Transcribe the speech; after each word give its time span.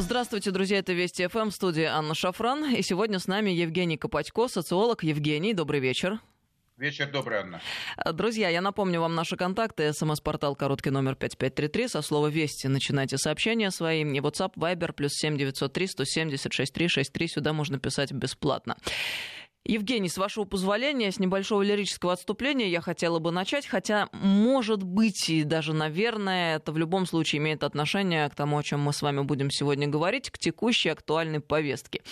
Здравствуйте, 0.00 0.52
друзья, 0.52 0.78
это 0.78 0.92
Вести 0.92 1.26
ФМ, 1.26 1.50
студия 1.50 1.92
Анна 1.92 2.14
Шафран. 2.14 2.72
И 2.72 2.82
сегодня 2.82 3.18
с 3.18 3.26
нами 3.26 3.50
Евгений 3.50 3.96
Копатько, 3.96 4.46
социолог. 4.46 5.02
Евгений, 5.02 5.54
добрый 5.54 5.80
вечер. 5.80 6.20
Вечер 6.76 7.10
добрый, 7.10 7.40
Анна. 7.40 7.60
Друзья, 8.12 8.48
я 8.48 8.60
напомню 8.60 9.00
вам 9.00 9.16
наши 9.16 9.36
контакты. 9.36 9.92
СМС-портал 9.92 10.54
короткий 10.54 10.90
номер 10.90 11.16
5533. 11.16 11.88
Со 11.88 12.02
слова 12.02 12.28
«Вести» 12.28 12.68
начинайте 12.68 13.18
сообщения 13.18 13.72
свои. 13.72 14.02
И 14.02 14.20
WhatsApp, 14.20 14.52
Viber, 14.54 14.92
плюс 14.92 15.14
7903 15.14 15.88
170 15.88 16.52
6363. 16.52 17.26
Сюда 17.26 17.52
можно 17.52 17.80
писать 17.80 18.12
бесплатно. 18.12 18.76
Евгений, 19.64 20.08
с 20.08 20.16
вашего 20.16 20.44
позволения, 20.44 21.12
с 21.12 21.18
небольшого 21.18 21.60
лирического 21.60 22.14
отступления 22.14 22.68
я 22.68 22.80
хотела 22.80 23.18
бы 23.18 23.30
начать, 23.32 23.66
хотя, 23.66 24.08
может 24.12 24.82
быть, 24.82 25.28
и 25.28 25.44
даже, 25.44 25.74
наверное, 25.74 26.56
это 26.56 26.72
в 26.72 26.78
любом 26.78 27.04
случае 27.06 27.40
имеет 27.40 27.62
отношение 27.62 28.28
к 28.30 28.34
тому, 28.34 28.56
о 28.56 28.62
чем 28.62 28.80
мы 28.80 28.92
с 28.94 29.02
вами 29.02 29.20
будем 29.22 29.50
сегодня 29.50 29.86
говорить, 29.86 30.30
к 30.30 30.38
текущей 30.38 30.88
актуальной 30.88 31.40
повестке. 31.40 32.02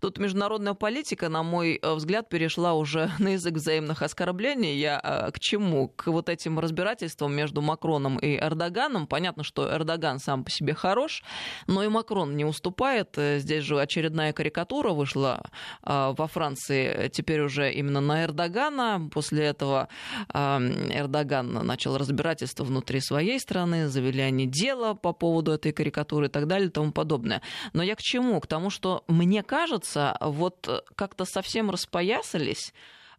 Тут 0.00 0.18
международная 0.18 0.74
политика, 0.74 1.28
на 1.28 1.42
мой 1.44 1.78
э, 1.80 1.94
взгляд, 1.94 2.28
перешла 2.28 2.74
уже 2.74 3.10
на 3.20 3.28
язык 3.28 3.54
взаимных 3.54 4.02
оскорблений. 4.02 4.76
Я 4.76 5.00
э, 5.00 5.30
к 5.30 5.38
чему? 5.38 5.88
К 5.88 6.08
вот 6.08 6.28
этим 6.28 6.58
разбирательствам 6.58 7.32
между 7.32 7.60
Макроном 7.60 8.18
и 8.18 8.36
Эрдоганом. 8.36 9.06
Понятно, 9.06 9.44
что 9.44 9.72
Эрдоган 9.72 10.18
сам 10.18 10.42
по 10.42 10.50
себе 10.50 10.74
хорош, 10.74 11.22
но 11.68 11.84
и 11.84 11.88
Макрон 11.88 12.36
не 12.36 12.44
уступает. 12.44 13.16
Э, 13.18 13.38
здесь 13.38 13.62
же 13.62 13.80
очередная 13.80 14.32
карикатура 14.32 14.90
вышла 14.90 15.48
во 15.82 16.26
Франции 16.26 16.93
теперь 17.12 17.40
уже 17.40 17.72
именно 17.72 18.00
на 18.00 18.24
Эрдогана. 18.24 19.08
После 19.12 19.44
этого 19.44 19.88
Эрдоган 20.32 21.52
начал 21.66 21.96
разбирательство 21.96 22.64
внутри 22.64 23.00
своей 23.00 23.38
страны, 23.40 23.88
завели 23.88 24.22
они 24.22 24.46
дело 24.46 24.94
по 24.94 25.12
поводу 25.12 25.52
этой 25.52 25.72
карикатуры 25.72 26.26
и 26.26 26.30
так 26.30 26.46
далее 26.46 26.68
и 26.68 26.70
тому 26.70 26.92
подобное. 26.92 27.42
Но 27.72 27.82
я 27.82 27.94
к 27.96 28.02
чему? 28.02 28.40
К 28.40 28.46
тому, 28.46 28.70
что 28.70 29.04
мне 29.08 29.42
кажется, 29.42 30.16
вот 30.20 30.84
как-то 30.96 31.24
совсем 31.24 31.70
распоясались 31.70 32.72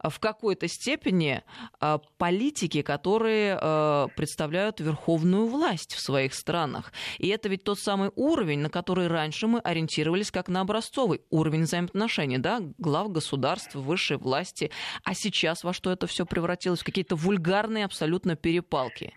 в 0.09 0.20
какой-то 0.20 0.67
степени 0.67 1.44
а, 1.80 2.00
политики, 2.17 2.81
которые 2.81 3.58
а, 3.59 4.08
представляют 4.16 4.80
верховную 4.80 5.48
власть 5.48 5.94
в 5.94 6.00
своих 6.00 6.34
странах. 6.34 6.92
И 7.17 7.28
это 7.28 7.50
ведь 7.50 7.64
тот 7.64 7.80
самый 7.80 8.11
уровень, 8.16 8.59
на 8.59 8.70
который 8.70 9.08
раньше 9.08 9.48
мы 9.48 9.59
ориентировались 9.59 10.31
как 10.31 10.50
на 10.50 10.61
образцовый 10.61 11.22
уровень 11.30 11.64
взаимоотношений, 11.64 12.38
да, 12.38 12.61
глав 12.78 13.11
государств, 13.11 13.76
высшей 13.76 14.17
власти. 14.17 14.72
А 15.03 15.14
сейчас 15.14 15.64
во 15.64 15.73
что 15.73 15.92
это 15.92 16.08
все 16.08 16.26
превратилось? 16.26 16.81
В 16.81 16.86
какие-то 16.86 17.16
вульгарные 17.16 17.86
абсолютно 17.86 18.36
перепалки. 18.36 19.14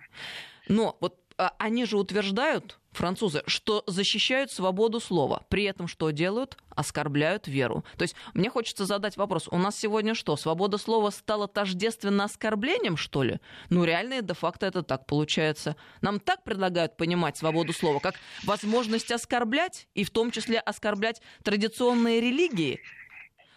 Но 0.68 0.96
вот 1.00 1.14
а, 1.14 1.27
они 1.38 1.84
же 1.84 1.96
утверждают, 1.96 2.78
французы, 2.92 3.42
что 3.46 3.84
защищают 3.86 4.50
свободу 4.50 5.00
слова. 5.00 5.44
При 5.48 5.64
этом 5.64 5.86
что 5.86 6.10
делают? 6.10 6.56
Оскорбляют 6.70 7.46
веру. 7.46 7.84
То 7.96 8.02
есть 8.02 8.14
мне 8.34 8.50
хочется 8.50 8.86
задать 8.86 9.16
вопрос. 9.16 9.48
У 9.50 9.56
нас 9.56 9.76
сегодня 9.78 10.14
что, 10.14 10.36
свобода 10.36 10.78
слова 10.78 11.10
стала 11.10 11.48
тождественно 11.48 12.24
оскорблением, 12.24 12.96
что 12.96 13.22
ли? 13.22 13.38
Ну, 13.70 13.84
реально 13.84 14.14
и 14.14 14.22
де-факто 14.22 14.66
это 14.66 14.82
так 14.82 15.06
получается. 15.06 15.76
Нам 16.00 16.20
так 16.20 16.42
предлагают 16.42 16.96
понимать 16.96 17.36
свободу 17.36 17.72
слова, 17.72 18.00
как 18.00 18.14
возможность 18.44 19.10
оскорблять, 19.12 19.88
и 19.94 20.04
в 20.04 20.10
том 20.10 20.30
числе 20.30 20.58
оскорблять 20.58 21.22
традиционные 21.42 22.20
религии. 22.20 22.80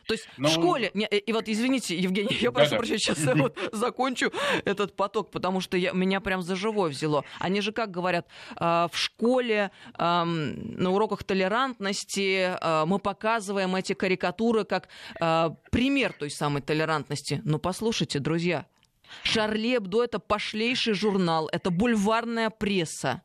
То 0.07 0.13
есть 0.13 0.27
Но... 0.37 0.49
в 0.49 0.51
ну, 0.57 0.61
школе... 0.61 0.91
Не, 0.93 1.05
и 1.05 1.31
вот, 1.33 1.47
извините, 1.47 1.97
Евгений, 1.97 2.37
я 2.39 2.51
прошу 2.51 2.77
прощения, 2.77 2.99
сейчас 2.99 3.19
я 3.19 3.35
вот 3.35 3.57
закончу 3.71 4.31
этот 4.65 4.95
поток, 4.95 5.31
потому 5.31 5.61
что 5.61 5.77
я, 5.77 5.91
меня 5.91 6.19
прям 6.21 6.41
за 6.41 6.55
живое 6.55 6.89
взяло. 6.89 7.23
Они 7.39 7.61
же 7.61 7.71
как 7.71 7.91
говорят, 7.91 8.27
э, 8.59 8.87
в 8.91 8.91
школе 8.93 9.71
э, 9.97 10.23
на 10.23 10.91
уроках 10.91 11.23
толерантности 11.23 12.55
э, 12.59 12.85
мы 12.85 12.99
показываем 12.99 13.75
эти 13.75 13.93
карикатуры 13.93 14.65
как 14.65 14.87
э, 15.19 15.49
пример 15.71 16.13
той 16.13 16.29
самой 16.29 16.61
толерантности. 16.61 17.41
Ну, 17.43 17.59
послушайте, 17.59 18.19
друзья, 18.19 18.65
Шарли 19.23 19.77
Эбдо— 19.77 20.03
это 20.03 20.19
пошлейший 20.19 20.93
журнал, 20.93 21.49
это 21.51 21.69
бульварная 21.69 22.49
пресса. 22.49 23.21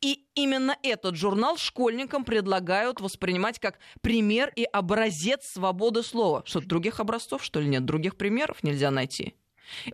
И 0.00 0.26
именно 0.34 0.76
этот 0.82 1.16
журнал 1.16 1.56
школьникам 1.56 2.24
предлагают 2.24 3.00
воспринимать 3.00 3.58
как 3.58 3.78
пример 4.00 4.52
и 4.56 4.64
образец 4.64 5.46
свободы 5.46 6.02
слова. 6.02 6.42
Что, 6.46 6.60
других 6.60 7.00
образцов, 7.00 7.42
что 7.42 7.60
ли, 7.60 7.68
нет? 7.68 7.84
Других 7.84 8.16
примеров 8.16 8.62
нельзя 8.62 8.90
найти? 8.90 9.34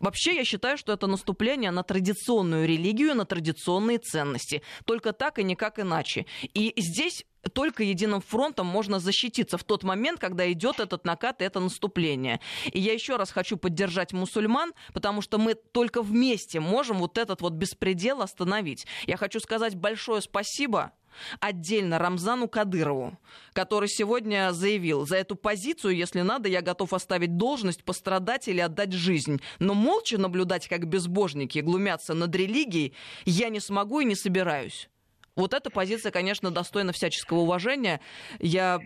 Вообще, 0.00 0.36
я 0.36 0.44
считаю, 0.44 0.76
что 0.76 0.92
это 0.92 1.06
наступление 1.06 1.70
на 1.70 1.82
традиционную 1.82 2.66
религию, 2.66 3.14
на 3.14 3.24
традиционные 3.24 3.98
ценности. 3.98 4.62
Только 4.84 5.12
так 5.12 5.38
и 5.38 5.44
никак 5.44 5.78
иначе. 5.78 6.26
И 6.54 6.72
здесь 6.76 7.24
только 7.52 7.82
единым 7.82 8.20
фронтом 8.20 8.66
можно 8.66 8.98
защититься 9.00 9.58
в 9.58 9.64
тот 9.64 9.82
момент, 9.82 10.20
когда 10.20 10.50
идет 10.52 10.80
этот 10.80 11.04
накат 11.04 11.42
и 11.42 11.44
это 11.44 11.60
наступление. 11.60 12.40
И 12.72 12.78
я 12.78 12.92
еще 12.92 13.16
раз 13.16 13.32
хочу 13.32 13.56
поддержать 13.56 14.12
мусульман, 14.12 14.72
потому 14.92 15.22
что 15.22 15.38
мы 15.38 15.54
только 15.54 16.02
вместе 16.02 16.60
можем 16.60 16.98
вот 16.98 17.18
этот 17.18 17.40
вот 17.40 17.54
беспредел 17.54 18.22
остановить. 18.22 18.86
Я 19.06 19.16
хочу 19.16 19.40
сказать 19.40 19.74
большое 19.74 20.22
спасибо 20.22 20.92
отдельно 21.40 21.98
Рамзану 21.98 22.48
Кадырову, 22.48 23.18
который 23.52 23.88
сегодня 23.88 24.52
заявил, 24.52 25.06
за 25.06 25.16
эту 25.16 25.36
позицию, 25.36 25.96
если 25.96 26.20
надо, 26.20 26.48
я 26.48 26.62
готов 26.62 26.92
оставить 26.92 27.36
должность, 27.36 27.84
пострадать 27.84 28.48
или 28.48 28.60
отдать 28.60 28.92
жизнь. 28.92 29.40
Но 29.58 29.74
молча 29.74 30.18
наблюдать, 30.18 30.68
как 30.68 30.86
безбожники 30.86 31.58
глумятся 31.58 32.14
над 32.14 32.34
религией, 32.34 32.94
я 33.24 33.48
не 33.48 33.60
смогу 33.60 34.00
и 34.00 34.04
не 34.04 34.14
собираюсь. 34.14 34.88
Вот 35.34 35.54
эта 35.54 35.70
позиция, 35.70 36.12
конечно, 36.12 36.50
достойна 36.50 36.92
всяческого 36.92 37.40
уважения. 37.40 38.00
Я 38.38 38.80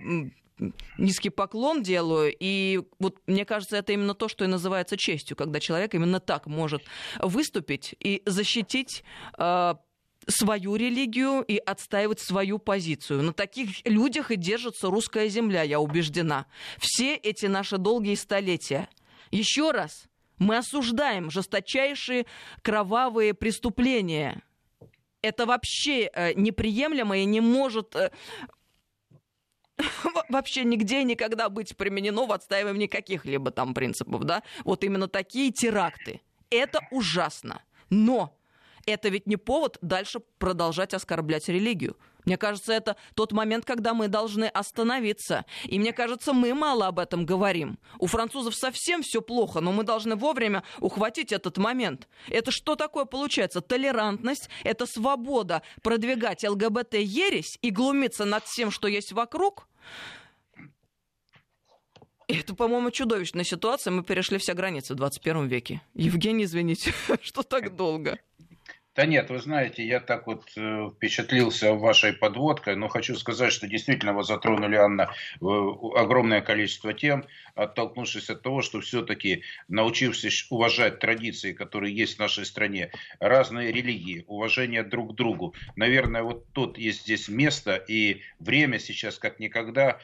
низкий 0.98 1.30
поклон 1.30 1.82
делаю. 1.82 2.34
И 2.38 2.82
вот 2.98 3.16
мне 3.26 3.44
кажется, 3.44 3.76
это 3.76 3.92
именно 3.92 4.14
то, 4.14 4.28
что 4.28 4.44
и 4.44 4.48
называется 4.48 4.96
честью, 4.96 5.36
когда 5.36 5.60
человек 5.60 5.94
именно 5.94 6.20
так 6.20 6.46
может 6.46 6.82
выступить 7.20 7.94
и 8.00 8.22
защитить 8.26 9.04
э, 9.38 9.74
свою 10.28 10.76
религию 10.76 11.42
и 11.42 11.56
отстаивать 11.58 12.20
свою 12.20 12.58
позицию. 12.58 13.22
На 13.22 13.32
таких 13.32 13.86
людях 13.86 14.30
и 14.30 14.36
держится 14.36 14.88
русская 14.88 15.28
земля, 15.28 15.62
я 15.62 15.80
убеждена. 15.80 16.46
Все 16.78 17.14
эти 17.14 17.46
наши 17.46 17.78
долгие 17.78 18.14
столетия. 18.14 18.88
Еще 19.30 19.70
раз, 19.70 20.06
мы 20.38 20.56
осуждаем 20.56 21.30
жесточайшие 21.30 22.26
кровавые 22.62 23.34
преступления 23.34 24.42
это 25.26 25.46
вообще 25.46 26.10
э, 26.12 26.32
неприемлемо 26.34 27.18
и 27.18 27.24
не 27.24 27.40
может 27.40 27.94
э, 27.96 28.10
вообще 30.28 30.64
нигде 30.64 31.02
никогда 31.02 31.48
быть 31.48 31.76
применено 31.76 32.26
в 32.26 32.32
отстаивании 32.32 32.86
каких-либо 32.86 33.50
там 33.50 33.74
принципов, 33.74 34.24
да? 34.24 34.42
Вот 34.64 34.84
именно 34.84 35.08
такие 35.08 35.50
теракты. 35.50 36.20
Это 36.50 36.80
ужасно. 36.90 37.62
Но 37.90 38.36
это 38.86 39.08
ведь 39.08 39.26
не 39.26 39.36
повод 39.36 39.78
дальше 39.82 40.20
продолжать 40.38 40.94
оскорблять 40.94 41.48
религию. 41.48 41.96
Мне 42.26 42.36
кажется, 42.36 42.72
это 42.72 42.96
тот 43.14 43.30
момент, 43.30 43.64
когда 43.64 43.94
мы 43.94 44.08
должны 44.08 44.46
остановиться. 44.46 45.44
И 45.64 45.78
мне 45.78 45.92
кажется, 45.92 46.32
мы 46.32 46.54
мало 46.54 46.88
об 46.88 46.98
этом 46.98 47.24
говорим. 47.24 47.78
У 48.00 48.08
французов 48.08 48.56
совсем 48.56 49.02
все 49.02 49.22
плохо, 49.22 49.60
но 49.60 49.72
мы 49.72 49.84
должны 49.84 50.16
вовремя 50.16 50.64
ухватить 50.80 51.30
этот 51.30 51.56
момент. 51.56 52.08
Это 52.28 52.50
что 52.50 52.74
такое 52.74 53.04
получается? 53.04 53.60
Толерантность, 53.60 54.48
это 54.64 54.86
свобода 54.86 55.62
продвигать 55.82 56.42
ЛГБТ-ересь 56.42 57.58
и 57.62 57.70
глумиться 57.70 58.24
над 58.24 58.44
всем, 58.44 58.72
что 58.72 58.88
есть 58.88 59.12
вокруг. 59.12 59.68
Это, 62.26 62.56
по-моему, 62.56 62.90
чудовищная 62.90 63.44
ситуация. 63.44 63.92
Мы 63.92 64.02
перешли 64.02 64.38
все 64.38 64.54
границы 64.54 64.94
в 64.94 64.96
21 64.96 65.46
веке. 65.46 65.80
Евгений, 65.94 66.42
извините, 66.42 66.92
что 67.22 67.44
так 67.44 67.76
долго. 67.76 68.18
Да 68.96 69.04
нет, 69.04 69.28
вы 69.28 69.40
знаете, 69.40 69.86
я 69.86 70.00
так 70.00 70.26
вот 70.26 70.50
э, 70.56 70.90
впечатлился 70.96 71.74
вашей 71.74 72.14
подводкой, 72.14 72.76
но 72.76 72.88
хочу 72.88 73.14
сказать, 73.14 73.52
что 73.52 73.66
действительно 73.66 74.14
вы 74.14 74.24
затронули, 74.24 74.76
Анна, 74.76 75.12
огромное 75.42 76.40
количество 76.40 76.94
тем, 76.94 77.26
оттолкнувшись 77.54 78.30
от 78.30 78.40
того, 78.40 78.62
что 78.62 78.80
все-таки 78.80 79.42
научившись 79.68 80.46
уважать 80.48 80.98
традиции, 80.98 81.52
которые 81.52 81.94
есть 81.94 82.16
в 82.16 82.20
нашей 82.20 82.46
стране, 82.46 82.90
разные 83.20 83.70
религии, 83.70 84.24
уважение 84.28 84.82
друг 84.82 85.12
к 85.12 85.14
другу, 85.14 85.54
наверное, 85.76 86.22
вот 86.22 86.50
тут 86.54 86.78
есть 86.78 87.02
здесь 87.02 87.28
место 87.28 87.76
и 87.76 88.22
время 88.38 88.78
сейчас 88.78 89.18
как 89.18 89.40
никогда 89.40 90.00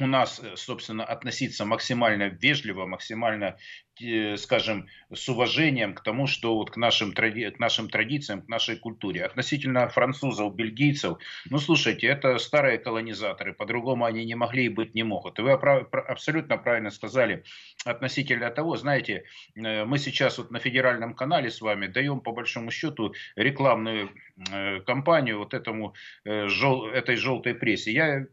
у 0.00 0.06
нас, 0.06 0.40
э, 0.40 0.56
собственно, 0.56 1.06
относиться 1.06 1.64
максимально 1.64 2.24
вежливо, 2.24 2.84
максимально 2.84 3.56
Э, 3.56 3.87
скажем, 4.36 4.88
с 5.12 5.28
уважением 5.28 5.94
к 5.94 6.02
тому, 6.02 6.26
что 6.26 6.54
вот 6.56 6.70
к 6.70 6.76
нашим, 6.76 7.12
тради... 7.12 7.50
к 7.50 7.58
нашим 7.58 7.88
традициям, 7.88 8.42
к 8.42 8.48
нашей 8.48 8.76
культуре. 8.76 9.24
Относительно 9.24 9.88
французов, 9.88 10.54
бельгийцев, 10.54 11.18
ну, 11.50 11.58
слушайте, 11.58 12.06
это 12.06 12.38
старые 12.38 12.78
колонизаторы, 12.78 13.52
по-другому 13.52 14.04
они 14.04 14.24
не 14.24 14.34
могли 14.34 14.66
и 14.66 14.68
быть 14.68 14.94
не 14.94 15.02
могут. 15.02 15.38
И 15.38 15.42
вы 15.42 15.52
абсолютно 15.52 16.58
правильно 16.58 16.90
сказали 16.90 17.44
относительно 17.84 18.50
того, 18.50 18.76
знаете, 18.76 19.24
э, 19.54 19.84
мы 19.84 19.98
сейчас 19.98 20.38
вот 20.38 20.50
на 20.50 20.58
федеральном 20.58 21.14
канале 21.14 21.50
с 21.50 21.60
вами 21.60 21.86
даем, 21.86 22.20
по 22.20 22.32
большому 22.32 22.70
счету, 22.70 23.14
рекламную 23.36 24.10
э, 24.50 24.80
кампанию 24.80 25.38
вот 25.38 25.54
этому, 25.54 25.94
этой 26.24 27.16
желтой 27.16 27.54
прессе. 27.54 27.92
Я 27.92 28.26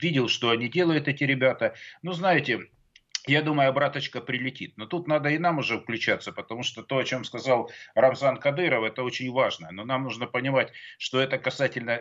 видел, 0.00 0.28
что 0.28 0.50
они 0.50 0.68
делают, 0.68 1.08
эти 1.08 1.24
ребята. 1.24 1.74
Ну, 2.02 2.12
знаете, 2.12 2.68
я 3.26 3.42
думаю, 3.42 3.68
обраточка 3.68 4.20
прилетит. 4.20 4.74
Но 4.76 4.86
тут 4.86 5.06
надо 5.06 5.28
и 5.30 5.38
нам 5.38 5.58
уже 5.58 5.78
включаться, 5.78 6.32
потому 6.32 6.62
что 6.62 6.82
то, 6.82 6.98
о 6.98 7.04
чем 7.04 7.24
сказал 7.24 7.70
Рамзан 7.94 8.38
Кадыров, 8.38 8.84
это 8.84 9.02
очень 9.02 9.30
важно. 9.30 9.70
Но 9.72 9.84
нам 9.84 10.04
нужно 10.04 10.26
понимать, 10.26 10.72
что 10.98 11.20
это 11.20 11.38
касательно 11.38 12.00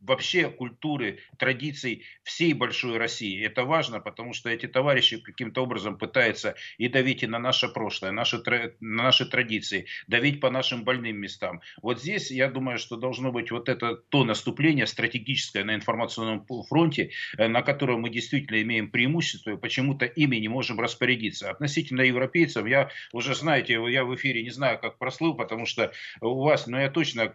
вообще 0.00 0.50
культуры, 0.50 1.20
традиций 1.38 2.04
всей 2.22 2.52
большой 2.52 2.98
России. 2.98 3.44
Это 3.44 3.64
важно, 3.64 4.00
потому 4.00 4.32
что 4.32 4.50
эти 4.50 4.66
товарищи 4.66 5.20
каким-то 5.20 5.62
образом 5.62 5.98
пытаются 5.98 6.54
и 6.78 6.88
давить 6.88 7.22
и 7.22 7.26
на 7.26 7.38
наше 7.38 7.68
прошлое, 7.68 8.10
наши, 8.10 8.42
на 8.80 9.04
наши 9.04 9.26
традиции, 9.26 9.86
давить 10.06 10.40
по 10.40 10.50
нашим 10.50 10.84
больным 10.84 11.18
местам. 11.18 11.60
Вот 11.82 12.00
здесь, 12.00 12.30
я 12.30 12.48
думаю, 12.48 12.78
что 12.78 12.96
должно 12.96 13.30
быть 13.32 13.50
вот 13.50 13.68
это 13.68 13.96
то 13.96 14.24
наступление 14.24 14.86
стратегическое 14.86 15.64
на 15.64 15.74
информационном 15.74 16.46
фронте, 16.68 17.10
э, 17.38 17.48
на 17.48 17.62
котором 17.62 18.00
мы 18.00 18.10
действительно 18.10 18.60
имеем 18.62 18.90
преимущество, 18.90 19.50
и 19.50 19.56
почему-то 19.56 20.06
ими 20.06 20.36
не 20.36 20.48
можем 20.56 20.80
распорядиться. 20.80 21.50
Относительно 21.50 22.00
европейцев, 22.00 22.66
я 22.66 22.88
уже, 23.12 23.34
знаете, 23.34 23.74
я 23.90 24.04
в 24.04 24.14
эфире 24.14 24.42
не 24.42 24.50
знаю, 24.50 24.78
как 24.78 24.96
прослыл, 24.96 25.34
потому 25.34 25.66
что 25.66 25.92
у 26.22 26.42
вас, 26.42 26.66
но 26.66 26.80
я 26.80 26.88
точно 26.88 27.34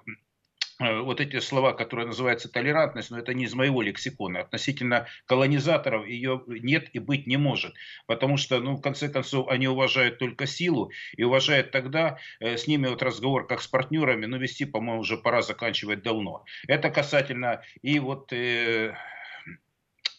э, 0.80 1.02
вот 1.02 1.22
эти 1.22 1.40
слова, 1.40 1.74
которые 1.74 2.08
называются 2.08 2.52
толерантность, 2.52 3.12
но 3.12 3.20
это 3.20 3.36
не 3.36 3.44
из 3.44 3.54
моего 3.54 3.84
лексикона. 3.84 4.40
Относительно 4.40 5.06
колонизаторов 5.28 6.08
ее 6.08 6.42
нет 6.48 6.90
и 6.94 7.00
быть 7.00 7.28
не 7.28 7.38
может. 7.38 7.76
Потому 8.08 8.38
что, 8.38 8.60
ну, 8.60 8.78
в 8.78 8.82
конце 8.82 9.08
концов, 9.08 9.48
они 9.50 9.68
уважают 9.68 10.18
только 10.18 10.48
силу 10.48 10.92
и 11.16 11.24
уважают 11.24 11.70
тогда, 11.70 12.18
э, 12.40 12.58
с 12.58 12.66
ними 12.66 12.88
вот 12.88 13.04
разговор 13.04 13.46
как 13.46 13.62
с 13.62 13.68
партнерами, 13.68 14.26
ну, 14.26 14.38
вести, 14.38 14.66
по-моему, 14.66 15.02
уже 15.02 15.18
пора 15.18 15.44
заканчивать 15.44 16.02
давно. 16.02 16.44
Это 16.68 16.90
касательно 16.90 17.62
и 17.84 18.00
вот... 18.00 18.34
Э, 18.34 18.96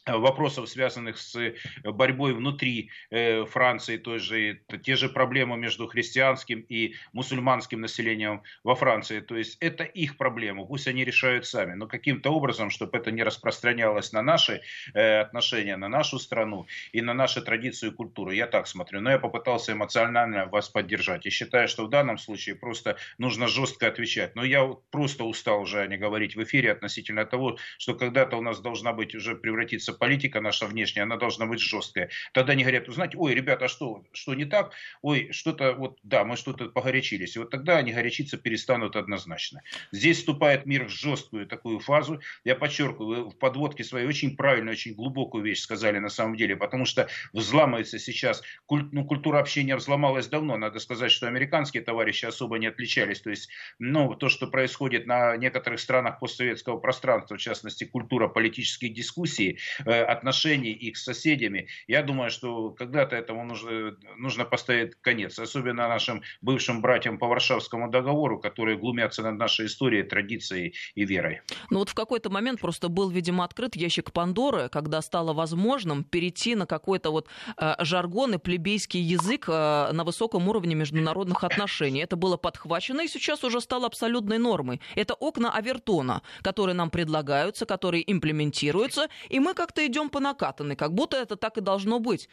вопросов, 0.07 0.69
связанных 0.69 1.19
с 1.19 1.37
э, 1.37 1.55
борьбой 1.85 2.35
внутри 2.35 2.91
э, 3.11 3.45
Франции, 3.45 3.97
той 3.97 4.19
же, 4.19 4.61
те 4.83 4.97
же 4.97 5.09
проблемы 5.09 5.57
между 5.57 5.87
христианским 5.87 6.65
и 6.69 6.95
мусульманским 7.13 7.81
населением 7.81 8.43
во 8.65 8.75
Франции. 8.75 9.21
То 9.21 9.37
есть 9.37 9.59
это 9.61 9.85
их 9.85 10.17
проблемы, 10.17 10.67
пусть 10.67 10.89
они 10.89 11.05
решают 11.05 11.47
сами. 11.47 11.75
Но 11.75 11.87
каким-то 11.87 12.31
образом, 12.31 12.71
чтобы 12.71 12.99
это 12.99 13.11
не 13.11 13.23
распространялось 13.23 14.13
на 14.13 14.23
наши 14.23 14.63
отношения, 14.95 15.77
на 15.77 15.89
нашу 15.89 16.19
страну 16.19 16.67
и 16.93 17.01
на 17.01 17.15
наши 17.15 17.43
традиции 17.43 17.89
и 17.89 17.93
культуру. 17.93 18.31
Я 18.31 18.47
так 18.47 18.67
смотрю. 18.67 19.01
Но 19.01 19.11
я 19.11 19.19
попытался 19.19 19.73
эмоционально 19.73 20.47
вас 20.47 20.69
поддержать. 20.69 21.27
И 21.27 21.31
считаю, 21.31 21.69
что 21.69 21.87
в 21.87 21.91
данном 21.91 22.19
случае 22.19 22.57
просто 22.57 22.97
нужно 23.19 23.47
жестко 23.47 23.89
отвечать. 23.89 24.35
Но 24.35 24.45
я 24.45 24.67
просто 24.91 25.25
устал 25.25 25.63
уже 25.63 25.81
а 25.81 25.87
не 25.87 25.97
говорить 25.97 26.37
в 26.37 26.43
эфире 26.43 26.73
относительно 26.73 27.25
того, 27.25 27.59
что 27.79 27.95
когда-то 27.95 28.37
у 28.37 28.43
нас 28.43 28.61
должна 28.61 28.93
быть 28.93 29.15
уже 29.15 29.35
превратиться 29.35 29.92
меняется 29.93 29.99
политика 29.99 30.41
наша 30.41 30.67
внешняя, 30.67 31.03
она 31.03 31.17
должна 31.17 31.47
быть 31.47 31.61
жесткая. 31.61 32.11
Тогда 32.33 32.53
они 32.53 32.63
говорят, 32.63 32.89
знаете, 32.89 33.17
ой, 33.19 33.35
ребята, 33.35 33.67
а 33.67 33.69
что, 33.69 34.05
что 34.13 34.35
не 34.35 34.45
так? 34.45 34.73
Ой, 35.03 35.31
что-то, 35.33 35.75
вот, 35.75 35.99
да, 36.03 36.25
мы 36.25 36.37
что-то 36.37 36.69
погорячились. 36.69 37.37
И 37.37 37.39
вот 37.39 37.51
тогда 37.51 37.79
они 37.79 37.93
горячиться 37.93 38.37
перестанут 38.37 38.97
однозначно. 38.97 39.61
Здесь 39.93 40.19
вступает 40.19 40.67
мир 40.67 40.87
в 40.87 40.91
жесткую 40.91 41.47
такую 41.47 41.79
фазу. 41.81 42.21
Я 42.45 42.57
подчеркиваю, 42.57 43.25
вы 43.25 43.31
в 43.31 43.39
подводке 43.39 43.85
своей 43.85 44.07
очень 44.07 44.37
правильную, 44.37 44.73
очень 44.73 44.95
глубокую 44.95 45.45
вещь 45.45 45.61
сказали 45.61 45.99
на 45.99 46.09
самом 46.09 46.37
деле, 46.37 46.57
потому 46.57 46.85
что 46.85 47.09
взламывается 47.33 47.99
сейчас, 47.99 48.43
культ, 48.67 48.93
ну, 48.93 49.05
культура 49.05 49.39
общения 49.39 49.77
взломалась 49.77 50.29
давно. 50.29 50.57
Надо 50.57 50.79
сказать, 50.79 51.13
что 51.13 51.27
американские 51.29 51.83
товарищи 51.83 52.27
особо 52.27 52.59
не 52.59 52.67
отличались. 52.67 53.21
То 53.21 53.31
есть, 53.31 53.49
ну, 53.79 54.15
то, 54.15 54.29
что 54.29 54.47
происходит 54.47 55.07
на 55.07 55.37
некоторых 55.37 55.81
странах 55.81 56.19
постсоветского 56.21 56.79
пространства, 56.79 57.37
в 57.37 57.41
частности, 57.41 57.85
культура 57.85 58.29
политических 58.29 58.93
дискуссий, 58.93 59.59
отношений 59.85 60.73
их 60.73 60.97
с 60.97 61.05
соседями, 61.05 61.69
я 61.87 62.03
думаю, 62.03 62.31
что 62.31 62.71
когда-то 62.71 63.17
этому 63.17 63.45
нужно, 63.45 63.97
нужно 64.17 64.45
поставить 64.45 64.95
конец. 65.01 65.39
Особенно 65.39 65.89
нашим 65.89 66.23
бывшим 66.41 66.81
братьям 66.81 67.19
по 67.19 67.27
Варшавскому 67.27 67.91
договору, 67.91 68.39
которые 68.39 68.79
глумятся 68.79 69.23
над 69.23 69.39
нашей 69.39 69.67
историей, 69.67 70.03
традицией 70.03 70.75
и 70.95 71.05
верой. 71.05 71.41
Ну 71.71 71.79
вот 71.81 71.89
в 71.89 71.95
какой-то 71.95 72.31
момент 72.31 72.61
просто 72.61 72.89
был, 72.89 73.11
видимо, 73.11 73.45
открыт 73.45 73.77
ящик 73.77 74.13
Пандоры, 74.13 74.69
когда 74.69 75.03
стало 75.03 75.33
возможным 75.33 76.05
перейти 76.05 76.55
на 76.55 76.67
какой-то 76.67 77.11
вот 77.11 77.29
э, 77.57 77.75
жаргон 77.81 78.35
и 78.35 78.39
плебейский 78.39 79.01
язык 79.01 79.49
э, 79.49 79.93
на 79.93 80.05
высоком 80.05 80.49
уровне 80.49 80.75
международных 80.75 81.45
отношений. 81.45 82.01
Это 82.01 82.17
было 82.17 82.37
подхвачено 82.37 83.03
и 83.03 83.09
сейчас 83.09 83.45
уже 83.45 83.61
стало 83.61 83.87
абсолютной 83.87 84.39
нормой. 84.39 84.81
Это 84.95 85.15
окна 85.15 85.55
Авертона, 85.55 86.23
которые 86.43 86.75
нам 86.75 86.91
предлагаются, 86.91 87.67
которые 87.67 88.11
имплементируются, 88.11 89.09
и 89.29 89.41
мы 89.41 89.55
как 89.55 89.72
как-то 89.73 89.87
идем 89.87 90.11
по 90.11 90.21
накатанной, 90.21 90.77
как 90.77 90.93
будто 90.93 91.17
это 91.17 91.37
так 91.37 91.57
и 91.59 91.61
должно 91.61 91.99
быть. 91.99 92.29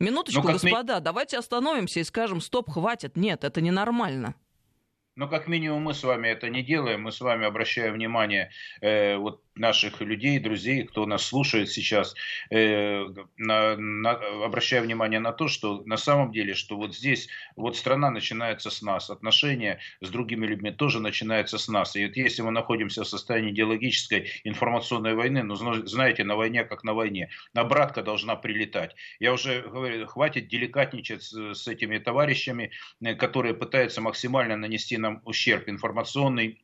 Минуточку, 0.00 0.42
ну, 0.42 0.52
господа, 0.52 0.96
ми... 0.96 1.00
давайте 1.00 1.38
остановимся 1.38 2.00
и 2.00 2.04
скажем, 2.04 2.40
стоп, 2.40 2.70
хватит. 2.70 3.16
Нет, 3.16 3.44
это 3.44 3.60
ненормально. 3.60 4.34
Но 5.16 5.28
как 5.28 5.46
минимум 5.46 5.82
мы 5.82 5.94
с 5.94 6.02
вами 6.02 6.28
это 6.28 6.50
не 6.50 6.62
делаем, 6.62 7.02
мы 7.02 7.12
с 7.12 7.20
вами 7.20 7.46
обращаем 7.46 7.94
внимание 7.94 8.50
э, 8.80 9.16
вот 9.16 9.43
наших 9.56 10.00
людей, 10.00 10.38
друзей, 10.38 10.84
кто 10.84 11.06
нас 11.06 11.24
слушает 11.24 11.70
сейчас, 11.70 12.14
э, 12.50 13.04
на, 13.36 13.76
на, 13.76 14.10
обращая 14.44 14.82
внимание 14.82 15.20
на 15.20 15.32
то, 15.32 15.48
что 15.48 15.82
на 15.86 15.96
самом 15.96 16.32
деле, 16.32 16.54
что 16.54 16.76
вот 16.76 16.94
здесь, 16.94 17.28
вот 17.56 17.76
страна 17.76 18.10
начинается 18.10 18.70
с 18.70 18.82
нас, 18.82 19.10
отношения 19.10 19.80
с 20.00 20.08
другими 20.10 20.46
людьми 20.46 20.70
тоже 20.70 21.00
начинаются 21.00 21.58
с 21.58 21.68
нас. 21.68 21.96
И 21.96 22.06
вот 22.06 22.16
если 22.16 22.42
мы 22.42 22.50
находимся 22.50 23.04
в 23.04 23.08
состоянии 23.08 23.52
идеологической 23.52 24.30
информационной 24.44 25.14
войны, 25.14 25.42
ну, 25.42 25.54
знаете, 25.54 26.24
на 26.24 26.36
войне 26.36 26.64
как 26.64 26.84
на 26.84 26.94
войне, 26.94 27.30
обратка 27.54 28.02
должна 28.02 28.36
прилетать. 28.36 28.94
Я 29.20 29.32
уже 29.32 29.62
говорю, 29.62 30.06
хватит 30.06 30.48
деликатничать 30.48 31.22
с, 31.22 31.54
с 31.54 31.68
этими 31.68 31.98
товарищами, 31.98 32.70
э, 33.00 33.14
которые 33.14 33.54
пытаются 33.54 34.00
максимально 34.00 34.56
нанести 34.56 34.98
нам 34.98 35.20
ущерб 35.24 35.68
информационный, 35.68 36.63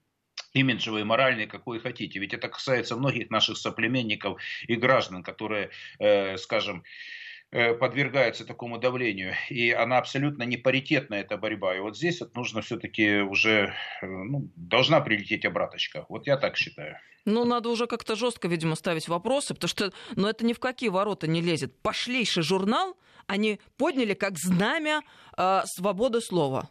имиджевый, 0.52 1.04
моральный, 1.04 1.46
какой 1.46 1.80
хотите. 1.80 2.18
Ведь 2.18 2.34
это 2.34 2.48
касается 2.48 2.96
многих 2.96 3.30
наших 3.30 3.56
соплеменников 3.56 4.40
и 4.66 4.76
граждан, 4.76 5.22
которые, 5.22 5.70
э, 5.98 6.36
скажем, 6.36 6.82
э, 7.52 7.74
подвергаются 7.74 8.44
такому 8.44 8.78
давлению. 8.78 9.34
И 9.48 9.70
она 9.72 9.98
абсолютно 9.98 10.44
не 10.44 10.56
паритетная, 10.56 11.22
эта 11.22 11.36
борьба. 11.36 11.76
И 11.76 11.80
вот 11.80 11.96
здесь 11.96 12.20
вот 12.20 12.34
нужно 12.36 12.60
все-таки 12.60 13.20
уже, 13.20 13.74
э, 14.02 14.06
ну, 14.06 14.48
должна 14.56 15.00
прилететь 15.00 15.44
обраточка. 15.44 16.06
Вот 16.08 16.26
я 16.26 16.36
так 16.36 16.56
считаю. 16.56 16.96
Ну, 17.26 17.44
надо 17.44 17.68
уже 17.68 17.86
как-то 17.86 18.16
жестко, 18.16 18.48
видимо, 18.48 18.76
ставить 18.76 19.08
вопросы, 19.08 19.54
потому 19.54 19.68
что, 19.68 19.92
ну, 20.16 20.26
это 20.26 20.44
ни 20.44 20.52
в 20.52 20.58
какие 20.58 20.88
ворота 20.88 21.26
не 21.26 21.42
лезет. 21.42 21.80
Пошлейший 21.82 22.42
журнал 22.42 22.96
они 23.26 23.60
подняли 23.76 24.14
как 24.14 24.38
знамя 24.38 25.02
э, 25.36 25.62
свободы 25.66 26.20
слова. 26.20 26.68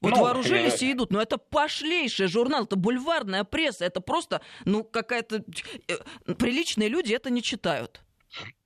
Вот 0.00 0.10
ну, 0.10 0.22
вооружились 0.22 0.82
и 0.82 0.92
идут. 0.92 1.10
Но 1.12 1.20
это 1.20 1.38
пошлейший 1.38 2.26
журнал, 2.26 2.64
это 2.64 2.76
бульварная 2.76 3.44
пресса, 3.44 3.84
это 3.84 4.00
просто, 4.00 4.40
ну, 4.64 4.84
какая-то... 4.84 5.44
Э, 5.88 6.34
приличные 6.34 6.88
люди 6.88 7.12
это 7.12 7.30
не 7.30 7.42
читают. 7.42 8.02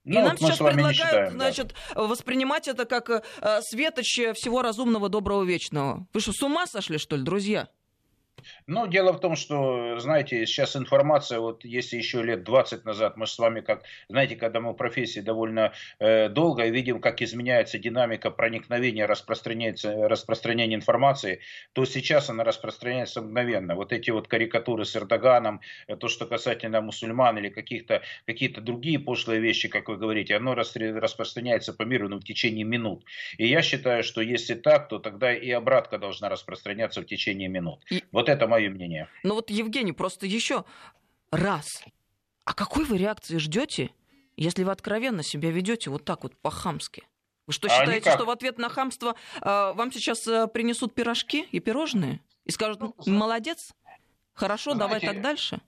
Ну, 0.05 0.21
и 0.21 0.23
нам 0.23 0.37
сейчас 0.37 0.59
предлагают, 0.59 0.97
читаем, 0.97 1.33
значит, 1.33 1.75
да. 1.95 2.03
воспринимать 2.03 2.67
это 2.67 2.87
как 2.87 3.11
э, 3.11 3.63
светоч 3.63 4.07
всего 4.35 4.63
разумного, 4.63 5.09
доброго, 5.09 5.45
вечного. 5.45 6.09
Вы 6.13 6.21
что, 6.21 6.33
с 6.33 6.43
ума 6.43 6.67
сошли, 6.67 6.99
что 6.99 7.17
ли, 7.17 7.23
друзья? 7.23 7.69
Ну, 8.67 8.87
дело 8.87 9.13
в 9.13 9.21
том, 9.21 9.35
что, 9.35 9.99
знаете, 9.99 10.47
сейчас 10.47 10.77
информация, 10.77 11.41
вот 11.41 11.65
если 11.65 11.97
еще 11.97 12.23
лет 12.23 12.45
20 12.45 12.85
назад 12.85 13.17
мы 13.17 13.27
с 13.27 13.39
вами, 13.39 13.61
как, 13.61 13.83
знаете, 14.09 14.37
когда 14.37 14.61
мы 14.61 14.73
в 14.73 14.77
профессии 14.77 15.21
довольно 15.21 15.73
э, 15.99 16.29
долго 16.29 16.67
видим, 16.69 17.01
как 17.01 17.23
изменяется 17.23 17.79
динамика 17.79 18.31
проникновения, 18.31 19.07
распространяется, 19.07 20.09
распространения 20.09 20.77
информации, 20.77 21.41
то 21.73 21.85
сейчас 21.85 22.31
она 22.31 22.45
распространяется 22.45 23.21
мгновенно. 23.21 23.75
Вот 23.75 23.93
эти 23.93 24.11
вот 24.11 24.29
карикатуры 24.29 24.85
с 24.85 24.95
Эрдоганом, 24.97 25.61
э, 25.89 25.97
то, 25.97 26.09
что 26.09 26.27
касательно 26.27 26.81
мусульман 26.81 27.39
или 27.39 27.49
каких-то, 27.49 28.03
какие-то 28.27 28.61
другие 28.61 28.99
пошлые 28.99 29.41
вещи, 29.41 29.69
как 29.69 29.89
вы 29.89 29.97
говорите, 29.97 30.37
оно 30.37 30.55
распространяется 30.55 31.73
по 31.73 31.83
миру 31.83 32.09
ну, 32.09 32.19
в 32.19 32.25
течение 32.25 32.65
минут. 32.65 33.05
И 33.39 33.47
я 33.47 33.63
считаю, 33.63 34.05
что 34.05 34.21
если 34.21 34.55
так, 34.55 34.89
то 34.89 35.01
тогда 35.01 35.35
и 35.35 35.51
обратка 35.51 35.99
должна 35.99 36.29
распространяться 36.29 37.01
в 37.03 37.07
течение 37.07 37.49
минут. 37.49 37.81
И... 37.91 38.03
Вот 38.13 38.29
это 38.29 38.47
мое 38.47 38.62
мнение. 38.69 39.09
Ну 39.23 39.35
вот, 39.35 39.51
Евгений, 39.51 39.93
просто 39.93 40.27
еще 40.27 40.65
раз. 41.31 41.83
А 42.45 42.55
какой 42.55 42.85
вы 42.85 42.99
реакции 42.99 43.39
ждете 43.39 43.91
если 44.37 44.65
вы 44.65 44.73
откровенно 44.73 45.23
себя 45.23 45.51
ведете 45.51 45.91
вот 45.91 46.05
так 46.05 46.23
вот 46.23 46.37
по-хамски? 46.37 47.05
Вы 47.47 47.53
что, 47.53 47.69
а 47.69 47.71
считаете, 47.71 48.13
что 48.13 48.25
в 48.25 48.31
ответ 48.31 48.59
на 48.59 48.69
хамство 48.69 49.17
э, 49.41 49.45
вам 49.45 49.93
сейчас 49.93 50.27
э, 50.29 50.47
принесут 50.47 50.95
пирожки 50.95 51.43
и 51.51 51.61
пирожные? 51.61 52.21
И 52.45 52.51
скажут, 52.51 52.81
ну, 52.81 52.95
молодец, 53.07 53.73
хорошо, 54.33 54.75
Знаете, 54.75 54.79
давай 54.79 55.01
так 55.01 55.23
дальше? 55.23 55.61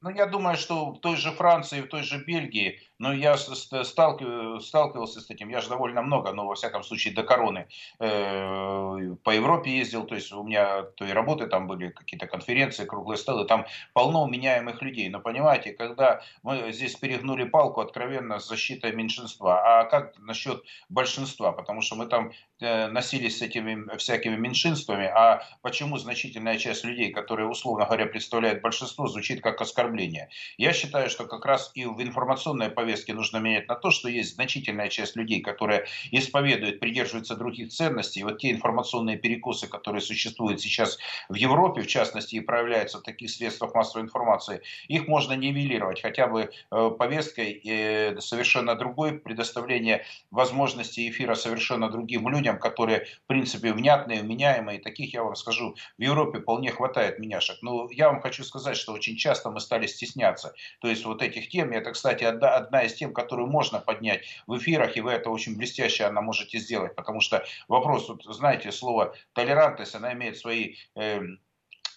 Ну, 0.00 0.10
я 0.10 0.26
думаю, 0.26 0.56
что 0.56 0.92
в 0.92 1.00
той 1.00 1.16
же 1.16 1.32
Франции, 1.32 1.80
в 1.80 1.88
той 1.88 2.02
же 2.02 2.24
Бельгии 2.24 2.80
но 2.98 3.12
я 3.12 3.36
сталкивался, 3.36 5.20
с 5.20 5.30
этим, 5.30 5.48
я 5.48 5.60
же 5.60 5.68
довольно 5.68 6.02
много, 6.02 6.32
но 6.32 6.46
во 6.46 6.54
всяком 6.54 6.82
случае 6.82 7.14
до 7.14 7.22
короны 7.22 7.68
э, 8.00 9.14
по 9.22 9.30
Европе 9.30 9.70
ездил, 9.78 10.04
то 10.04 10.14
есть 10.14 10.32
у 10.32 10.42
меня 10.42 10.82
то 10.82 11.04
и 11.04 11.12
работы 11.12 11.46
там 11.46 11.66
были, 11.66 11.88
какие-то 11.88 12.26
конференции, 12.26 12.84
круглые 12.84 13.18
столы, 13.18 13.46
там 13.46 13.66
полно 13.92 14.26
меняемых 14.26 14.82
людей. 14.82 15.08
Но 15.08 15.20
понимаете, 15.20 15.72
когда 15.72 16.22
мы 16.42 16.72
здесь 16.72 16.96
перегнули 16.96 17.44
палку 17.44 17.80
откровенно 17.80 18.40
с 18.40 18.48
защитой 18.48 18.92
меньшинства, 18.92 19.60
а 19.62 19.84
как 19.84 20.18
насчет 20.18 20.64
большинства? 20.88 21.52
Потому 21.52 21.82
что 21.82 21.94
мы 21.94 22.06
там 22.06 22.32
э, 22.60 22.88
носились 22.88 23.38
с 23.38 23.42
этими 23.42 23.96
всякими 23.96 24.36
меньшинствами, 24.36 25.06
а 25.06 25.44
почему 25.62 25.98
значительная 25.98 26.58
часть 26.58 26.84
людей, 26.84 27.12
которые, 27.12 27.48
условно 27.48 27.84
говоря, 27.84 28.06
представляют 28.06 28.60
большинство, 28.60 29.06
звучит 29.06 29.40
как 29.40 29.60
оскорбление? 29.60 30.30
Я 30.56 30.72
считаю, 30.72 31.10
что 31.10 31.26
как 31.26 31.44
раз 31.44 31.70
и 31.74 31.86
в 31.86 32.02
информационной 32.02 32.70
повестке 32.70 32.87
повестки 32.88 33.12
нужно 33.12 33.36
менять 33.36 33.68
на 33.68 33.74
то, 33.74 33.90
что 33.90 34.08
есть 34.08 34.34
значительная 34.34 34.88
часть 34.88 35.14
людей, 35.14 35.42
которые 35.42 35.84
исповедуют, 36.10 36.80
придерживаются 36.80 37.36
других 37.36 37.68
ценностей. 37.68 38.20
И 38.20 38.24
вот 38.24 38.38
те 38.38 38.50
информационные 38.50 39.18
перекосы, 39.18 39.66
которые 39.66 40.00
существуют 40.00 40.60
сейчас 40.62 40.98
в 41.28 41.34
Европе, 41.34 41.82
в 41.82 41.86
частности, 41.86 42.36
и 42.36 42.40
проявляются 42.40 42.98
в 42.98 43.02
таких 43.02 43.30
средствах 43.30 43.74
массовой 43.74 44.04
информации, 44.04 44.62
их 44.88 45.06
можно 45.06 45.34
нивелировать 45.34 46.00
хотя 46.00 46.28
бы 46.28 46.50
э, 46.70 46.90
повесткой 46.98 47.60
э, 47.62 48.20
совершенно 48.20 48.74
другой, 48.74 49.18
предоставление 49.18 50.06
возможности 50.30 51.10
эфира 51.10 51.34
совершенно 51.34 51.90
другим 51.90 52.26
людям, 52.28 52.58
которые, 52.58 53.04
в 53.24 53.26
принципе, 53.26 53.72
внятные, 53.72 54.22
вменяемые. 54.22 54.78
Таких, 54.78 55.12
я 55.12 55.24
вам 55.24 55.36
скажу, 55.36 55.74
в 55.98 56.02
Европе 56.02 56.38
вполне 56.38 56.70
хватает 56.70 57.18
меняшек. 57.18 57.58
Но 57.60 57.86
я 57.90 58.08
вам 58.08 58.22
хочу 58.22 58.44
сказать, 58.44 58.78
что 58.78 58.92
очень 58.92 59.16
часто 59.16 59.50
мы 59.50 59.60
стали 59.60 59.86
стесняться. 59.86 60.54
То 60.80 60.88
есть 60.88 61.04
вот 61.04 61.22
этих 61.22 61.50
тем, 61.50 61.72
это, 61.72 61.90
кстати, 61.90 62.24
одна 62.24 62.77
одна 62.77 62.77
из 62.82 62.94
тем, 62.94 63.12
которую 63.12 63.48
можно 63.48 63.80
поднять 63.80 64.24
в 64.46 64.56
эфирах, 64.58 64.96
и 64.96 65.00
вы 65.00 65.12
это 65.12 65.30
очень 65.30 65.56
блестяще 65.56 66.04
она 66.04 66.20
можете 66.20 66.58
сделать, 66.58 66.94
потому 66.94 67.20
что 67.20 67.44
вопрос, 67.68 68.08
вот, 68.08 68.24
знаете, 68.24 68.72
слово 68.72 69.14
толерантность, 69.32 69.94
она 69.94 70.12
имеет 70.12 70.36
свои 70.36 70.76
э, 70.94 71.20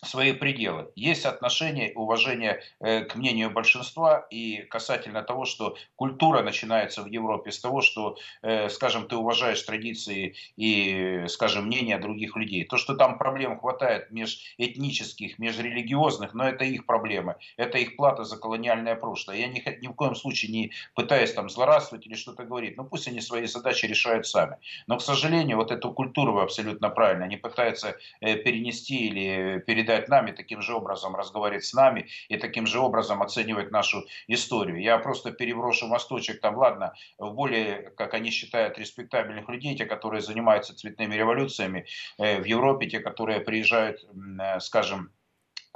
свои 0.03 0.33
пределы. 0.33 0.89
Есть 0.95 1.25
отношение, 1.25 1.93
уважение 1.93 2.63
э, 2.79 3.01
к 3.05 3.15
мнению 3.15 3.51
большинства 3.51 4.25
и 4.31 4.63
касательно 4.63 5.21
того, 5.21 5.45
что 5.45 5.77
культура 5.95 6.41
начинается 6.41 7.03
в 7.03 7.05
Европе 7.05 7.51
с 7.51 7.59
того, 7.59 7.81
что, 7.81 8.17
э, 8.41 8.69
скажем, 8.69 9.07
ты 9.07 9.15
уважаешь 9.15 9.61
традиции 9.61 10.35
и, 10.57 11.25
скажем, 11.27 11.65
мнения 11.65 11.99
других 11.99 12.35
людей. 12.35 12.65
То, 12.65 12.77
что 12.77 12.95
там 12.95 13.19
проблем 13.19 13.59
хватает 13.59 14.09
межэтнических, 14.09 15.37
межрелигиозных, 15.37 16.33
но 16.33 16.49
это 16.49 16.65
их 16.65 16.87
проблемы, 16.87 17.35
это 17.55 17.77
их 17.77 17.95
плата 17.95 18.23
за 18.23 18.37
колониальное 18.37 18.95
прошлое. 18.95 19.37
Я 19.37 19.47
ни, 19.47 19.63
ни 19.81 19.87
в 19.87 19.93
коем 19.93 20.15
случае 20.15 20.51
не 20.51 20.71
пытаюсь 20.95 21.33
там 21.33 21.47
злорадствовать 21.47 22.07
или 22.07 22.15
что-то 22.15 22.43
говорить, 22.43 22.75
ну 22.75 22.85
пусть 22.85 23.07
они 23.07 23.21
свои 23.21 23.45
задачи 23.45 23.85
решают 23.85 24.25
сами. 24.25 24.57
Но, 24.87 24.97
к 24.97 25.03
сожалению, 25.03 25.57
вот 25.57 25.69
эту 25.69 25.91
культуру 25.93 26.33
вы 26.33 26.41
абсолютно 26.41 26.89
правильно, 26.89 27.25
они 27.25 27.37
пытаются 27.37 27.97
э, 28.19 28.35
перенести 28.37 29.07
или 29.07 29.63
передать 29.67 29.90
передать 29.91 30.09
нам 30.09 30.27
и 30.27 30.31
таким 30.31 30.61
же 30.61 30.73
образом 30.73 31.15
разговаривать 31.15 31.65
с 31.65 31.73
нами 31.73 32.07
и 32.29 32.37
таким 32.37 32.67
же 32.67 32.79
образом 32.79 33.21
оценивать 33.21 33.71
нашу 33.71 34.05
историю. 34.27 34.81
Я 34.81 34.97
просто 34.97 35.31
переброшу 35.31 35.87
мосточек 35.87 36.41
там, 36.41 36.57
ладно, 36.57 36.93
в 37.17 37.33
более, 37.33 37.91
как 37.97 38.13
они 38.13 38.31
считают, 38.31 38.77
респектабельных 38.77 39.49
людей, 39.49 39.75
те, 39.75 39.85
которые 39.85 40.21
занимаются 40.21 40.75
цветными 40.75 41.15
революциями 41.15 41.85
э, 42.17 42.39
в 42.41 42.45
Европе, 42.45 42.87
те, 42.87 42.99
которые 42.99 43.39
приезжают, 43.41 44.05
э, 44.39 44.59
скажем, 44.59 45.11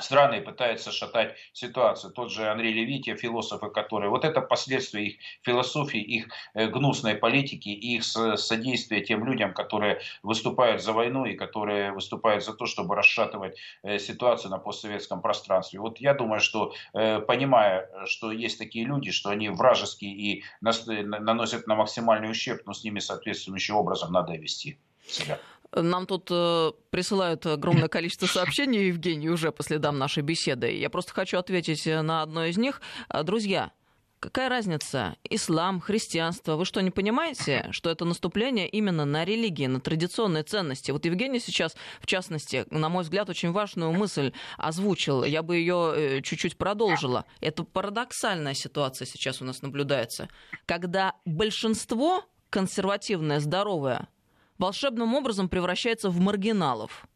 страны 0.01 0.41
пытаются 0.41 0.91
шатать 0.91 1.35
ситуацию. 1.53 2.11
Тот 2.11 2.31
же 2.31 2.49
Андрей 2.49 2.73
Левития, 2.73 3.15
философы, 3.15 3.69
которые... 3.69 4.09
Вот 4.09 4.25
это 4.25 4.41
последствия 4.41 5.05
их 5.05 5.17
философии, 5.41 5.99
их 5.99 6.27
э, 6.53 6.67
гнусной 6.67 7.15
политики, 7.15 7.69
их 7.69 8.03
содействия 8.03 9.01
тем 9.01 9.25
людям, 9.25 9.53
которые 9.53 10.01
выступают 10.23 10.81
за 10.83 10.93
войну 10.93 11.25
и 11.25 11.35
которые 11.35 11.91
выступают 11.91 12.43
за 12.43 12.53
то, 12.53 12.65
чтобы 12.65 12.95
расшатывать 12.95 13.57
э, 13.83 13.99
ситуацию 13.99 14.51
на 14.51 14.57
постсоветском 14.57 15.21
пространстве. 15.21 15.79
Вот 15.79 15.99
я 15.99 16.13
думаю, 16.13 16.41
что 16.41 16.73
э, 16.93 17.19
понимая, 17.19 17.89
что 18.05 18.31
есть 18.31 18.57
такие 18.57 18.85
люди, 18.85 19.11
что 19.11 19.29
они 19.29 19.49
вражеские 19.49 20.11
и 20.11 20.43
наносят 20.61 21.67
на 21.67 21.75
максимальный 21.75 22.29
ущерб, 22.29 22.63
но 22.65 22.73
с 22.73 22.83
ними 22.83 22.99
соответствующим 22.99 23.75
образом 23.75 24.11
надо 24.11 24.33
вести 24.33 24.77
себя. 25.07 25.39
Нам 25.75 26.05
тут 26.05 26.29
э, 26.31 26.71
присылают 26.89 27.45
огромное 27.45 27.89
количество 27.89 28.27
сообщений, 28.27 28.87
Евгений, 28.87 29.29
уже 29.29 29.51
по 29.51 29.61
следам 29.61 29.97
нашей 29.97 30.23
беседы. 30.23 30.71
Я 30.71 30.89
просто 30.89 31.13
хочу 31.13 31.37
ответить 31.37 31.85
на 31.85 32.21
одно 32.21 32.45
из 32.45 32.57
них. 32.57 32.81
Э, 33.09 33.23
друзья, 33.23 33.71
какая 34.19 34.47
разница? 34.47 35.17
Ислам, 35.29 35.81
христианство. 35.81 36.55
Вы 36.55 36.63
что, 36.63 36.81
не 36.81 36.91
понимаете, 36.91 37.67
что 37.71 37.89
это 37.89 38.05
наступление 38.05 38.69
именно 38.69 39.03
на 39.03 39.25
религии, 39.25 39.67
на 39.67 39.81
традиционные 39.81 40.43
ценности? 40.43 40.91
Вот 40.91 41.03
Евгений 41.03 41.39
сейчас, 41.39 41.75
в 41.99 42.07
частности, 42.07 42.65
на 42.69 42.87
мой 42.87 43.03
взгляд, 43.03 43.29
очень 43.29 43.51
важную 43.51 43.91
мысль 43.91 44.31
озвучил. 44.57 45.25
Я 45.25 45.43
бы 45.43 45.57
ее 45.57 45.93
э, 45.95 46.21
чуть-чуть 46.21 46.57
продолжила. 46.57 47.25
Это 47.41 47.65
парадоксальная 47.65 48.53
ситуация 48.53 49.05
сейчас 49.05 49.41
у 49.41 49.45
нас 49.45 49.61
наблюдается. 49.61 50.29
Когда 50.65 51.15
большинство 51.25 52.23
консервативное, 52.49 53.41
здоровое, 53.41 54.07
волшебным 54.57 55.13
образом 55.13 55.49
превращается 55.49 56.09
в 56.09 56.19
маргиналов. 56.19 57.07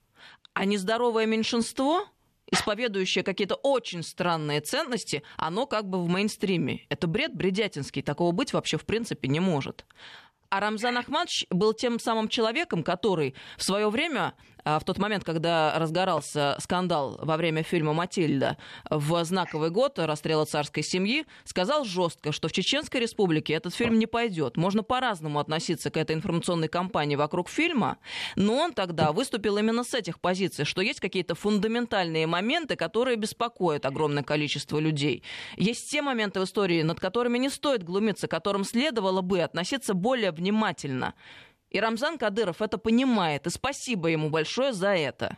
А 0.53 0.65
нездоровое 0.65 1.25
меньшинство, 1.25 2.05
исповедующее 2.51 3.24
какие-то 3.24 3.55
очень 3.55 4.03
странные 4.03 4.62
ценности, 4.62 5.24
оно 5.38 5.65
как 5.65 5.88
бы 5.88 6.03
в 6.03 6.10
мейнстриме. 6.10 6.86
Это 6.89 7.08
бред 7.08 7.36
бредятинский, 7.36 8.01
такого 8.01 8.31
быть 8.31 8.53
вообще 8.53 8.77
в 8.77 8.86
принципе 8.86 9.27
не 9.27 9.39
может. 9.39 9.86
А 10.50 10.60
Рамзан 10.60 10.98
Ахмадович 10.98 11.46
был 11.51 11.74
тем 11.74 12.00
самым 12.00 12.27
человеком, 12.27 12.84
который 12.84 13.36
в 13.58 13.63
свое 13.63 13.89
время 13.89 14.34
в 14.66 14.82
тот 14.86 14.98
момент, 14.98 15.24
когда 15.24 15.78
разгорался 15.78 16.56
скандал 16.60 17.20
во 17.22 17.38
время 17.38 17.63
фильма 17.63 17.94
«Матильда» 17.94 18.58
в 18.89 19.24
знаковый 19.24 19.70
год 19.70 20.00
расстрела 20.00 20.46
царской 20.46 20.84
семьи, 20.84 21.25
сказал 21.44 21.86
жестко, 21.86 22.32
что 22.32 22.48
в 22.48 22.51
Чеченской 22.51 23.01
республике 23.01 23.54
этот 23.54 23.74
фильм 23.74 24.00
не 24.00 24.08
пойдет. 24.08 24.58
Можно 24.58 24.84
по-разному 24.84 25.39
относиться 25.39 25.89
к 25.89 25.98
этой 25.98 26.16
информационной 26.16 26.68
кампании 26.68 27.16
вокруг 27.16 27.50
фильма, 27.50 27.98
но 28.36 28.56
он 28.56 28.74
тогда 28.74 29.12
выступил 29.12 29.58
именно 29.58 29.84
с 29.84 29.94
этих 29.94 30.20
позиций, 30.20 30.66
что 30.66 30.82
есть 30.82 31.00
какие-то 31.00 31.36
фундаментальные 31.36 32.28
моменты, 32.28 32.75
которые 32.75 33.18
беспокоят 33.18 33.86
огромное 33.86 34.24
количество 34.24 34.80
людей. 34.80 35.24
Есть 35.58 35.89
те 35.89 36.01
моменты 36.01 36.39
в 36.39 36.44
истории, 36.44 36.82
над 36.82 37.00
которыми 37.00 37.38
не 37.38 37.50
стоит 37.50 37.84
глумиться, 37.84 38.28
к 38.28 38.32
которым 38.32 38.63
следовало 38.63 39.22
бы 39.22 39.42
относиться 39.42 39.94
более 39.94 40.32
внимательно. 40.32 41.13
И 41.69 41.79
Рамзан 41.79 42.17
Кадыров 42.17 42.61
это 42.61 42.77
понимает, 42.77 43.45
и 43.47 43.49
спасибо 43.49 44.07
ему 44.07 44.29
большое 44.29 44.73
за 44.73 44.95
это. 44.95 45.38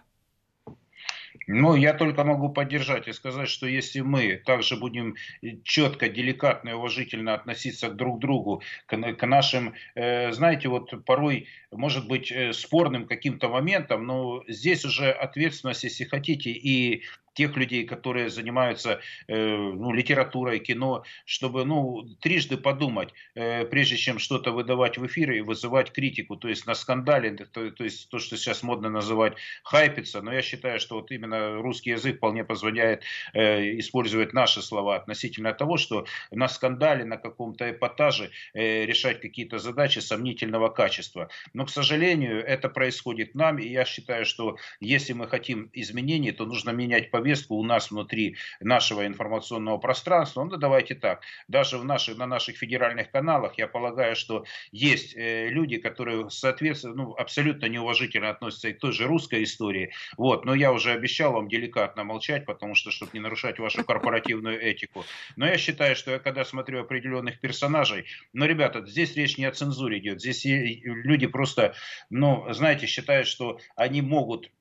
Ну, 1.47 1.75
я 1.75 1.93
только 1.93 2.23
могу 2.23 2.49
поддержать 2.49 3.07
и 3.07 3.13
сказать, 3.13 3.49
что 3.49 3.65
если 3.67 4.01
мы 4.01 4.37
также 4.37 4.77
будем 4.77 5.15
четко, 5.63 6.07
деликатно 6.07 6.69
и 6.69 6.73
уважительно 6.73 7.33
относиться 7.33 7.89
друг 7.89 8.17
к 8.17 8.21
другу, 8.21 8.61
к, 8.85 8.97
к 8.97 9.27
нашим, 9.27 9.73
э, 9.95 10.31
знаете, 10.31 10.69
вот 10.69 11.05
порой, 11.05 11.47
может 11.71 12.07
быть, 12.07 12.31
э, 12.31 12.53
спорным 12.53 13.07
каким-то 13.07 13.49
моментам, 13.49 14.05
но 14.05 14.43
здесь 14.47 14.85
уже 14.85 15.11
ответственность, 15.11 15.83
если 15.83 16.05
хотите, 16.05 16.51
и 16.51 17.03
тех 17.33 17.55
людей, 17.55 17.85
которые 17.85 18.29
занимаются 18.29 18.99
э, 19.27 19.55
ну, 19.57 19.91
литературой, 19.93 20.59
кино, 20.59 21.03
чтобы 21.25 21.65
ну, 21.65 22.03
трижды 22.19 22.57
подумать, 22.57 23.13
э, 23.35 23.65
прежде 23.65 23.97
чем 23.97 24.19
что-то 24.19 24.51
выдавать 24.51 24.97
в 24.97 25.05
эфире 25.05 25.37
и 25.37 25.41
вызывать 25.41 25.91
критику, 25.91 26.35
то 26.35 26.49
есть 26.49 26.65
на 26.65 26.75
скандале, 26.75 27.31
то, 27.31 27.71
то 27.71 27.83
есть 27.83 28.09
то, 28.09 28.19
что 28.19 28.37
сейчас 28.37 28.63
модно 28.63 28.89
называть 28.89 29.33
хайпиться, 29.63 30.21
но 30.21 30.33
я 30.33 30.41
считаю, 30.41 30.79
что 30.79 30.95
вот 30.95 31.11
именно 31.11 31.61
русский 31.61 31.91
язык 31.91 32.17
вполне 32.17 32.43
позволяет 32.43 33.03
э, 33.33 33.79
использовать 33.79 34.33
наши 34.33 34.61
слова 34.61 34.95
относительно 34.95 35.53
того, 35.53 35.77
что 35.77 36.05
на 36.31 36.47
скандале, 36.47 37.05
на 37.05 37.17
каком-то 37.17 37.71
эпатаже 37.71 38.31
э, 38.53 38.85
решать 38.85 39.21
какие-то 39.21 39.59
задачи 39.59 39.99
сомнительного 39.99 40.69
качества. 40.69 41.29
Но, 41.53 41.65
к 41.65 41.69
сожалению, 41.69 42.43
это 42.45 42.69
происходит 42.69 43.35
нам, 43.35 43.59
и 43.59 43.67
я 43.67 43.85
считаю, 43.85 44.25
что 44.25 44.57
если 44.79 45.13
мы 45.13 45.27
хотим 45.27 45.69
изменений, 45.73 46.31
то 46.31 46.45
нужно 46.45 46.71
менять 46.71 47.09
повестку 47.09 47.20
повестку 47.21 47.55
у 47.55 47.63
нас 47.63 47.91
внутри 47.91 48.35
нашего 48.59 49.05
информационного 49.05 49.77
пространства. 49.77 50.43
Ну, 50.43 50.57
давайте 50.57 50.95
так, 50.95 51.21
даже 51.47 51.77
в 51.77 51.85
наших, 51.85 52.17
на 52.17 52.25
наших 52.25 52.57
федеральных 52.57 53.11
каналах, 53.11 53.59
я 53.59 53.67
полагаю, 53.67 54.15
что 54.15 54.43
есть 54.71 55.15
э, 55.15 55.49
люди, 55.49 55.77
которые, 55.77 56.29
соответственно, 56.31 56.95
ну, 56.95 57.15
абсолютно 57.15 57.67
неуважительно 57.67 58.29
относятся 58.29 58.73
к 58.73 58.79
той 58.79 58.91
же 58.91 59.05
русской 59.05 59.43
истории. 59.43 59.91
Вот, 60.17 60.45
но 60.45 60.55
я 60.55 60.71
уже 60.71 60.91
обещал 60.91 61.33
вам 61.33 61.47
деликатно 61.47 62.03
молчать, 62.03 62.45
потому 62.45 62.73
что, 62.73 62.89
чтобы 62.89 63.11
не 63.13 63.19
нарушать 63.19 63.59
вашу 63.59 63.83
корпоративную 63.83 64.59
этику. 64.59 65.05
Но 65.35 65.45
я 65.45 65.57
считаю, 65.57 65.95
что 65.95 66.11
я 66.11 66.19
когда 66.19 66.43
смотрю 66.43 66.81
определенных 66.81 67.39
персонажей, 67.39 68.05
ну, 68.33 68.45
ребята, 68.45 68.83
здесь 68.85 69.15
речь 69.15 69.37
не 69.37 69.45
о 69.45 69.51
цензуре 69.51 69.99
идет, 69.99 70.19
здесь 70.19 70.43
люди 70.45 71.27
просто, 71.27 71.75
ну, 72.09 72.51
знаете, 72.51 72.87
считают, 72.87 73.27
что 73.27 73.59
они 73.75 74.01
могут 74.01 74.49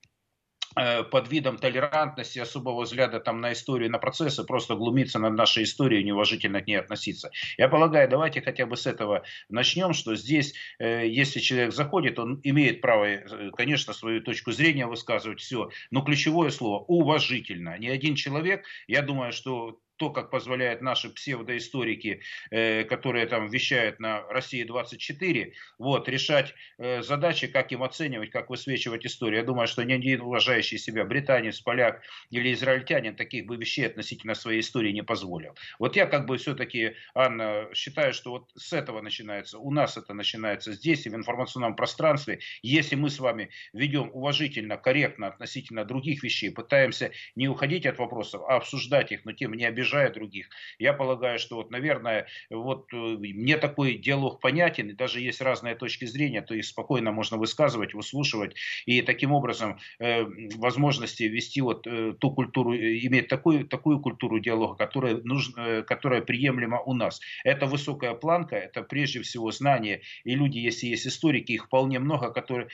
под 0.73 1.29
видом 1.29 1.57
толерантности, 1.57 2.39
особого 2.39 2.83
взгляда 2.83 3.19
там 3.19 3.41
на 3.41 3.51
историю, 3.53 3.91
на 3.91 3.99
процессы, 3.99 4.43
просто 4.43 4.75
глумиться 4.75 5.19
над 5.19 5.33
нашей 5.33 5.63
историей, 5.63 6.03
неуважительно 6.03 6.61
к 6.61 6.67
ней 6.67 6.75
относиться. 6.75 7.31
Я 7.57 7.67
полагаю, 7.67 8.09
давайте 8.09 8.41
хотя 8.41 8.65
бы 8.65 8.77
с 8.77 8.85
этого 8.85 9.23
начнем, 9.49 9.93
что 9.93 10.15
здесь, 10.15 10.53
э, 10.79 11.07
если 11.07 11.39
человек 11.39 11.73
заходит, 11.73 12.19
он 12.19 12.39
имеет 12.43 12.81
право, 12.81 13.05
э, 13.05 13.51
конечно, 13.51 13.93
свою 13.93 14.21
точку 14.21 14.51
зрения 14.51 14.87
высказывать, 14.87 15.39
все, 15.41 15.69
но 15.91 16.01
ключевое 16.01 16.49
слово– 16.51 16.83
уважительно. 16.87 17.77
Ни 17.77 17.87
один 17.87 18.15
человек, 18.15 18.65
я 18.87 19.01
думаю, 19.01 19.31
что 19.31 19.79
то, 20.01 20.09
как 20.09 20.31
позволяют 20.31 20.81
наши 20.81 21.11
псевдоисторики, 21.11 22.21
э, 22.49 22.85
которые 22.85 23.27
там 23.27 23.47
вещают 23.49 23.99
на 23.99 24.23
России 24.29 24.63
24, 24.63 25.53
вот, 25.77 26.09
решать 26.09 26.55
э, 26.79 27.03
задачи, 27.03 27.45
как 27.45 27.71
им 27.71 27.83
оценивать, 27.83 28.31
как 28.31 28.49
высвечивать 28.49 29.05
историю. 29.05 29.41
Я 29.41 29.45
думаю, 29.45 29.67
что 29.67 29.83
ни 29.83 29.93
один 29.93 30.21
уважающий 30.21 30.79
себя 30.79 31.05
британец, 31.05 31.61
поляк 31.61 32.01
или 32.31 32.51
израильтянин 32.51 33.15
таких 33.15 33.45
бы 33.45 33.57
вещей 33.57 33.85
относительно 33.85 34.33
своей 34.33 34.61
истории 34.61 34.91
не 34.91 35.03
позволил. 35.03 35.53
Вот 35.77 35.95
я 35.95 36.07
как 36.07 36.25
бы 36.25 36.37
все-таки, 36.37 36.95
Анна, 37.13 37.67
считаю, 37.75 38.13
что 38.13 38.31
вот 38.31 38.49
с 38.55 38.73
этого 38.73 39.01
начинается, 39.01 39.59
у 39.59 39.69
нас 39.69 39.97
это 39.97 40.15
начинается 40.15 40.71
здесь, 40.73 41.05
и 41.05 41.09
в 41.09 41.15
информационном 41.15 41.75
пространстве. 41.75 42.39
Если 42.63 42.95
мы 42.95 43.11
с 43.11 43.19
вами 43.19 43.51
ведем 43.71 44.09
уважительно, 44.13 44.77
корректно 44.77 45.27
относительно 45.27 45.85
других 45.85 46.23
вещей, 46.23 46.49
пытаемся 46.49 47.11
не 47.35 47.47
уходить 47.47 47.85
от 47.85 47.99
вопросов, 47.99 48.41
а 48.47 48.55
обсуждать 48.55 49.11
их, 49.11 49.25
но 49.25 49.33
тем 49.33 49.53
не 49.53 49.65
обижать 49.65 49.90
обижая 49.91 50.11
других. 50.11 50.49
Я 50.79 50.93
полагаю, 50.93 51.39
что 51.39 51.55
вот, 51.55 51.71
наверное, 51.71 52.27
вот 52.49 52.87
э, 52.93 52.97
мне 52.97 53.57
такой 53.57 53.95
диалог 53.95 54.39
понятен, 54.39 54.89
и 54.89 54.93
даже 54.93 55.19
есть 55.19 55.41
разные 55.41 55.75
точки 55.75 56.05
зрения, 56.05 56.41
то 56.41 56.53
их 56.53 56.65
спокойно 56.65 57.11
можно 57.11 57.37
высказывать, 57.37 57.93
выслушивать, 57.93 58.55
и 58.85 59.01
таким 59.01 59.33
образом 59.33 59.79
э, 59.99 60.23
возможности 60.55 61.23
вести 61.23 61.61
вот 61.61 61.87
э, 61.87 62.13
ту 62.19 62.31
культуру, 62.31 62.73
э, 62.73 62.99
иметь 62.99 63.27
такую, 63.27 63.67
такую 63.67 63.99
культуру 63.99 64.39
диалога, 64.39 64.75
которая, 64.75 65.17
нужна, 65.23 65.67
э, 65.67 65.83
которая 65.83 66.21
приемлема 66.21 66.79
у 66.79 66.93
нас. 66.93 67.19
Это 67.43 67.65
высокая 67.65 68.13
планка, 68.13 68.55
это 68.55 68.83
прежде 68.83 69.21
всего 69.21 69.51
знания, 69.51 70.01
и 70.23 70.35
люди, 70.35 70.57
если 70.57 70.87
есть 70.87 71.07
историки, 71.07 71.51
их 71.53 71.65
вполне 71.65 71.99
много, 71.99 72.31
которые, 72.31 72.67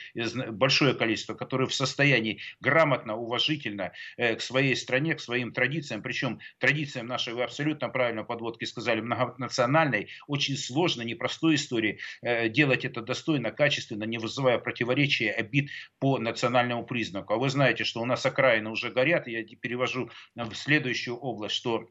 большое 0.50 0.94
количество, 0.94 1.34
которые 1.34 1.66
в 1.66 1.74
состоянии 1.74 2.38
грамотно, 2.60 3.16
уважительно 3.16 3.92
э, 4.16 4.36
к 4.36 4.40
своей 4.40 4.76
стране, 4.76 5.14
к 5.14 5.20
своим 5.20 5.52
традициям, 5.52 6.02
причем 6.02 6.38
традициям 6.58 7.07
нашей, 7.08 7.34
вы 7.34 7.42
абсолютно 7.42 7.88
правильно 7.88 8.22
подводки 8.22 8.64
сказали, 8.64 9.00
многонациональной, 9.00 10.08
очень 10.26 10.56
сложной, 10.56 11.04
непростой 11.04 11.56
истории, 11.56 11.98
э, 12.22 12.48
делать 12.48 12.84
это 12.84 13.02
достойно, 13.02 13.50
качественно, 13.50 14.04
не 14.04 14.18
вызывая 14.18 14.58
противоречия, 14.58 15.32
обид 15.32 15.70
по 15.98 16.18
национальному 16.18 16.84
признаку. 16.84 17.34
А 17.34 17.38
вы 17.38 17.50
знаете, 17.50 17.84
что 17.84 18.00
у 18.00 18.04
нас 18.04 18.24
окраины 18.24 18.70
уже 18.70 18.90
горят, 18.90 19.26
я 19.26 19.44
перевожу 19.44 20.10
в 20.36 20.54
следующую 20.54 21.16
область, 21.16 21.56
что 21.56 21.88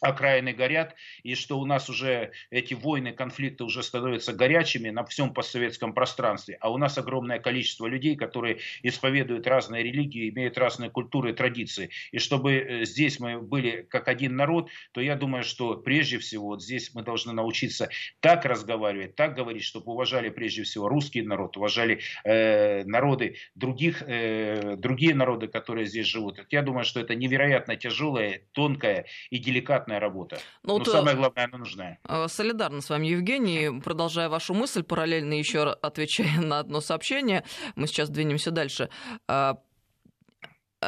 окраины 0.00 0.52
горят, 0.52 0.94
и 1.22 1.34
что 1.34 1.58
у 1.58 1.64
нас 1.64 1.88
уже 1.88 2.32
эти 2.50 2.74
войны, 2.74 3.12
конфликты 3.12 3.64
уже 3.64 3.82
становятся 3.82 4.32
горячими 4.32 4.90
на 4.90 5.04
всем 5.04 5.32
постсоветском 5.32 5.92
пространстве, 5.92 6.58
а 6.60 6.70
у 6.70 6.78
нас 6.78 6.98
огромное 6.98 7.38
количество 7.38 7.86
людей, 7.86 8.16
которые 8.16 8.58
исповедуют 8.82 9.46
разные 9.46 9.82
религии, 9.82 10.30
имеют 10.30 10.58
разные 10.58 10.90
культуры 10.90 11.32
традиции. 11.32 11.90
И 12.12 12.18
чтобы 12.18 12.54
э, 12.54 12.84
здесь 12.84 13.20
мы 13.20 13.40
были 13.40 13.82
как 13.82 14.08
один 14.08 14.36
народ, 14.36 14.70
то 14.92 15.00
я 15.00 15.16
думаю, 15.16 15.44
что 15.44 15.76
прежде 15.76 16.18
всего 16.18 16.48
вот 16.48 16.62
здесь 16.62 16.94
мы 16.94 17.02
должны 17.02 17.32
научиться 17.32 17.88
так 18.20 18.44
разговаривать, 18.44 19.14
так 19.14 19.34
говорить, 19.34 19.64
чтобы 19.64 19.92
уважали 19.92 20.28
прежде 20.28 20.62
всего 20.62 20.88
русский 20.88 21.22
народ, 21.22 21.56
уважали 21.56 22.00
э, 22.24 22.84
народы 22.84 23.36
других, 23.54 24.02
э, 24.06 24.76
другие 24.76 25.14
народы, 25.14 25.48
которые 25.48 25.86
здесь 25.86 26.06
живут. 26.06 26.38
Я 26.50 26.62
думаю, 26.62 26.84
что 26.84 27.00
это 27.00 27.14
невероятно 27.14 27.76
тяжелая, 27.76 28.42
тонкая 28.52 29.06
и 29.30 29.38
деликатная 29.38 29.93
понятная 29.94 30.00
работа. 30.00 30.38
Ну, 30.62 30.74
Но 30.74 30.78
вот, 30.78 30.88
самое 30.88 31.16
главное, 31.16 31.44
она 31.44 31.58
нужная. 31.58 31.98
Э, 32.08 32.26
солидарно 32.28 32.80
с 32.80 32.90
вами, 32.90 33.06
Евгений. 33.06 33.80
Продолжая 33.80 34.28
вашу 34.28 34.54
мысль, 34.54 34.82
параллельно 34.82 35.34
еще 35.34 35.62
отвечая 35.62 36.40
на 36.40 36.58
одно 36.58 36.80
сообщение, 36.80 37.44
мы 37.76 37.86
сейчас 37.86 38.10
двинемся 38.10 38.50
дальше. 38.50 38.88
А, 39.28 39.58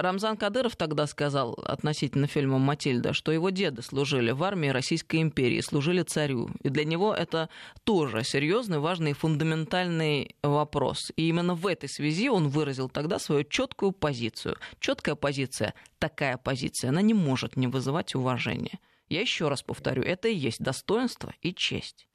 Рамзан 0.02 0.36
Кадыров 0.36 0.76
тогда 0.76 1.06
сказал 1.06 1.54
относительно 1.64 2.26
фильма 2.26 2.58
«Матильда», 2.58 3.12
что 3.12 3.32
его 3.32 3.50
деды 3.50 3.82
служили 3.82 4.30
в 4.30 4.42
армии 4.42 4.68
Российской 4.68 5.22
империи, 5.22 5.60
служили 5.60 6.02
царю. 6.02 6.50
И 6.62 6.68
для 6.68 6.84
него 6.84 7.14
это 7.14 7.48
тоже 7.84 8.24
серьезный, 8.24 8.78
важный, 8.78 9.14
фундаментальный 9.14 10.36
вопрос. 10.42 11.12
И 11.16 11.28
именно 11.28 11.54
в 11.54 11.66
этой 11.66 11.88
связи 11.88 12.28
он 12.28 12.48
выразил 12.48 12.88
тогда 12.88 13.18
свою 13.18 13.44
четкую 13.44 13.92
позицию. 13.92 14.56
Четкая 14.80 15.14
позиция, 15.14 15.74
такая 15.98 16.36
позиция, 16.36 16.90
она 16.90 17.02
не 17.02 17.14
может 17.14 17.56
не 17.56 17.66
вызывать 17.66 18.14
уважения. 18.14 18.78
Я 19.08 19.20
еще 19.20 19.48
раз 19.48 19.62
повторю, 19.62 20.02
это 20.02 20.28
и 20.28 20.34
есть 20.34 20.58
достоинство 20.58 21.32
и 21.40 21.54
честь. 21.54 22.08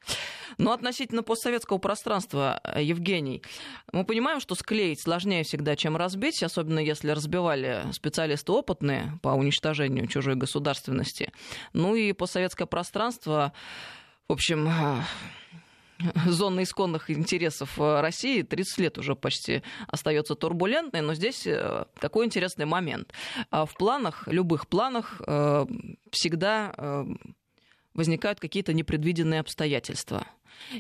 Но 0.58 0.74
относительно 0.74 1.24
постсоветского 1.24 1.78
пространства, 1.78 2.60
э, 2.64 2.84
Евгений, 2.84 3.42
мы 3.94 4.04
понимаем, 4.04 4.42
что 4.42 4.56
склеить 4.56 5.02
сложнее 5.02 5.44
всегда, 5.44 5.76
чем 5.76 5.96
разбить, 5.96 6.44
особенно 6.44 6.80
если 6.80 7.12
разбивали 7.12 7.86
специалисты 7.94 8.52
опытные 8.52 9.20
по 9.22 9.30
уничтожению 9.30 10.08
чужой 10.08 10.36
государственности. 10.36 11.32
Ну 11.72 11.96
и 11.96 12.12
постсоветское 12.12 12.68
пространство, 12.68 13.54
в 14.28 14.34
общем, 14.34 14.70
зона 16.26 16.64
исконных 16.64 17.10
интересов 17.10 17.80
э, 17.80 18.02
России 18.02 18.42
30 18.42 18.78
лет 18.80 18.98
уже 18.98 19.16
почти 19.16 19.64
остается 19.88 20.36
турбулентной, 20.36 21.02
но 21.02 21.14
здесь 21.14 21.46
э, 21.46 21.86
такой 22.00 22.26
интересный 22.26 22.66
момент. 22.66 23.14
А 23.50 23.66
в 23.66 23.74
планах, 23.76 24.28
любых 24.28 24.68
планах 24.68 25.22
э, 25.26 25.66
всегда 26.12 27.06
возникают 27.94 28.40
какие-то 28.40 28.74
непредвиденные 28.74 29.42
обстоятельства. 29.42 30.26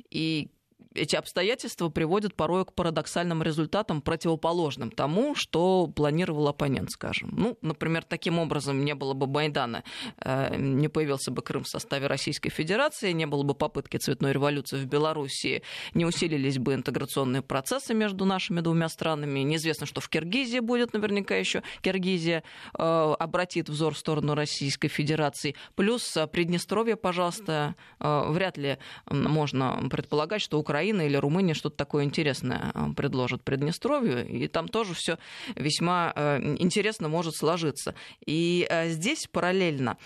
И 0.10 0.50
эти 0.94 1.16
обстоятельства 1.16 1.90
приводят 1.90 2.36
порой 2.36 2.66
к 2.66 2.74
парадоксальным 2.74 3.42
результатам, 3.44 4.02
противоположным 4.02 4.92
тому, 4.92 5.36
что 5.36 5.88
планировал 5.88 6.48
оппонент, 6.48 6.92
скажем. 6.92 7.30
Ну, 7.32 7.58
например, 7.62 8.04
таким 8.04 8.40
образом 8.40 8.84
не 8.84 8.94
было 8.94 9.14
бы 9.14 9.28
Майдана, 9.28 9.84
э, 10.18 10.56
не 10.58 10.90
появился 10.90 11.32
бы 11.32 11.42
Крым 11.42 11.64
в 11.64 11.68
составе 11.68 12.08
Российской 12.08 12.50
Федерации, 12.50 13.12
не 13.12 13.26
было 13.26 13.44
бы 13.44 13.56
попытки 13.56 13.98
цветной 13.98 14.34
революции 14.34 14.78
в 14.78 14.86
Белоруссии, 14.86 15.64
не 15.94 16.06
усилились 16.06 16.58
бы 16.58 16.74
интеграционные 16.74 17.42
процессы 17.42 17.94
между 17.94 18.26
нашими 18.26 18.60
двумя 18.62 18.90
странами. 18.90 19.40
Неизвестно, 19.40 19.86
что 19.86 20.02
в 20.02 20.10
Киргизии 20.10 20.60
будет 20.60 20.94
наверняка 20.94 21.36
еще. 21.36 21.64
Киргизия 21.82 22.44
э, 22.78 23.16
обратит 23.20 23.70
взор 23.70 23.94
в 23.94 23.98
сторону 23.98 24.36
Российской 24.36 24.90
Федерации. 24.90 25.56
Плюс 25.76 26.18
Приднестровье, 26.32 26.96
пожалуйста, 26.96 27.76
э, 28.00 28.24
вряд 28.30 28.58
ли 28.58 28.78
можно 29.10 29.88
предполагать, 29.90 30.42
что 30.42 30.60
Украина 30.60 30.81
Украина 30.82 31.04
или 31.04 31.16
Румыния 31.16 31.54
что-то 31.54 31.76
такое 31.76 32.06
интересное 32.06 32.72
э, 32.74 32.94
предложит 32.98 33.44
Приднестровью, 33.44 34.28
и 34.28 34.48
там 34.48 34.68
тоже 34.68 34.96
все 34.96 35.20
весьма 35.56 36.12
э, 36.16 36.56
интересно 36.58 37.08
может 37.08 37.36
сложиться. 37.36 37.94
И 38.26 38.66
э, 38.68 38.90
здесь 38.90 39.28
параллельно 39.32 39.98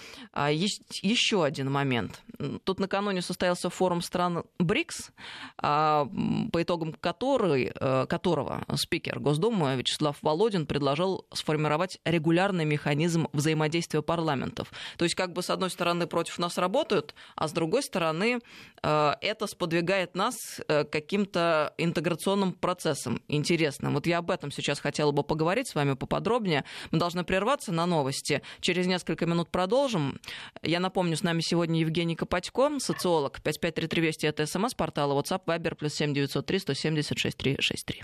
есть 0.49 0.99
еще 1.01 1.45
один 1.45 1.71
момент. 1.71 2.21
Тут 2.65 2.79
накануне 2.81 3.21
состоялся 3.21 3.69
форум 3.69 4.01
стран 4.01 4.43
БРИКС, 4.59 5.11
по 5.57 6.09
итогам 6.55 6.93
который, 6.93 7.71
которого 8.07 8.65
спикер 8.75 9.19
Госдумы 9.19 9.75
Вячеслав 9.77 10.17
Володин 10.21 10.65
предложил 10.65 11.25
сформировать 11.33 11.99
регулярный 12.03 12.65
механизм 12.65 13.27
взаимодействия 13.31 14.01
парламентов. 14.01 14.71
То 14.97 15.05
есть 15.05 15.15
как 15.15 15.31
бы 15.31 15.41
с 15.41 15.49
одной 15.49 15.69
стороны 15.69 16.07
против 16.07 16.37
нас 16.37 16.57
работают, 16.57 17.15
а 17.35 17.47
с 17.47 17.53
другой 17.53 17.83
стороны 17.83 18.39
это 18.81 19.47
сподвигает 19.47 20.15
нас 20.15 20.35
каким-то 20.67 21.73
интеграционным 21.77 22.53
процессом 22.53 23.21
интересным. 23.27 23.93
Вот 23.93 24.07
я 24.07 24.19
об 24.19 24.31
этом 24.31 24.51
сейчас 24.51 24.79
хотела 24.79 25.11
бы 25.11 25.23
поговорить 25.23 25.67
с 25.67 25.75
вами 25.75 25.93
поподробнее. 25.93 26.63
Мы 26.91 26.99
должны 26.99 27.23
прерваться 27.23 27.71
на 27.71 27.85
новости. 27.85 28.41
Через 28.59 28.87
несколько 28.87 29.25
минут 29.25 29.49
продолжим. 29.49 30.19
Я 30.61 30.79
напомню, 30.79 31.17
с 31.17 31.23
нами 31.23 31.41
сегодня 31.41 31.79
Евгений 31.79 32.15
Копатько, 32.15 32.79
социолог. 32.79 33.41
5533 33.41 34.01
Вести 34.01 34.27
это 34.27 34.45
смс-портала 34.45 35.19
WhatsApp 35.19 35.45
Viber 35.45 35.75
плюс 35.75 35.93
7903 35.93 36.59
176 36.59 37.37
363. 37.37 38.03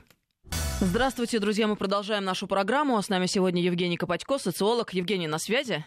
Здравствуйте, 0.80 1.40
друзья. 1.40 1.68
Мы 1.68 1.76
продолжаем 1.76 2.26
нашу 2.26 2.48
программу. 2.48 3.00
С 3.02 3.10
нами 3.10 3.28
сегодня 3.28 3.62
Евгений 3.62 3.98
Копатько, 3.98 4.40
социолог. 4.40 4.94
Евгений, 4.94 5.28
на 5.28 5.38
связи? 5.38 5.86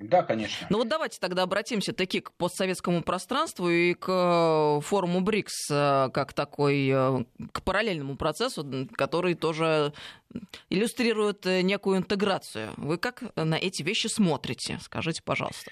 Да, 0.00 0.22
конечно. 0.22 0.66
Ну 0.70 0.78
вот 0.78 0.88
давайте 0.88 1.18
тогда 1.20 1.42
обратимся 1.42 1.92
таки 1.92 2.20
к 2.20 2.32
постсоветскому 2.32 3.02
пространству 3.02 3.68
и 3.70 3.94
к 3.94 4.08
э, 4.08 4.80
форуму 4.82 5.20
БРИКС 5.20 5.70
э, 5.70 6.10
как 6.12 6.32
такой, 6.32 6.88
э, 6.88 7.24
к 7.52 7.62
параллельному 7.62 8.16
процессу, 8.16 8.88
который 8.96 9.34
тоже 9.34 9.92
иллюстрирует 10.68 11.44
некую 11.44 11.98
интеграцию. 11.98 12.72
Вы 12.76 12.98
как 12.98 13.22
на 13.36 13.54
эти 13.54 13.82
вещи 13.82 14.08
смотрите? 14.08 14.78
Скажите, 14.82 15.22
пожалуйста. 15.22 15.70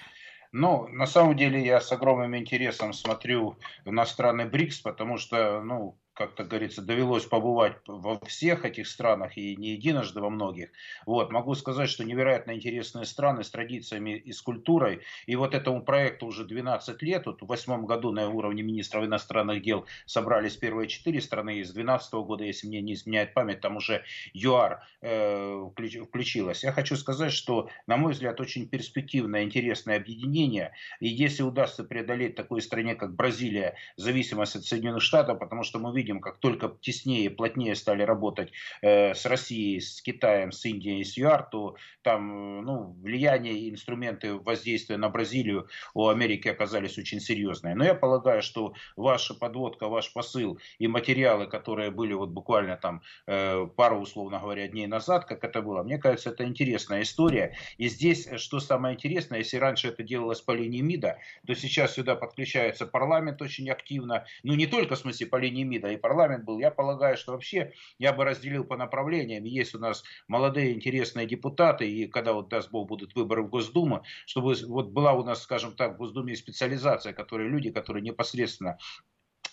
Ну, 0.53 0.87
на 0.87 1.07
самом 1.07 1.35
деле 1.35 1.63
я 1.65 1.81
с 1.81 1.91
огромным 1.91 2.37
интересом 2.37 2.93
смотрю 2.93 3.57
на 3.85 4.05
страны 4.05 4.45
БРИКС, 4.45 4.79
потому 4.79 5.17
что, 5.17 5.61
ну, 5.61 5.97
как-то 6.13 6.43
говорится, 6.43 6.81
довелось 6.81 7.25
побывать 7.25 7.77
во 7.87 8.19
всех 8.25 8.65
этих 8.65 8.87
странах 8.87 9.37
и 9.37 9.55
не 9.55 9.71
единожды 9.71 10.21
во 10.21 10.29
многих. 10.29 10.69
Вот, 11.05 11.31
могу 11.31 11.55
сказать, 11.55 11.89
что 11.89 12.03
невероятно 12.03 12.51
интересные 12.51 13.05
страны 13.05 13.43
с 13.43 13.49
традициями 13.49 14.11
и 14.17 14.31
с 14.31 14.41
культурой. 14.41 15.01
И 15.25 15.35
вот 15.35 15.55
этому 15.55 15.83
проекту 15.83 16.27
уже 16.27 16.45
12 16.45 17.01
лет. 17.01 17.25
Вот 17.25 17.41
в 17.41 17.47
восьмом 17.47 17.85
году 17.85 18.11
на 18.11 18.29
уровне 18.29 18.61
министров 18.61 19.05
иностранных 19.05 19.63
дел 19.63 19.85
собрались 20.05 20.55
первые 20.55 20.87
четыре 20.87 21.19
страны. 21.19 21.59
Из 21.59 21.71
12 21.71 22.13
года, 22.13 22.43
если 22.43 22.67
мне 22.67 22.81
не 22.81 22.93
изменяет 22.93 23.33
память, 23.33 23.61
там 23.61 23.77
уже 23.77 24.03
ЮАР 24.33 24.83
э, 25.01 25.65
включилась. 26.07 26.63
Я 26.63 26.71
хочу 26.71 26.95
сказать, 26.95 27.33
что, 27.33 27.69
на 27.87 27.97
мой 27.97 28.13
взгляд, 28.13 28.39
очень 28.39 28.69
перспективное, 28.69 29.43
интересное 29.43 29.97
объединение. 29.97 30.73
И 30.99 31.07
если 31.07 31.41
удастся 31.41 31.83
преодолеть 31.83 32.35
такой 32.35 32.61
стране, 32.61 32.95
как 32.95 33.15
Бразилия, 33.15 33.75
зависимость 33.97 34.55
от 34.55 34.63
Соединенных 34.63 35.01
Штатов, 35.01 35.39
потому 35.39 35.63
что 35.63 35.79
мы 35.79 35.93
видим, 35.93 36.02
видим, 36.03 36.19
как 36.19 36.37
только 36.39 36.75
теснее, 36.81 37.29
плотнее 37.29 37.75
стали 37.75 38.03
работать 38.03 38.51
э, 38.81 39.13
с 39.13 39.25
Россией, 39.25 39.79
с 39.79 40.01
Китаем, 40.01 40.51
с 40.51 40.65
Индией, 40.65 41.03
с 41.03 41.17
ЮАР, 41.17 41.43
то 41.43 41.75
там 42.01 42.59
э, 42.59 42.61
ну, 42.61 42.95
влияние 43.01 43.53
и 43.53 43.69
инструменты 43.69 44.35
воздействия 44.35 44.97
на 44.97 45.09
Бразилию 45.09 45.67
у 45.93 46.09
Америки 46.09 46.49
оказались 46.49 46.97
очень 46.97 47.19
серьезные. 47.19 47.75
Но 47.75 47.85
я 47.85 47.95
полагаю, 47.95 48.41
что 48.41 48.73
ваша 48.97 49.33
подводка, 49.33 49.87
ваш 49.87 50.11
посыл 50.11 50.59
и 50.77 50.87
материалы, 50.87 51.47
которые 51.47 51.89
были 51.89 52.13
вот 52.13 52.29
буквально 52.29 52.75
там 52.77 53.01
э, 53.27 53.65
пару, 53.75 53.99
условно 53.99 54.39
говоря, 54.39 54.67
дней 54.67 54.87
назад, 54.87 55.25
как 55.25 55.43
это 55.43 55.61
было, 55.61 55.83
мне 55.83 55.97
кажется, 55.97 56.31
это 56.31 56.43
интересная 56.43 57.03
история. 57.03 57.55
И 57.77 57.87
здесь, 57.87 58.27
что 58.37 58.59
самое 58.59 58.95
интересное, 58.95 59.39
если 59.39 59.57
раньше 59.57 59.87
это 59.87 60.03
делалось 60.03 60.41
по 60.41 60.51
линии 60.51 60.81
МИДа, 60.81 61.19
то 61.47 61.55
сейчас 61.55 61.93
сюда 61.93 62.15
подключается 62.15 62.85
парламент 62.85 63.41
очень 63.41 63.69
активно. 63.69 64.25
Ну, 64.43 64.55
не 64.55 64.67
только 64.67 64.95
в 64.95 64.99
смысле 64.99 65.27
по 65.27 65.37
линии 65.37 65.63
МИДа, 65.63 65.92
и 65.93 65.97
парламент 65.97 66.45
был. 66.45 66.59
Я 66.59 66.71
полагаю, 66.71 67.17
что 67.17 67.33
вообще 67.33 67.73
я 67.99 68.13
бы 68.13 68.25
разделил 68.25 68.63
по 68.63 68.77
направлениям. 68.77 69.43
Есть 69.43 69.75
у 69.75 69.79
нас 69.79 70.03
молодые 70.27 70.73
интересные 70.73 71.25
депутаты, 71.25 71.89
и 71.89 72.07
когда 72.07 72.33
вот 72.33 72.49
даст 72.49 72.71
Бог 72.71 72.87
будут 72.87 73.15
выборы 73.15 73.43
в 73.43 73.49
Госдуму, 73.49 74.03
чтобы 74.25 74.55
вот 74.67 74.89
была 74.89 75.13
у 75.13 75.23
нас, 75.23 75.43
скажем 75.43 75.75
так, 75.75 75.95
в 75.95 75.97
Госдуме 75.97 76.35
специализация, 76.35 77.13
которые 77.13 77.49
люди, 77.49 77.71
которые 77.71 78.03
непосредственно 78.03 78.77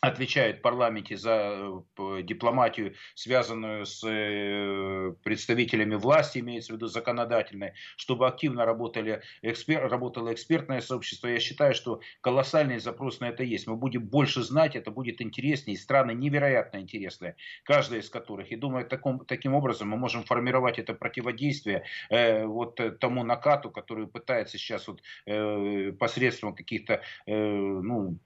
отвечает 0.00 0.58
в 0.58 0.62
парламенте 0.62 1.16
за 1.16 1.82
э, 1.98 2.22
дипломатию, 2.22 2.94
связанную 3.14 3.84
с 3.84 4.02
э, 4.06 5.12
представителями 5.22 5.94
власти, 5.94 6.38
имеется 6.38 6.72
в 6.72 6.76
виду 6.76 6.86
законодательной, 6.86 7.74
чтобы 7.96 8.26
активно 8.26 8.64
работали 8.64 9.22
экспер, 9.42 9.88
работало 9.88 10.32
экспертное 10.32 10.80
сообщество. 10.80 11.28
Я 11.28 11.38
считаю, 11.38 11.74
что 11.74 12.00
колоссальный 12.22 12.78
запрос 12.78 13.20
на 13.20 13.28
это 13.28 13.42
есть. 13.42 13.66
Мы 13.66 13.76
будем 13.76 14.06
больше 14.06 14.42
знать, 14.42 14.74
это 14.74 14.90
будет 14.90 15.20
интереснее. 15.20 15.76
Страны 15.76 16.12
невероятно 16.12 16.78
интересные, 16.78 17.36
каждая 17.64 18.00
из 18.00 18.08
которых. 18.08 18.50
И 18.50 18.56
думаю, 18.56 18.86
таком, 18.86 19.24
таким 19.26 19.54
образом 19.54 19.88
мы 19.88 19.98
можем 19.98 20.24
формировать 20.24 20.78
это 20.78 20.94
противодействие 20.94 21.84
э, 22.08 22.44
вот 22.46 22.80
тому 23.00 23.22
накату, 23.22 23.70
который 23.70 24.06
пытается 24.06 24.56
сейчас 24.56 24.88
вот, 24.88 25.02
э, 25.26 25.92
посредством 25.92 26.54
каких-то 26.54 27.02
э, 27.26 27.34
ну, 27.34 28.18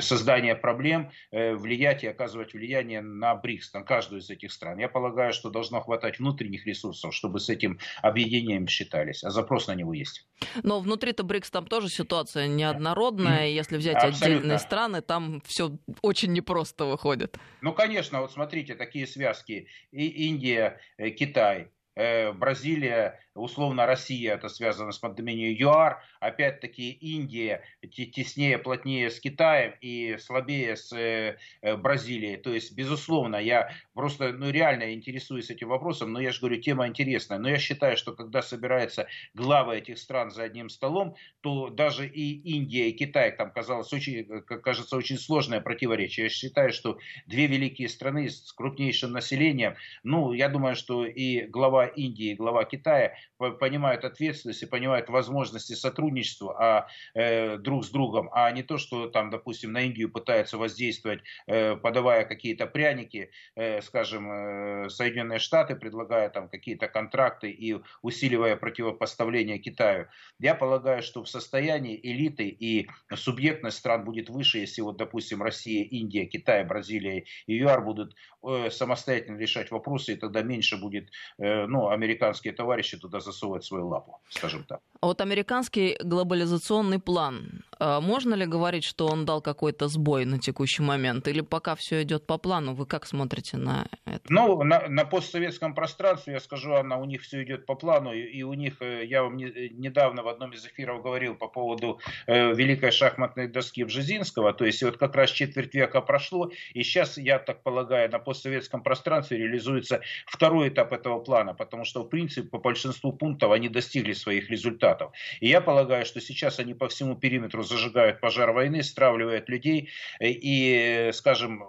создания 0.00 0.54
проблем, 0.54 1.10
э, 1.30 1.54
влиять 1.54 2.04
и 2.04 2.06
оказывать 2.06 2.54
влияние 2.54 3.00
на 3.00 3.34
БРИКС, 3.34 3.72
на 3.74 3.82
каждую 3.82 4.20
из 4.20 4.30
этих 4.30 4.52
стран. 4.52 4.78
Я 4.78 4.88
полагаю, 4.88 5.32
что 5.32 5.50
должно 5.50 5.80
хватать 5.80 6.18
внутренних 6.18 6.66
ресурсов, 6.66 7.14
чтобы 7.14 7.40
с 7.40 7.48
этим 7.48 7.78
объединением 8.02 8.66
считались, 8.68 9.24
а 9.24 9.30
запрос 9.30 9.66
на 9.66 9.74
него 9.74 9.92
есть. 9.92 10.26
Но 10.62 10.80
внутри-то 10.80 11.24
БРИКС 11.24 11.50
там 11.50 11.66
тоже 11.66 11.88
ситуация 11.88 12.46
неоднородная, 12.46 13.48
если 13.48 13.76
взять 13.76 13.96
Абсолютно. 13.96 14.26
отдельные 14.26 14.58
страны, 14.58 15.02
там 15.02 15.42
все 15.44 15.76
очень 16.02 16.32
непросто 16.32 16.84
выходит. 16.84 17.38
Ну, 17.60 17.72
конечно, 17.72 18.20
вот 18.20 18.32
смотрите, 18.32 18.74
такие 18.74 19.06
связки, 19.06 19.68
и 19.90 20.28
Индия, 20.28 20.80
э, 20.96 21.10
Китай, 21.10 21.70
э, 21.96 22.32
Бразилия, 22.32 23.20
условно 23.38 23.86
Россия, 23.86 24.34
это 24.34 24.48
связано 24.48 24.92
с 24.92 24.98
пандемией 24.98 25.56
ЮАР, 25.60 26.02
опять-таки 26.20 26.90
Индия 26.90 27.62
теснее, 27.90 28.58
плотнее 28.58 29.10
с 29.10 29.20
Китаем 29.20 29.74
и 29.80 30.16
слабее 30.18 30.76
с 30.76 30.92
э, 30.92 31.38
э, 31.62 31.76
Бразилией. 31.76 32.36
То 32.36 32.52
есть, 32.52 32.74
безусловно, 32.74 33.36
я 33.36 33.72
просто 33.94 34.32
ну, 34.32 34.50
реально 34.50 34.94
интересуюсь 34.94 35.50
этим 35.50 35.68
вопросом, 35.68 36.12
но 36.12 36.20
я 36.20 36.32
же 36.32 36.40
говорю, 36.40 36.60
тема 36.60 36.86
интересная. 36.86 37.38
Но 37.38 37.48
я 37.48 37.58
считаю, 37.58 37.96
что 37.96 38.12
когда 38.12 38.42
собираются 38.42 39.06
главы 39.34 39.78
этих 39.78 39.98
стран 39.98 40.30
за 40.30 40.44
одним 40.44 40.68
столом, 40.68 41.16
то 41.40 41.68
даже 41.68 42.06
и 42.06 42.56
Индия, 42.56 42.88
и 42.88 42.92
Китай, 42.92 43.32
там 43.32 43.50
казалось 43.50 43.92
очень, 43.92 44.26
кажется, 44.42 44.96
очень 44.96 45.18
сложное 45.18 45.60
противоречие. 45.60 46.24
Я 46.24 46.30
считаю, 46.30 46.72
что 46.72 46.98
две 47.26 47.46
великие 47.46 47.88
страны 47.88 48.28
с 48.28 48.52
крупнейшим 48.52 49.12
населением, 49.12 49.76
ну, 50.02 50.32
я 50.32 50.48
думаю, 50.48 50.76
что 50.76 51.06
и 51.06 51.42
глава 51.42 51.86
Индии, 51.86 52.32
и 52.32 52.34
глава 52.34 52.64
Китая 52.64 53.14
понимают 53.36 54.04
ответственность 54.04 54.62
и 54.62 54.66
понимают 54.66 55.08
возможности 55.08 55.74
сотрудничества 55.74 56.56
а, 56.58 56.86
э, 57.14 57.56
друг 57.56 57.84
с 57.84 57.90
другом, 57.90 58.28
а 58.32 58.50
не 58.50 58.62
то, 58.62 58.78
что 58.78 59.08
там, 59.08 59.30
допустим, 59.30 59.72
на 59.72 59.82
Индию 59.82 60.10
пытаются 60.10 60.58
воздействовать, 60.58 61.20
э, 61.46 61.76
подавая 61.76 62.24
какие-то 62.24 62.66
пряники, 62.66 63.30
э, 63.54 63.80
скажем, 63.82 64.30
э, 64.30 64.88
Соединенные 64.88 65.38
Штаты, 65.38 65.76
предлагая 65.76 66.28
там 66.30 66.48
какие-то 66.48 66.88
контракты 66.88 67.50
и 67.50 67.76
усиливая 68.02 68.56
противопоставление 68.56 69.58
Китаю. 69.58 70.08
Я 70.40 70.54
полагаю, 70.54 71.02
что 71.02 71.22
в 71.22 71.28
состоянии 71.28 71.98
элиты 72.02 72.48
и 72.48 72.88
субъектность 73.14 73.78
стран 73.78 74.04
будет 74.04 74.28
выше, 74.30 74.58
если 74.58 74.82
вот, 74.82 74.96
допустим, 74.96 75.42
Россия, 75.42 75.84
Индия, 75.84 76.26
Китай, 76.26 76.64
Бразилия 76.64 77.24
и 77.46 77.54
ЮАР 77.56 77.84
будут 77.84 78.14
э, 78.44 78.70
самостоятельно 78.70 79.38
решать 79.38 79.70
вопросы, 79.70 80.14
и 80.14 80.16
тогда 80.16 80.42
меньше 80.42 80.76
будет, 80.76 81.10
э, 81.38 81.66
ну, 81.66 81.88
американские 81.88 82.52
товарищи 82.52 82.98
туда 82.98 83.17
засовывать 83.20 83.64
свою 83.64 83.88
лапу, 83.88 84.20
скажем 84.30 84.64
так. 84.64 84.80
А 85.00 85.06
вот 85.06 85.20
американский 85.20 85.96
глобализационный 86.02 86.98
план, 86.98 87.62
а 87.78 88.00
можно 88.00 88.34
ли 88.34 88.46
говорить, 88.46 88.84
что 88.84 89.06
он 89.06 89.24
дал 89.24 89.40
какой-то 89.40 89.88
сбой 89.88 90.24
на 90.24 90.38
текущий 90.38 90.82
момент, 90.82 91.28
или 91.28 91.40
пока 91.40 91.74
все 91.76 92.02
идет 92.02 92.26
по 92.26 92.38
плану? 92.38 92.74
Вы 92.74 92.86
как 92.86 93.06
смотрите 93.06 93.56
на 93.56 93.86
это? 94.14 94.24
Ну, 94.28 94.62
на, 94.62 94.88
на 94.88 95.04
постсоветском 95.04 95.74
пространстве, 95.74 96.34
я 96.34 96.40
скажу, 96.40 96.72
Анна, 96.72 96.98
у 96.98 97.04
них 97.04 97.22
все 97.22 97.42
идет 97.42 97.66
по 97.66 97.74
плану, 97.74 98.12
и, 98.12 98.22
и 98.22 98.42
у 98.42 98.54
них, 98.54 98.80
э, 98.80 99.04
я 99.04 99.22
вам 99.22 99.36
не, 99.36 99.70
недавно 99.70 100.22
в 100.22 100.28
одном 100.28 100.52
из 100.52 100.66
эфиров 100.66 101.02
говорил 101.02 101.34
по 101.34 101.48
поводу 101.48 102.00
э, 102.26 102.54
великой 102.54 102.90
шахматной 102.90 103.48
доски 103.48 103.84
Бжезинского, 103.84 104.52
то 104.52 104.64
есть 104.64 104.82
вот 104.82 104.96
как 104.96 105.14
раз 105.14 105.30
четверть 105.30 105.74
века 105.74 106.00
прошло, 106.00 106.50
и 106.72 106.82
сейчас, 106.82 107.18
я 107.18 107.38
так 107.38 107.62
полагаю, 107.62 108.10
на 108.10 108.18
постсоветском 108.18 108.82
пространстве 108.82 109.38
реализуется 109.38 110.00
второй 110.26 110.68
этап 110.68 110.92
этого 110.92 111.20
плана, 111.20 111.54
потому 111.54 111.84
что, 111.84 112.02
в 112.02 112.08
принципе, 112.08 112.48
по 112.48 112.58
большинству 112.58 113.12
пунктов 113.12 113.52
они 113.52 113.68
достигли 113.68 114.12
своих 114.12 114.50
результатов. 114.50 115.12
И 115.40 115.48
я 115.48 115.60
полагаю, 115.60 116.04
что 116.04 116.20
сейчас 116.20 116.58
они 116.58 116.74
по 116.74 116.88
всему 116.88 117.16
периметру 117.16 117.62
зажигают 117.62 118.20
пожар 118.20 118.52
войны, 118.52 118.82
стравливают 118.82 119.48
людей 119.48 119.90
э, 120.20 120.28
и, 120.28 121.10
скажем, 121.12 121.64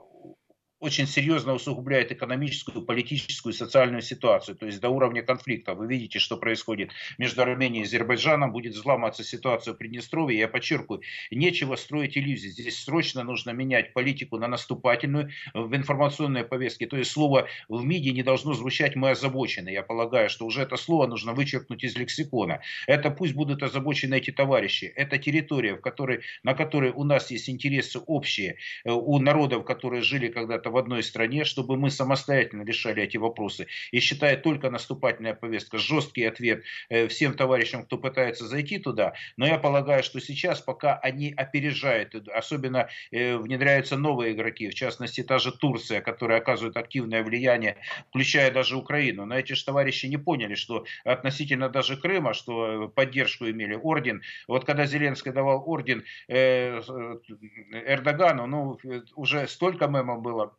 очень 0.80 1.08
серьезно 1.08 1.54
усугубляет 1.54 2.12
экономическую, 2.12 2.82
политическую 2.86 3.54
и 3.54 3.56
социальную 3.56 4.02
ситуацию, 4.02 4.56
то 4.56 4.65
есть 4.65 4.80
до 4.80 4.89
уровня 4.89 5.22
конфликта. 5.22 5.74
Вы 5.74 5.88
видите, 5.88 6.20
что 6.20 6.38
происходит 6.38 6.92
между 7.18 7.42
Арменией 7.42 7.84
и 7.84 7.86
Азербайджаном, 7.86 8.52
будет 8.52 8.74
взламываться 8.74 9.24
ситуация 9.24 9.74
в 9.74 9.78
Приднестровье. 9.78 10.39
Я 10.39 10.48
подчеркиваю, 10.48 11.02
нечего 11.32 11.76
строить 11.76 12.18
иллюзии. 12.18 12.48
Здесь 12.48 12.82
срочно 12.84 13.24
нужно 13.24 13.52
менять 13.52 13.94
политику 13.94 14.38
на 14.38 14.48
наступательную 14.48 15.32
в 15.54 15.76
информационной 15.76 16.46
повестке. 16.46 16.88
То 16.88 16.98
есть 16.98 17.12
слово 17.12 17.48
в 17.68 17.84
МИДе 17.84 18.12
не 18.12 18.24
должно 18.24 18.54
звучать 18.54 18.96
«мы 18.96 19.12
озабочены». 19.12 19.70
Я 19.70 19.84
полагаю, 19.84 20.30
что 20.30 20.46
уже 20.46 20.62
это 20.62 20.78
слово 20.78 21.08
нужно 21.08 21.34
вычеркнуть 21.34 21.84
из 21.84 21.98
лексикона. 21.98 22.62
Это 22.88 23.12
пусть 23.12 23.34
будут 23.34 23.63
озабочены 23.63 24.15
эти 24.15 24.32
товарищи. 24.32 24.86
Это 24.96 25.18
территория, 25.18 25.76
в 25.76 25.82
которой, 25.82 26.22
на 26.44 26.54
которой 26.54 26.92
у 26.92 27.04
нас 27.04 27.32
есть 27.32 27.50
интересы 27.50 28.00
общие, 28.00 28.58
э, 28.86 28.92
у 28.92 29.20
народов, 29.20 29.65
которые 29.65 30.02
жили 30.02 30.30
когда-то 30.30 30.68
в 30.69 30.77
одной 30.77 31.03
стране, 31.03 31.45
чтобы 31.45 31.77
мы 31.77 31.89
самостоятельно 31.89 32.63
решали 32.63 33.03
эти 33.03 33.17
вопросы. 33.17 33.67
И 33.91 33.99
считая 33.99 34.38
только 34.38 34.69
наступательная 34.69 35.34
повестка, 35.34 35.77
жесткий 35.77 36.23
ответ 36.23 36.63
э, 36.89 37.08
всем 37.08 37.34
товарищам, 37.34 37.84
кто 37.84 37.97
пытается 37.97 38.47
зайти 38.47 38.79
туда. 38.79 39.13
Но 39.38 39.45
я 39.45 39.58
полагаю, 39.58 40.03
что 40.03 40.19
сейчас, 40.19 40.62
пока 40.62 40.95
они 40.95 41.34
опережают, 41.36 42.15
особенно 42.29 42.89
э, 43.12 43.38
внедряются 43.38 43.97
новые 43.97 44.34
игроки, 44.34 44.69
в 44.69 44.75
частности, 44.75 45.23
та 45.23 45.39
же 45.39 45.51
Турция, 45.51 46.01
которая 46.01 46.39
оказывает 46.39 46.77
активное 46.77 47.23
влияние, 47.23 47.77
включая 48.10 48.51
даже 48.51 48.77
Украину. 48.77 49.25
Но 49.25 49.38
эти 49.38 49.53
же 49.53 49.65
товарищи 49.65 50.05
не 50.08 50.17
поняли, 50.17 50.55
что 50.55 50.86
относительно 51.03 51.69
даже 51.69 51.97
Крыма, 51.97 52.34
что 52.34 52.88
поддержку 52.89 53.49
имели 53.49 53.75
орден. 53.75 54.21
Вот 54.47 54.65
когда 54.65 54.86
Зеленский 54.86 55.32
давал 55.32 55.63
орден 55.65 56.03
э, 56.27 56.82
Эрдогану, 57.71 58.47
ну, 58.47 58.79
уже 59.15 59.47
столько 59.47 59.88
мемов 59.88 60.21
было 60.21 60.58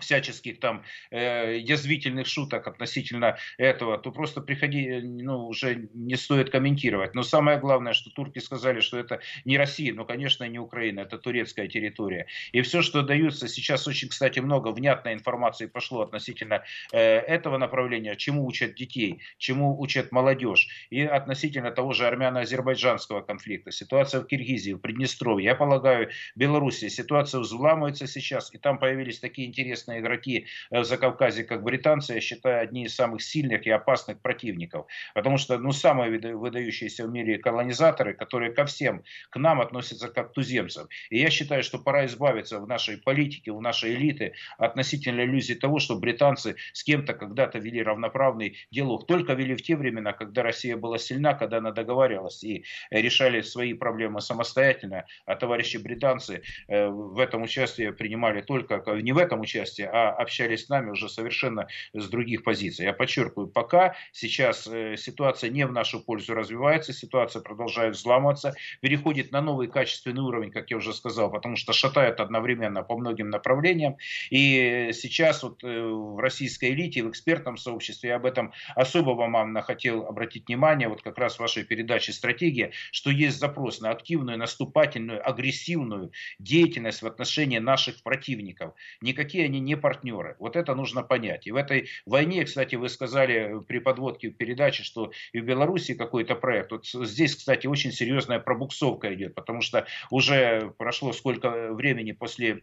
всяческих 0.00 0.60
там 0.60 0.82
э, 1.10 1.58
язвительных 1.58 2.26
шуток 2.26 2.66
относительно 2.66 3.38
этого, 3.58 3.98
то 3.98 4.10
просто 4.10 4.40
приходи, 4.40 5.00
ну, 5.00 5.46
уже 5.46 5.88
не 5.94 6.16
стоит 6.16 6.50
комментировать. 6.50 7.14
Но 7.14 7.22
самое 7.22 7.58
главное, 7.58 7.92
что 7.92 8.10
турки 8.10 8.38
сказали, 8.38 8.80
что 8.80 8.98
это 8.98 9.20
не 9.44 9.58
Россия, 9.58 9.94
но, 9.94 10.04
конечно, 10.04 10.44
не 10.48 10.58
Украина, 10.58 11.00
это 11.00 11.18
турецкая 11.18 11.68
территория. 11.68 12.26
И 12.52 12.62
все, 12.62 12.82
что 12.82 13.02
даются, 13.02 13.48
сейчас 13.48 13.86
очень, 13.86 14.08
кстати, 14.08 14.40
много 14.40 14.68
внятной 14.68 15.12
информации 15.12 15.66
пошло 15.66 16.02
относительно 16.02 16.64
э, 16.92 16.98
этого 16.98 17.58
направления, 17.58 18.16
чему 18.16 18.46
учат 18.46 18.74
детей, 18.74 19.20
чему 19.38 19.78
учат 19.80 20.12
молодежь, 20.12 20.68
и 20.90 21.02
относительно 21.02 21.70
того 21.70 21.92
же 21.92 22.06
армяно-азербайджанского 22.06 23.20
конфликта, 23.20 23.70
ситуация 23.70 24.20
в 24.20 24.26
Киргизии, 24.26 24.72
в 24.72 24.78
Приднестровье, 24.78 25.46
я 25.46 25.54
полагаю, 25.54 26.10
Белоруссия, 26.34 26.90
ситуация 26.90 27.40
взламывается 27.40 28.06
сейчас, 28.06 28.52
и 28.54 28.58
там 28.58 28.78
появились 28.78 29.18
такие 29.18 29.48
интересные 29.48 29.69
известные 29.70 30.00
игроки 30.00 30.46
э, 30.70 30.80
в 30.80 30.84
Закавказье, 30.84 31.44
как 31.44 31.62
британцы, 31.62 32.14
я 32.14 32.20
считаю, 32.20 32.62
одни 32.62 32.84
из 32.84 32.94
самых 32.94 33.22
сильных 33.22 33.66
и 33.66 33.70
опасных 33.70 34.20
противников. 34.20 34.86
Потому 35.14 35.38
что, 35.38 35.58
ну, 35.58 35.72
самые 35.72 36.36
выдающиеся 36.36 37.06
в 37.06 37.10
мире 37.10 37.38
колонизаторы, 37.38 38.14
которые 38.14 38.52
ко 38.52 38.64
всем, 38.64 39.02
к 39.30 39.36
нам 39.36 39.60
относятся 39.60 40.08
как 40.08 40.30
к 40.30 40.34
туземцам. 40.34 40.88
И 41.10 41.18
я 41.18 41.30
считаю, 41.30 41.62
что 41.62 41.78
пора 41.78 42.06
избавиться 42.06 42.58
в 42.58 42.66
нашей 42.66 42.98
политике, 42.98 43.52
в 43.52 43.60
нашей 43.60 43.94
элиты 43.94 44.32
относительно 44.58 45.22
иллюзии 45.22 45.54
того, 45.54 45.78
что 45.78 45.96
британцы 45.96 46.56
с 46.72 46.84
кем-то 46.84 47.14
когда-то 47.14 47.58
вели 47.58 47.82
равноправный 47.82 48.56
диалог. 48.70 49.06
Только 49.06 49.34
вели 49.34 49.54
в 49.54 49.62
те 49.62 49.76
времена, 49.76 50.12
когда 50.12 50.42
Россия 50.42 50.76
была 50.76 50.98
сильна, 50.98 51.34
когда 51.34 51.58
она 51.58 51.70
договаривалась 51.72 52.42
и 52.44 52.64
решали 52.90 53.40
свои 53.42 53.74
проблемы 53.74 54.20
самостоятельно, 54.20 55.04
а 55.26 55.36
товарищи 55.36 55.78
британцы 55.78 56.42
э, 56.68 56.88
в 56.88 57.18
этом 57.18 57.42
участие 57.42 57.92
принимали 57.92 58.40
только, 58.42 58.82
не 59.02 59.12
в 59.12 59.18
этом 59.18 59.40
участии, 59.40 59.59
части, 59.60 59.82
а 59.82 60.10
общались 60.10 60.66
с 60.66 60.68
нами 60.68 60.90
уже 60.90 61.08
совершенно 61.08 61.66
с 61.92 62.08
других 62.08 62.42
позиций. 62.42 62.86
Я 62.86 62.92
подчеркиваю, 62.92 63.48
пока 63.48 63.94
сейчас 64.12 64.66
э, 64.66 64.96
ситуация 64.96 65.50
не 65.50 65.66
в 65.66 65.72
нашу 65.72 66.00
пользу 66.00 66.34
развивается, 66.34 66.92
ситуация 66.92 67.42
продолжает 67.42 67.94
взламываться, 67.94 68.54
переходит 68.80 69.32
на 69.32 69.40
новый 69.40 69.68
качественный 69.68 70.22
уровень, 70.22 70.50
как 70.50 70.70
я 70.70 70.76
уже 70.76 70.92
сказал, 70.92 71.30
потому 71.30 71.56
что 71.56 71.72
шатает 71.72 72.20
одновременно 72.20 72.82
по 72.82 72.96
многим 72.96 73.30
направлениям. 73.30 73.96
И 74.30 74.90
сейчас 74.92 75.42
вот 75.42 75.62
э, 75.64 75.82
в 75.82 76.18
российской 76.18 76.70
элите, 76.70 77.02
в 77.02 77.10
экспертном 77.10 77.56
сообществе, 77.56 78.10
я 78.10 78.16
об 78.16 78.26
этом 78.26 78.52
особо 78.74 79.10
вам 79.10 79.60
хотел 79.62 80.06
обратить 80.06 80.48
внимание, 80.48 80.88
вот 80.88 81.02
как 81.02 81.18
раз 81.18 81.36
в 81.36 81.40
вашей 81.40 81.64
передаче 81.64 82.12
«Стратегия», 82.12 82.72
что 82.92 83.10
есть 83.10 83.38
запрос 83.38 83.80
на 83.80 83.90
активную, 83.90 84.38
наступательную, 84.38 85.26
агрессивную 85.28 86.12
деятельность 86.38 87.02
в 87.02 87.06
отношении 87.06 87.58
наших 87.58 88.02
противников. 88.02 88.74
Никакие 89.00 89.49
они 89.50 89.60
не 89.60 89.76
партнеры. 89.76 90.36
Вот 90.38 90.56
это 90.56 90.74
нужно 90.74 91.02
понять. 91.02 91.46
И 91.46 91.52
в 91.52 91.56
этой 91.56 91.88
войне, 92.06 92.44
кстати, 92.44 92.76
вы 92.76 92.88
сказали 92.88 93.60
при 93.66 93.78
подводке 93.78 94.30
передачи, 94.30 94.82
что 94.82 95.12
и 95.32 95.40
в 95.40 95.44
Беларуси 95.44 95.94
какой-то 95.94 96.36
проект. 96.36 96.70
Вот 96.72 96.86
здесь, 96.86 97.36
кстати, 97.36 97.66
очень 97.66 97.92
серьезная 97.92 98.38
пробуксовка 98.38 99.12
идет, 99.14 99.34
потому 99.34 99.60
что 99.60 99.86
уже 100.10 100.72
прошло 100.78 101.12
сколько 101.12 101.72
времени 101.72 102.12
после 102.12 102.62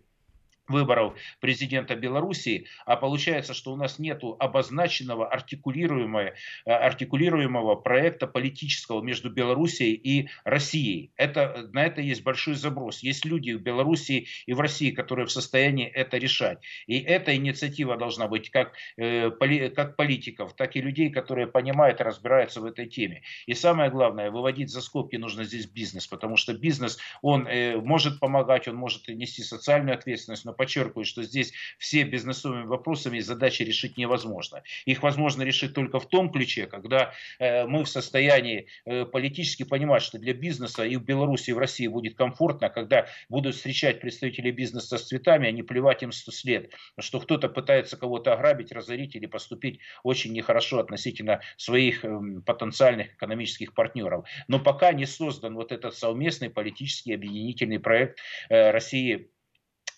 выборов 0.67 1.13
президента 1.39 1.95
Белоруссии, 1.95 2.67
а 2.85 2.95
получается, 2.95 3.53
что 3.53 3.73
у 3.73 3.75
нас 3.75 3.99
нет 3.99 4.21
обозначенного, 4.39 5.27
артикулируемого, 5.27 6.21
э, 6.21 6.33
артикулируемого 6.65 7.75
проекта 7.75 8.27
политического 8.27 9.01
между 9.01 9.29
Белоруссией 9.29 9.93
и 9.93 10.29
Россией. 10.43 11.11
Это, 11.17 11.69
на 11.73 11.85
это 11.85 12.01
есть 12.01 12.23
большой 12.23 12.55
заброс. 12.55 13.03
Есть 13.03 13.25
люди 13.25 13.51
в 13.51 13.61
Белоруссии 13.61 14.27
и 14.45 14.53
в 14.53 14.59
России, 14.59 14.91
которые 14.91 15.25
в 15.25 15.31
состоянии 15.31 15.87
это 15.87 16.17
решать. 16.17 16.59
И 16.87 16.99
эта 16.99 17.35
инициатива 17.35 17.97
должна 17.97 18.27
быть 18.27 18.49
как, 18.49 18.73
э, 18.97 19.29
как 19.75 19.95
политиков, 19.95 20.55
так 20.55 20.75
и 20.75 20.81
людей, 20.81 21.09
которые 21.09 21.47
понимают 21.47 22.01
и 22.01 22.03
разбираются 22.03 22.61
в 22.61 22.65
этой 22.65 22.87
теме. 22.87 23.23
И 23.45 23.53
самое 23.53 23.89
главное, 23.89 24.31
выводить 24.31 24.69
за 24.69 24.81
скобки 24.81 25.15
нужно 25.15 25.43
здесь 25.43 25.65
бизнес, 25.65 26.07
потому 26.07 26.37
что 26.37 26.53
бизнес, 26.53 26.97
он 27.21 27.47
э, 27.47 27.77
может 27.77 28.19
помогать, 28.19 28.67
он 28.67 28.75
может 28.75 29.07
нести 29.07 29.43
социальную 29.43 29.95
ответственность, 29.95 30.45
но 30.45 30.53
подчеркиваю, 30.57 31.05
что 31.05 31.23
здесь 31.23 31.53
все 31.77 32.03
бизнесовыми 32.03 32.65
вопросами 32.65 33.19
задачи 33.19 33.63
решить 33.63 33.97
невозможно. 33.97 34.63
Их 34.85 35.03
возможно 35.03 35.43
решить 35.43 35.73
только 35.73 35.99
в 35.99 36.07
том 36.07 36.31
ключе, 36.31 36.67
когда 36.67 37.13
э, 37.39 37.65
мы 37.65 37.83
в 37.83 37.89
состоянии 37.89 38.67
э, 38.85 39.05
политически 39.05 39.63
понимать, 39.63 40.01
что 40.01 40.17
для 40.17 40.33
бизнеса 40.33 40.83
и 40.83 40.95
в 40.95 41.03
Беларуси, 41.03 41.51
и 41.51 41.53
в 41.53 41.57
России 41.57 41.87
будет 41.87 42.15
комфортно, 42.15 42.69
когда 42.69 43.07
будут 43.29 43.55
встречать 43.55 44.01
представители 44.01 44.51
бизнеса 44.51 44.97
с 44.97 45.07
цветами, 45.07 45.47
а 45.47 45.51
не 45.51 45.63
плевать 45.63 46.03
им 46.03 46.11
след, 46.11 46.73
что 46.99 47.19
кто-то 47.19 47.49
пытается 47.49 47.97
кого-то 47.97 48.33
ограбить, 48.33 48.71
разорить 48.71 49.15
или 49.15 49.25
поступить 49.25 49.79
очень 50.03 50.33
нехорошо 50.33 50.79
относительно 50.79 51.41
своих 51.57 52.03
эм, 52.03 52.41
потенциальных 52.41 53.13
экономических 53.13 53.73
партнеров. 53.73 54.25
Но 54.47 54.59
пока 54.59 54.93
не 54.93 55.05
создан 55.05 55.55
вот 55.55 55.71
этот 55.71 55.95
совместный 55.95 56.49
политический 56.49 57.13
объединительный 57.13 57.79
проект 57.79 58.19
э, 58.49 58.71
России 58.71 59.29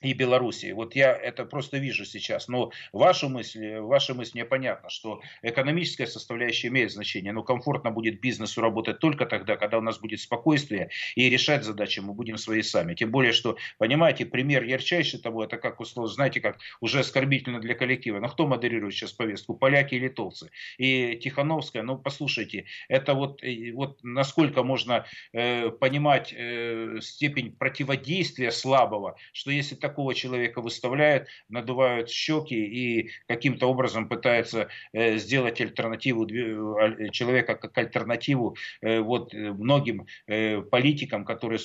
и 0.02 0.14
Белоруссии. 0.14 0.72
Вот 0.72 0.96
я 0.96 1.14
это 1.14 1.46
просто 1.46 1.78
вижу 1.78 2.06
сейчас. 2.06 2.48
Но 2.48 2.72
вашу 2.94 3.30
мысль, 3.30 3.78
ваша 3.78 4.14
мысль 4.14 4.32
мне 4.36 4.46
понятна, 4.46 4.90
что 4.90 5.22
экономическая 5.42 6.08
составляющая 6.08 6.70
имеет 6.70 6.92
значение, 6.92 7.34
но 7.34 7.44
комфортно 7.44 7.92
будет 7.92 8.22
бизнесу 8.22 8.62
работать 8.62 9.00
только 9.00 9.26
тогда, 9.26 9.58
когда 9.58 9.78
у 9.78 9.82
нас 9.82 10.00
будет 10.00 10.22
спокойствие 10.22 10.90
и 11.16 11.30
решать 11.30 11.64
задачи 11.64 12.00
мы 12.00 12.14
будем 12.14 12.38
свои 12.38 12.62
сами. 12.62 12.96
Тем 12.96 13.12
более, 13.12 13.34
что, 13.34 13.58
понимаете, 13.78 14.26
пример 14.26 14.64
ярчайший 14.64 15.20
того, 15.20 15.44
это 15.44 15.58
как 15.58 15.80
условно, 15.80 16.12
знаете, 16.12 16.40
как 16.40 16.60
уже 16.80 17.00
оскорбительно 17.00 17.60
для 17.60 17.76
коллектива. 17.76 18.20
Но 18.20 18.30
кто 18.30 18.48
модерирует 18.48 18.94
сейчас 18.94 19.12
повестку, 19.12 19.54
поляки 19.54 19.96
или 19.96 20.06
литовцы? 20.06 20.50
И 20.78 21.18
Тихановская, 21.22 21.84
ну 21.84 21.98
послушайте, 21.98 22.66
это 22.88 23.14
вот, 23.14 23.42
вот 23.74 24.00
насколько 24.04 24.64
можно 24.64 25.06
э, 25.34 25.70
понимать 25.70 26.34
э, 26.36 27.00
степень 27.02 27.52
противодействия 27.52 28.52
слабого, 28.52 29.18
что 29.34 29.52
если 29.52 29.76
так 29.76 29.89
такого 29.90 30.14
человека 30.14 30.62
выставляют, 30.62 31.28
надувают 31.50 32.10
щеки 32.10 32.56
и 32.56 33.10
каким-то 33.28 33.68
образом 33.68 34.08
пытаются 34.08 34.68
э, 34.94 35.18
сделать 35.18 35.60
альтернативу 35.62 36.28
э, 36.28 37.10
человека 37.12 37.56
как 37.56 37.78
альтернативу 37.78 38.56
э, 38.82 39.00
вот 39.00 39.34
многим 39.34 40.06
политикам, 40.72 41.26
которые 41.26 41.60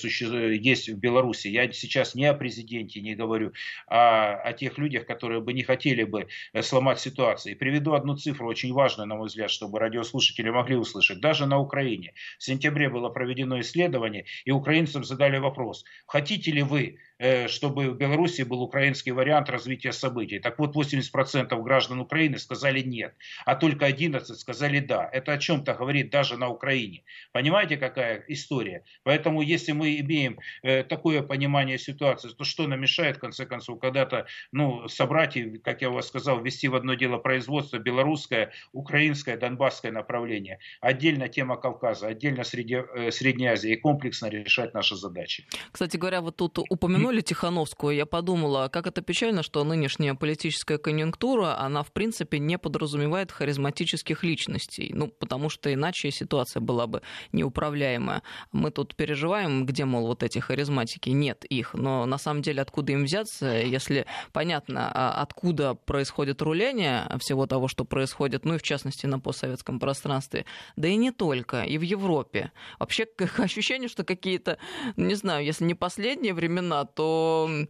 есть 0.57 0.89
в 0.89 0.97
Беларуси. 0.97 1.47
Я 1.47 1.71
сейчас 1.71 2.15
не 2.15 2.25
о 2.25 2.33
президенте 2.33 3.01
не 3.01 3.15
говорю, 3.15 3.53
а 3.87 4.35
о 4.35 4.53
тех 4.53 4.77
людях, 4.77 5.05
которые 5.05 5.41
бы 5.41 5.53
не 5.53 5.63
хотели 5.63 6.03
бы 6.03 6.27
сломать 6.61 6.99
ситуацию. 6.99 7.53
И 7.53 7.55
приведу 7.55 7.93
одну 7.93 8.17
цифру, 8.17 8.47
очень 8.47 8.73
важную, 8.73 9.07
на 9.07 9.15
мой 9.15 9.27
взгляд, 9.27 9.51
чтобы 9.51 9.79
радиослушатели 9.79 10.49
могли 10.49 10.75
услышать. 10.75 11.19
Даже 11.21 11.45
на 11.45 11.59
Украине 11.59 12.13
в 12.39 12.43
сентябре 12.43 12.89
было 12.89 13.09
проведено 13.09 13.59
исследование, 13.59 14.25
и 14.45 14.51
украинцам 14.51 15.03
задали 15.03 15.37
вопрос, 15.37 15.85
хотите 16.07 16.51
ли 16.51 16.63
вы 16.63 16.97
Э, 17.14 17.14
чтобы 17.47 17.89
в 17.89 17.97
Беларуси 17.97 18.41
был 18.43 18.61
украинский 18.61 19.11
вариант 19.11 19.49
развития 19.49 19.93
событий. 19.93 20.39
Так 20.39 20.59
вот, 20.59 20.75
80% 20.75 21.61
граждан 21.61 21.99
Украины 21.99 22.37
сказали 22.37 22.81
нет, 22.81 23.15
а 23.45 23.55
только 23.55 23.85
11 23.85 24.37
сказали 24.37 24.79
да. 24.79 25.09
Это 25.11 25.33
о 25.33 25.37
чем-то 25.37 25.73
говорит 25.73 26.09
даже 26.09 26.37
на 26.37 26.49
Украине. 26.49 27.03
Понимаете, 27.31 27.77
какая 27.77 28.23
история? 28.27 28.83
Поэтому, 29.03 29.41
если 29.41 29.71
мы 29.71 29.99
имеем 29.99 30.39
э, 30.63 30.83
такое 30.83 31.21
понимание 31.21 31.77
ситуации, 31.77 32.29
то 32.29 32.43
что 32.43 32.67
нам 32.67 32.81
мешает, 32.81 33.17
в 33.17 33.19
конце 33.19 33.45
концов, 33.45 33.79
когда-то 33.79 34.25
ну, 34.51 34.87
собрать, 34.87 35.37
и, 35.37 35.57
как 35.57 35.81
я 35.81 35.89
вас 35.89 36.07
сказал, 36.07 36.41
ввести 36.41 36.67
в 36.67 36.75
одно 36.75 36.95
дело 36.95 37.17
производство 37.17 37.77
белорусское, 37.77 38.51
украинское, 38.73 39.37
донбасское 39.37 39.91
направление. 39.91 40.59
Отдельно 40.81 41.27
тема 41.27 41.57
Кавказа, 41.57 42.07
отдельно 42.07 42.41
э, 42.41 43.11
Средняя 43.11 43.53
Азия 43.53 43.73
и 43.73 43.75
комплексно 43.75 44.27
решать 44.27 44.73
наши 44.73 44.95
задачи. 44.95 45.45
Кстати 45.71 45.97
говоря, 45.97 46.21
вот 46.21 46.35
тут 46.35 46.59
упомянули 46.69 47.04
упомянули 47.05 47.21
Тихановскую, 47.21 47.95
я 47.95 48.05
подумала, 48.05 48.67
как 48.69 48.87
это 48.87 49.01
печально, 49.01 49.43
что 49.43 49.63
нынешняя 49.63 50.15
политическая 50.15 50.77
конъюнктура, 50.77 51.59
она 51.59 51.83
в 51.83 51.91
принципе 51.91 52.39
не 52.39 52.57
подразумевает 52.57 53.31
харизматических 53.31 54.23
личностей, 54.23 54.91
ну, 54.93 55.07
потому 55.07 55.49
что 55.49 55.71
иначе 55.71 56.11
ситуация 56.11 56.61
была 56.61 56.87
бы 56.87 57.01
неуправляемая. 57.31 58.23
Мы 58.51 58.71
тут 58.71 58.95
переживаем, 58.95 59.65
где, 59.65 59.85
мол, 59.85 60.07
вот 60.07 60.23
эти 60.23 60.39
харизматики, 60.39 61.09
нет 61.11 61.45
их, 61.45 61.75
но 61.75 62.05
на 62.05 62.17
самом 62.17 62.41
деле 62.41 62.61
откуда 62.61 62.93
им 62.93 63.03
взяться, 63.03 63.45
если 63.45 64.05
понятно, 64.33 64.91
а 64.91 65.21
откуда 65.21 65.75
происходит 65.75 66.41
руление 66.41 67.07
всего 67.19 67.45
того, 67.45 67.67
что 67.67 67.85
происходит, 67.85 68.45
ну 68.45 68.55
и 68.55 68.57
в 68.57 68.63
частности 68.63 69.05
на 69.05 69.19
постсоветском 69.19 69.79
пространстве, 69.79 70.45
да 70.75 70.87
и 70.87 70.95
не 70.95 71.11
только, 71.11 71.61
и 71.61 71.77
в 71.77 71.81
Европе. 71.81 72.51
Вообще 72.79 73.05
ощущение, 73.37 73.89
что 73.89 74.03
какие-то, 74.03 74.57
не 74.97 75.15
знаю, 75.15 75.45
если 75.45 75.65
не 75.65 75.75
последние 75.75 76.33
времена, 76.33 76.85
то 76.95 77.67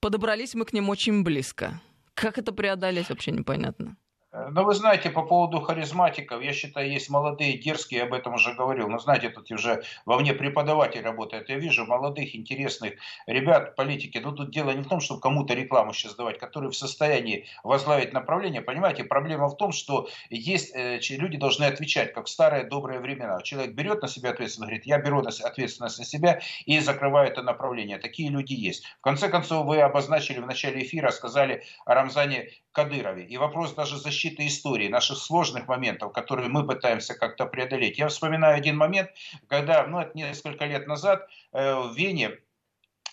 подобрались 0.00 0.54
мы 0.54 0.64
к 0.64 0.72
ним 0.72 0.88
очень 0.88 1.22
близко. 1.24 1.80
Как 2.14 2.38
это 2.38 2.52
преодолеть, 2.52 3.08
вообще 3.08 3.32
непонятно. 3.32 3.96
Э, 4.30 4.48
ну, 4.50 4.64
вы 4.64 4.74
знаете, 4.74 5.10
по 5.10 5.22
поводу 5.22 5.60
харизматиков, 5.60 6.42
я 6.42 6.52
считаю, 6.52 6.90
есть 6.90 7.08
молодые, 7.08 7.58
дерзкие, 7.58 8.00
я 8.00 8.06
об 8.06 8.12
этом 8.12 8.34
уже 8.34 8.52
говорил. 8.54 8.88
Но 8.88 8.98
знаете, 8.98 9.30
тут 9.30 9.50
уже 9.50 9.82
во 10.04 10.18
мне 10.18 10.34
преподаватель 10.34 11.02
работает. 11.02 11.48
Я 11.48 11.56
вижу 11.56 11.86
молодых, 11.86 12.34
интересных 12.34 12.94
ребят, 13.26 13.74
политики. 13.76 14.18
Но 14.18 14.32
тут 14.32 14.50
дело 14.50 14.70
не 14.72 14.82
в 14.82 14.88
том, 14.88 15.00
чтобы 15.00 15.20
кому-то 15.20 15.54
рекламу 15.54 15.92
сейчас 15.92 16.14
давать, 16.14 16.38
которые 16.38 16.70
в 16.70 16.76
состоянии 16.76 17.46
возглавить 17.64 18.12
направление. 18.12 18.60
Понимаете, 18.60 19.04
проблема 19.04 19.48
в 19.48 19.56
том, 19.56 19.72
что 19.72 20.08
есть 20.28 20.74
э, 20.74 21.00
люди 21.10 21.38
должны 21.38 21.64
отвечать, 21.64 22.12
как 22.12 22.26
в 22.26 22.28
старые 22.28 22.64
добрые 22.64 23.00
времена. 23.00 23.40
Человек 23.42 23.74
берет 23.74 24.02
на 24.02 24.08
себя 24.08 24.30
ответственность, 24.30 24.70
говорит, 24.70 24.86
я 24.86 24.98
беру 24.98 25.20
ответственность 25.20 25.98
на 25.98 26.04
себя 26.04 26.40
и 26.66 26.78
закрываю 26.80 27.28
это 27.28 27.42
направление. 27.42 27.98
Такие 27.98 28.28
люди 28.28 28.52
есть. 28.52 28.84
В 28.98 29.00
конце 29.00 29.28
концов, 29.28 29.66
вы 29.66 29.80
обозначили 29.80 30.38
в 30.38 30.46
начале 30.46 30.82
эфира, 30.82 31.10
сказали 31.10 31.64
о 31.86 31.94
Рамзане 31.94 32.50
Кадырове. 32.78 33.24
И 33.24 33.36
вопрос 33.38 33.74
даже 33.74 33.98
защиты 33.98 34.46
истории, 34.46 34.86
наших 34.88 35.18
сложных 35.18 35.66
моментов, 35.66 36.12
которые 36.12 36.48
мы 36.48 36.64
пытаемся 36.64 37.14
как-то 37.14 37.44
преодолеть. 37.46 37.98
Я 37.98 38.06
вспоминаю 38.06 38.56
один 38.56 38.76
момент, 38.76 39.10
когда, 39.48 39.84
ну, 39.84 39.98
это 39.98 40.12
несколько 40.14 40.64
лет 40.64 40.86
назад 40.86 41.28
э, 41.52 41.74
в 41.74 41.96
Вене 41.96 42.38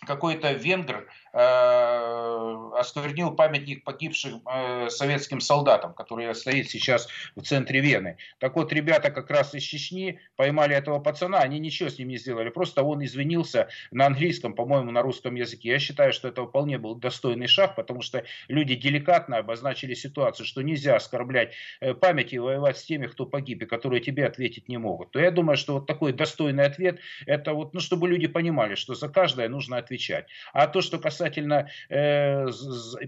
какой-то 0.06 0.52
венгр 0.52 1.08
Э, 1.38 2.72
осквернил 2.80 3.32
памятник 3.32 3.84
погибшим 3.84 4.42
э, 4.48 4.88
советским 4.90 5.42
солдатам, 5.42 5.94
который 5.94 6.34
стоит 6.34 6.70
сейчас 6.70 7.10
в 7.36 7.42
центре 7.42 7.82
Вены. 7.82 8.16
Так 8.40 8.56
вот, 8.56 8.72
ребята 8.72 9.12
как 9.12 9.30
раз 9.30 9.54
из 9.54 9.64
Чечни 9.64 10.22
поймали 10.38 10.78
этого 10.78 11.00
пацана, 11.00 11.40
они 11.40 11.60
ничего 11.60 11.90
с 11.90 12.00
ним 12.00 12.08
не 12.08 12.18
сделали, 12.18 12.50
просто 12.50 12.84
он 12.84 13.04
извинился 13.04 13.68
на 13.92 14.06
английском, 14.06 14.54
по-моему, 14.54 14.92
на 14.92 15.02
русском 15.02 15.36
языке. 15.36 15.72
Я 15.72 15.80
считаю, 15.80 16.14
что 16.14 16.30
это 16.30 16.46
вполне 16.46 16.78
был 16.78 16.96
достойный 16.96 17.48
шаг, 17.48 17.76
потому 17.76 18.02
что 18.02 18.24
люди 18.48 18.76
деликатно 18.76 19.38
обозначили 19.38 19.94
ситуацию, 19.94 20.46
что 20.46 20.62
нельзя 20.62 20.96
оскорблять 20.96 21.52
э, 21.82 21.94
память 21.94 22.32
и 22.32 22.40
воевать 22.40 22.78
с 22.78 22.84
теми, 22.84 23.08
кто 23.08 23.26
погиб, 23.26 23.64
и 23.64 23.66
которые 23.66 24.00
тебе 24.00 24.26
ответить 24.26 24.70
не 24.70 24.78
могут. 24.78 25.12
То 25.12 25.20
я 25.20 25.32
думаю, 25.32 25.58
что 25.58 25.74
вот 25.74 25.86
такой 25.86 26.14
достойный 26.14 26.64
ответ, 26.64 27.00
это 27.26 27.54
вот, 27.54 27.74
ну, 27.74 27.82
чтобы 27.82 28.08
люди 28.08 28.28
понимали, 28.28 28.76
что 28.76 28.96
за 28.96 29.10
каждое 29.10 29.50
нужно 29.50 29.78
отвечать. 29.78 30.28
А 30.54 30.68
то, 30.68 30.80
что 30.80 30.98
касается 30.98 31.25
касательно, 31.26 31.70
э, 31.90 32.48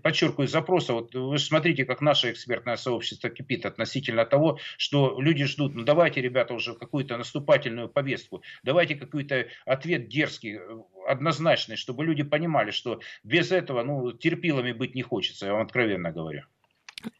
подчеркиваю, 0.02 0.48
запроса, 0.48 0.94
вот 0.94 1.14
вы 1.14 1.38
же 1.38 1.44
смотрите, 1.44 1.86
как 1.86 2.02
наше 2.02 2.32
экспертное 2.32 2.76
сообщество 2.76 3.30
кипит 3.30 3.66
относительно 3.66 4.26
того, 4.26 4.60
что 4.78 5.20
люди 5.22 5.46
ждут, 5.46 5.76
ну 5.76 5.84
давайте, 5.84 6.22
ребята, 6.22 6.54
уже 6.54 6.74
какую-то 6.74 7.18
наступательную 7.18 7.90
повестку, 7.90 8.42
давайте 8.64 8.96
какой-то 8.96 9.48
ответ 9.66 10.08
дерзкий, 10.08 10.60
однозначный, 11.08 11.76
чтобы 11.76 12.06
люди 12.06 12.24
понимали, 12.24 12.72
что 12.72 13.00
без 13.24 13.52
этого, 13.52 13.84
ну, 13.84 14.12
терпилами 14.12 14.72
быть 14.72 14.96
не 14.96 15.04
хочется, 15.04 15.46
я 15.46 15.54
вам 15.54 15.62
откровенно 15.62 16.12
говорю. 16.12 16.44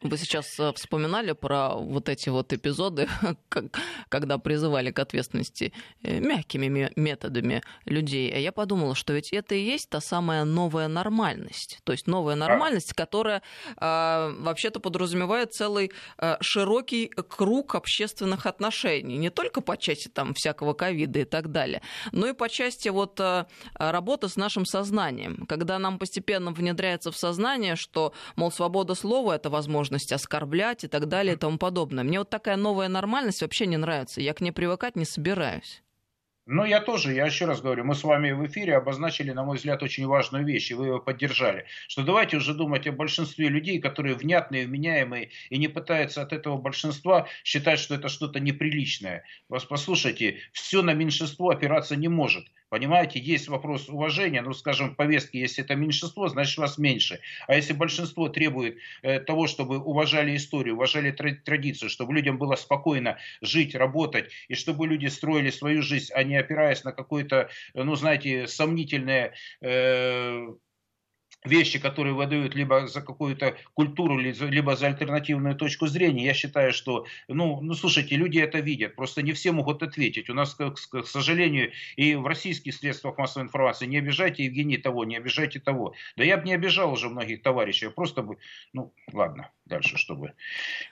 Вы 0.02 0.16
сейчас 0.18 0.58
э, 0.58 0.72
вспоминали 0.74 1.32
про 1.32 1.74
вот 1.76 2.08
эти 2.08 2.30
вот 2.30 2.52
эпизоды, 2.52 3.08
когда 4.08 4.38
призывали 4.38 4.90
к 4.90 4.98
ответственности 4.98 5.72
э, 6.02 6.18
мягкими 6.18 6.90
методами 6.96 7.62
людей. 7.84 8.32
А 8.34 8.38
я 8.38 8.50
подумала, 8.50 8.96
что 8.96 9.12
ведь 9.12 9.32
это 9.32 9.54
и 9.54 9.60
есть 9.60 9.88
та 9.88 10.00
самая 10.00 10.44
новая 10.44 10.88
нормальность. 10.88 11.78
То 11.84 11.92
есть 11.92 12.08
новая 12.08 12.34
нормальность, 12.34 12.92
которая 12.92 13.40
э, 13.76 14.34
вообще-то 14.40 14.80
подразумевает 14.80 15.52
целый 15.52 15.92
э, 16.18 16.36
широкий 16.40 17.06
круг 17.06 17.76
общественных 17.76 18.46
отношений. 18.46 19.16
Не 19.16 19.30
только 19.30 19.60
по 19.60 19.76
части 19.76 20.08
там 20.08 20.34
всякого 20.34 20.74
ковида 20.74 21.20
и 21.20 21.24
так 21.24 21.52
далее, 21.52 21.82
но 22.10 22.26
и 22.26 22.32
по 22.32 22.48
части 22.48 22.88
вот 22.88 23.20
э, 23.20 23.46
работы 23.74 24.28
с 24.28 24.34
нашим 24.34 24.66
сознанием. 24.66 25.46
Когда 25.46 25.78
нам 25.78 26.00
постепенно 26.00 26.50
внедряется 26.50 27.12
в 27.12 27.16
сознание, 27.16 27.76
что, 27.76 28.12
мол, 28.34 28.50
свобода 28.50 28.96
слова— 28.96 29.32
это 29.36 29.50
возможность 29.50 29.67
возможность 29.68 30.12
оскорблять 30.12 30.84
и 30.84 30.88
так 30.88 31.08
далее 31.08 31.34
и 31.34 31.38
тому 31.38 31.58
подобное. 31.58 32.02
Мне 32.02 32.20
вот 32.20 32.30
такая 32.30 32.56
новая 32.56 32.88
нормальность 32.88 33.42
вообще 33.42 33.66
не 33.66 33.76
нравится. 33.76 34.22
Я 34.22 34.32
к 34.32 34.40
ней 34.40 34.50
привыкать 34.50 34.96
не 34.96 35.04
собираюсь. 35.04 35.82
Ну, 36.46 36.64
я 36.64 36.80
тоже, 36.80 37.12
я 37.12 37.26
еще 37.26 37.44
раз 37.44 37.60
говорю, 37.60 37.84
мы 37.84 37.94
с 37.94 38.02
вами 38.02 38.32
в 38.32 38.46
эфире 38.46 38.76
обозначили, 38.76 39.32
на 39.32 39.44
мой 39.44 39.58
взгляд, 39.58 39.82
очень 39.82 40.06
важную 40.06 40.46
вещь, 40.46 40.70
и 40.70 40.74
вы 40.74 40.86
его 40.86 40.98
поддержали, 40.98 41.66
что 41.88 42.02
давайте 42.02 42.38
уже 42.38 42.54
думать 42.54 42.86
о 42.86 42.92
большинстве 42.92 43.48
людей, 43.48 43.78
которые 43.80 44.14
внятные, 44.14 44.66
вменяемые, 44.66 45.28
и 45.50 45.58
не 45.58 45.68
пытаются 45.68 46.22
от 46.22 46.32
этого 46.32 46.56
большинства 46.56 47.28
считать, 47.44 47.78
что 47.78 47.96
это 47.96 48.08
что-то 48.08 48.40
неприличное. 48.40 49.24
Вас 49.50 49.66
послушайте, 49.66 50.38
все 50.52 50.80
на 50.80 50.94
меньшинство 50.94 51.50
опираться 51.50 51.96
не 51.96 52.08
может. 52.08 52.46
Понимаете, 52.68 53.18
есть 53.18 53.48
вопрос 53.48 53.88
уважения, 53.88 54.42
ну, 54.42 54.52
скажем, 54.52 54.90
в 54.90 54.96
повестке, 54.96 55.40
если 55.40 55.64
это 55.64 55.74
меньшинство, 55.74 56.28
значит 56.28 56.58
вас 56.58 56.76
меньше. 56.76 57.20
А 57.46 57.54
если 57.54 57.72
большинство 57.72 58.28
требует 58.28 58.76
э, 59.02 59.20
того, 59.20 59.46
чтобы 59.46 59.78
уважали 59.78 60.36
историю, 60.36 60.74
уважали 60.74 61.10
традицию, 61.10 61.88
чтобы 61.88 62.12
людям 62.12 62.36
было 62.36 62.56
спокойно 62.56 63.18
жить, 63.40 63.74
работать, 63.74 64.30
и 64.48 64.54
чтобы 64.54 64.86
люди 64.86 65.06
строили 65.06 65.50
свою 65.50 65.82
жизнь, 65.82 66.12
а 66.12 66.22
не 66.24 66.36
опираясь 66.36 66.84
на 66.84 66.92
какое-то, 66.92 67.48
ну, 67.72 67.94
знаете, 67.94 68.46
сомнительное 68.46 69.32
э, 69.62 70.48
вещи, 71.44 71.78
которые 71.78 72.14
выдают 72.14 72.54
либо 72.54 72.86
за 72.86 73.00
какую-то 73.00 73.56
культуру, 73.74 74.18
либо 74.18 74.76
за 74.76 74.88
альтернативную 74.88 75.54
точку 75.54 75.86
зрения, 75.86 76.24
я 76.24 76.34
считаю, 76.34 76.72
что, 76.72 77.06
ну, 77.28 77.60
ну 77.60 77.74
слушайте, 77.74 78.16
люди 78.16 78.38
это 78.38 78.58
видят, 78.58 78.96
просто 78.96 79.22
не 79.22 79.32
все 79.32 79.52
могут 79.52 79.82
ответить. 79.82 80.28
У 80.30 80.34
нас, 80.34 80.54
к, 80.54 80.74
к 80.74 81.06
сожалению, 81.06 81.72
и 81.96 82.14
в 82.14 82.26
российских 82.26 82.74
средствах 82.74 83.18
массовой 83.18 83.46
информации 83.46 83.86
не 83.86 83.98
обижайте 83.98 84.44
Евгений 84.44 84.78
того, 84.78 85.04
не 85.04 85.16
обижайте 85.16 85.60
того. 85.60 85.94
Да 86.16 86.24
я 86.24 86.36
бы 86.36 86.44
не 86.44 86.54
обижал 86.54 86.92
уже 86.92 87.08
многих 87.08 87.42
товарищей, 87.42 87.86
я 87.86 87.90
просто 87.90 88.22
бы, 88.22 88.36
ну, 88.72 88.92
ладно, 89.12 89.50
дальше, 89.64 89.96
чтобы 89.96 90.32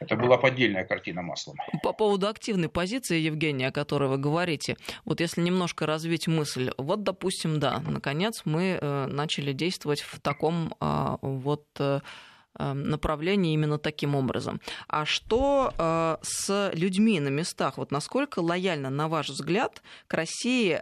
это 0.00 0.16
была 0.16 0.38
поддельная 0.38 0.84
картина 0.84 1.22
маслом. 1.22 1.56
По 1.82 1.92
поводу 1.92 2.28
активной 2.28 2.68
позиции, 2.68 3.18
Евгения, 3.18 3.68
о 3.68 3.72
которой 3.72 4.08
вы 4.08 4.18
говорите, 4.18 4.76
вот 5.04 5.20
если 5.20 5.40
немножко 5.40 5.86
развить 5.86 6.28
мысль, 6.28 6.70
вот, 6.78 7.02
допустим, 7.02 7.58
да, 7.58 7.80
наконец 7.80 8.42
мы 8.44 8.78
э, 8.80 9.06
начали 9.06 9.52
действовать 9.52 10.00
в 10.00 10.20
таком 10.20 10.35
таком 10.36 10.74
а, 10.80 11.18
вот 11.22 11.66
э, 11.78 12.00
э, 12.58 12.72
направлении 12.72 13.54
именно 13.54 13.78
таким 13.78 14.14
образом. 14.14 14.60
А 14.88 15.04
что 15.06 15.72
э, 15.78 16.16
с 16.22 16.70
людьми 16.74 17.20
на 17.20 17.28
местах? 17.28 17.78
Вот 17.78 17.90
насколько 17.90 18.40
лояльно, 18.40 18.90
на 18.90 19.08
ваш 19.08 19.28
взгляд, 19.30 19.82
к 20.08 20.14
России 20.14 20.80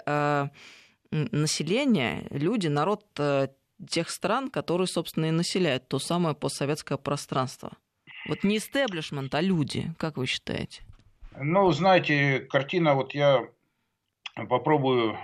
население, 1.11 2.27
люди, 2.31 2.67
народ 2.67 3.05
тех 3.88 4.11
стран, 4.11 4.51
которые, 4.51 4.88
собственно, 4.88 5.27
и 5.27 5.31
населяют 5.31 5.87
то 5.87 6.01
самое 6.01 6.35
постсоветское 6.35 6.99
пространство? 6.99 7.77
Вот 8.27 8.43
не 8.43 8.57
истеблишмент, 8.57 9.33
а 9.35 9.40
люди, 9.40 9.95
как 9.97 10.17
вы 10.17 10.27
считаете? 10.27 10.83
Ну, 11.38 11.71
знаете, 11.71 12.40
картина, 12.40 12.95
вот 12.95 13.14
я 13.14 13.47
попробую, 14.35 15.17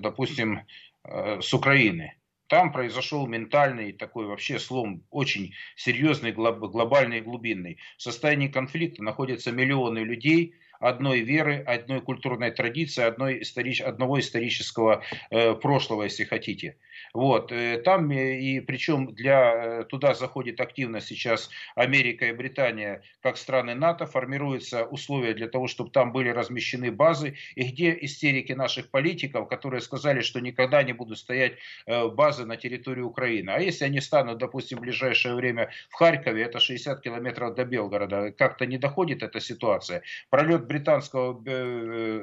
допустим, 0.00 0.62
с 1.04 1.54
Украины 1.54 2.19
там 2.50 2.72
произошел 2.72 3.28
ментальный 3.28 3.92
такой 3.92 4.26
вообще 4.26 4.58
слом, 4.58 5.04
очень 5.10 5.54
серьезный, 5.76 6.32
глобальный, 6.32 7.20
глубинный. 7.20 7.78
В 7.96 8.02
состоянии 8.02 8.48
конфликта 8.48 9.04
находятся 9.04 9.52
миллионы 9.52 10.00
людей, 10.00 10.56
одной 10.80 11.20
веры, 11.20 11.62
одной 11.66 12.00
культурной 12.00 12.50
традиции, 12.50 13.04
одной 13.04 13.42
историч... 13.42 13.80
одного 13.80 14.18
исторического 14.18 15.02
э, 15.30 15.54
прошлого, 15.54 16.04
если 16.04 16.24
хотите. 16.24 16.76
Вот. 17.14 17.50
Э, 17.52 17.78
там, 17.78 18.10
э, 18.10 18.38
и 18.38 18.60
причем 18.60 19.14
для, 19.14 19.80
э, 19.80 19.84
туда 19.84 20.14
заходит 20.14 20.60
активно 20.60 21.00
сейчас 21.00 21.50
Америка 21.74 22.26
и 22.26 22.32
Британия, 22.32 23.02
как 23.22 23.36
страны 23.36 23.74
НАТО, 23.74 24.06
формируются 24.06 24.84
условия 24.84 25.34
для 25.34 25.48
того, 25.48 25.66
чтобы 25.66 25.90
там 25.90 26.12
были 26.12 26.28
размещены 26.28 26.92
базы, 26.92 27.36
и 27.54 27.64
где 27.64 27.96
истерики 28.00 28.52
наших 28.52 28.90
политиков, 28.90 29.48
которые 29.48 29.80
сказали, 29.80 30.20
что 30.20 30.40
никогда 30.40 30.82
не 30.82 30.92
будут 30.92 31.18
стоять 31.18 31.54
базы 31.86 32.44
на 32.44 32.56
территории 32.56 33.02
Украины. 33.02 33.50
А 33.50 33.60
если 33.60 33.84
они 33.84 34.00
станут, 34.00 34.38
допустим, 34.38 34.78
в 34.78 34.82
ближайшее 34.82 35.34
время 35.34 35.70
в 35.88 35.94
Харькове, 35.94 36.42
это 36.42 36.60
60 36.60 37.00
километров 37.00 37.54
до 37.54 37.64
Белгорода, 37.64 38.32
как-то 38.32 38.66
не 38.66 38.78
доходит 38.78 39.22
эта 39.22 39.40
ситуация. 39.40 40.02
Пролет 40.30 40.66
британского, 40.70 41.42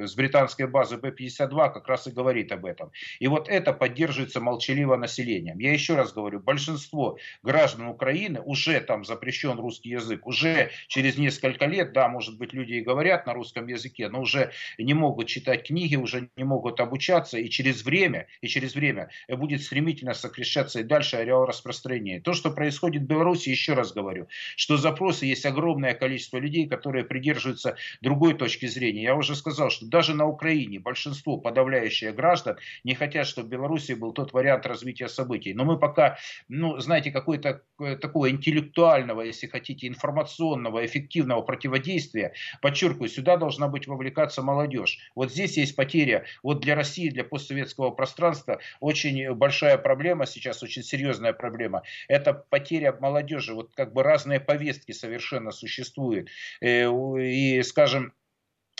с 0.07 0.15
британской 0.15 0.67
базы 0.67 0.97
Б-52 0.97 1.73
как 1.73 1.87
раз 1.89 2.07
и 2.07 2.11
говорит 2.11 2.53
об 2.53 2.65
этом. 2.65 2.91
И 3.19 3.27
вот 3.27 3.49
это 3.49 3.73
поддерживается 3.73 4.39
молчаливо 4.39 4.95
населением. 4.95 5.59
Я 5.59 5.73
еще 5.73 5.95
раз 5.95 6.13
говорю, 6.13 6.39
большинство 6.39 7.17
граждан 7.43 7.87
Украины 7.87 8.39
уже 8.39 8.79
там 8.79 9.03
запрещен 9.03 9.59
русский 9.59 9.89
язык, 9.89 10.25
уже 10.25 10.71
через 10.87 11.17
несколько 11.17 11.65
лет, 11.65 11.91
да, 11.91 12.07
может 12.07 12.37
быть, 12.37 12.53
люди 12.53 12.75
и 12.75 12.81
говорят 12.81 13.27
на 13.27 13.33
русском 13.33 13.67
языке, 13.67 14.07
но 14.07 14.21
уже 14.21 14.51
не 14.77 14.93
могут 14.93 15.27
читать 15.27 15.67
книги, 15.67 15.97
уже 15.97 16.29
не 16.37 16.45
могут 16.45 16.79
обучаться, 16.79 17.37
и 17.37 17.49
через 17.49 17.83
время, 17.83 18.27
и 18.39 18.47
через 18.47 18.75
время 18.75 19.09
будет 19.27 19.61
стремительно 19.61 20.13
сокращаться 20.13 20.79
и 20.79 20.83
дальше 20.83 21.17
ареал 21.17 21.45
распространения. 21.45 22.21
То, 22.21 22.31
что 22.31 22.51
происходит 22.51 23.01
в 23.03 23.07
Беларуси, 23.07 23.49
еще 23.49 23.73
раз 23.73 23.91
говорю, 23.91 24.27
что 24.55 24.77
запросы 24.77 25.25
есть 25.25 25.45
огромное 25.45 25.93
количество 25.93 26.37
людей, 26.37 26.65
которые 26.65 27.03
придерживаются 27.03 27.75
другой 28.01 28.36
точки 28.37 28.65
зрения. 28.67 29.03
Я 29.03 29.15
уже 29.15 29.35
сказал, 29.35 29.69
что 29.69 29.85
даже 29.85 30.13
на 30.13 30.25
Украине 30.25 30.79
большинство, 30.79 31.37
подавляющее 31.37 32.11
граждан, 32.11 32.57
не 32.83 32.95
хотят, 32.95 33.27
чтобы 33.27 33.47
в 33.47 33.51
Беларуси 33.51 33.93
был 33.93 34.13
тот 34.13 34.33
вариант 34.33 34.65
развития 34.65 35.07
событий. 35.07 35.53
Но 35.53 35.65
мы 35.65 35.77
пока, 35.77 36.17
ну, 36.47 36.79
знаете, 36.79 37.11
какой-то 37.11 37.61
э, 37.79 37.95
такого 37.97 38.29
интеллектуального, 38.29 39.21
если 39.21 39.47
хотите, 39.47 39.87
информационного, 39.87 40.85
эффективного 40.85 41.41
противодействия, 41.41 42.33
подчеркиваю, 42.61 43.09
сюда 43.09 43.37
должна 43.37 43.67
быть 43.67 43.87
вовлекаться 43.87 44.41
молодежь. 44.41 44.99
Вот 45.15 45.31
здесь 45.31 45.57
есть 45.57 45.75
потеря, 45.75 46.25
вот 46.43 46.61
для 46.61 46.75
России, 46.75 47.09
для 47.09 47.23
постсоветского 47.23 47.91
пространства 47.91 48.59
очень 48.79 49.33
большая 49.33 49.77
проблема 49.77 50.25
сейчас, 50.25 50.63
очень 50.63 50.83
серьезная 50.83 51.33
проблема. 51.33 51.83
Это 52.07 52.33
потеря 52.33 52.95
молодежи, 52.99 53.53
вот 53.53 53.71
как 53.75 53.93
бы 53.93 54.03
разные 54.03 54.39
повестки 54.39 54.91
совершенно 54.91 55.51
существуют. 55.51 56.29
Э, 56.61 56.87
и, 57.19 57.61
скажем, 57.63 58.13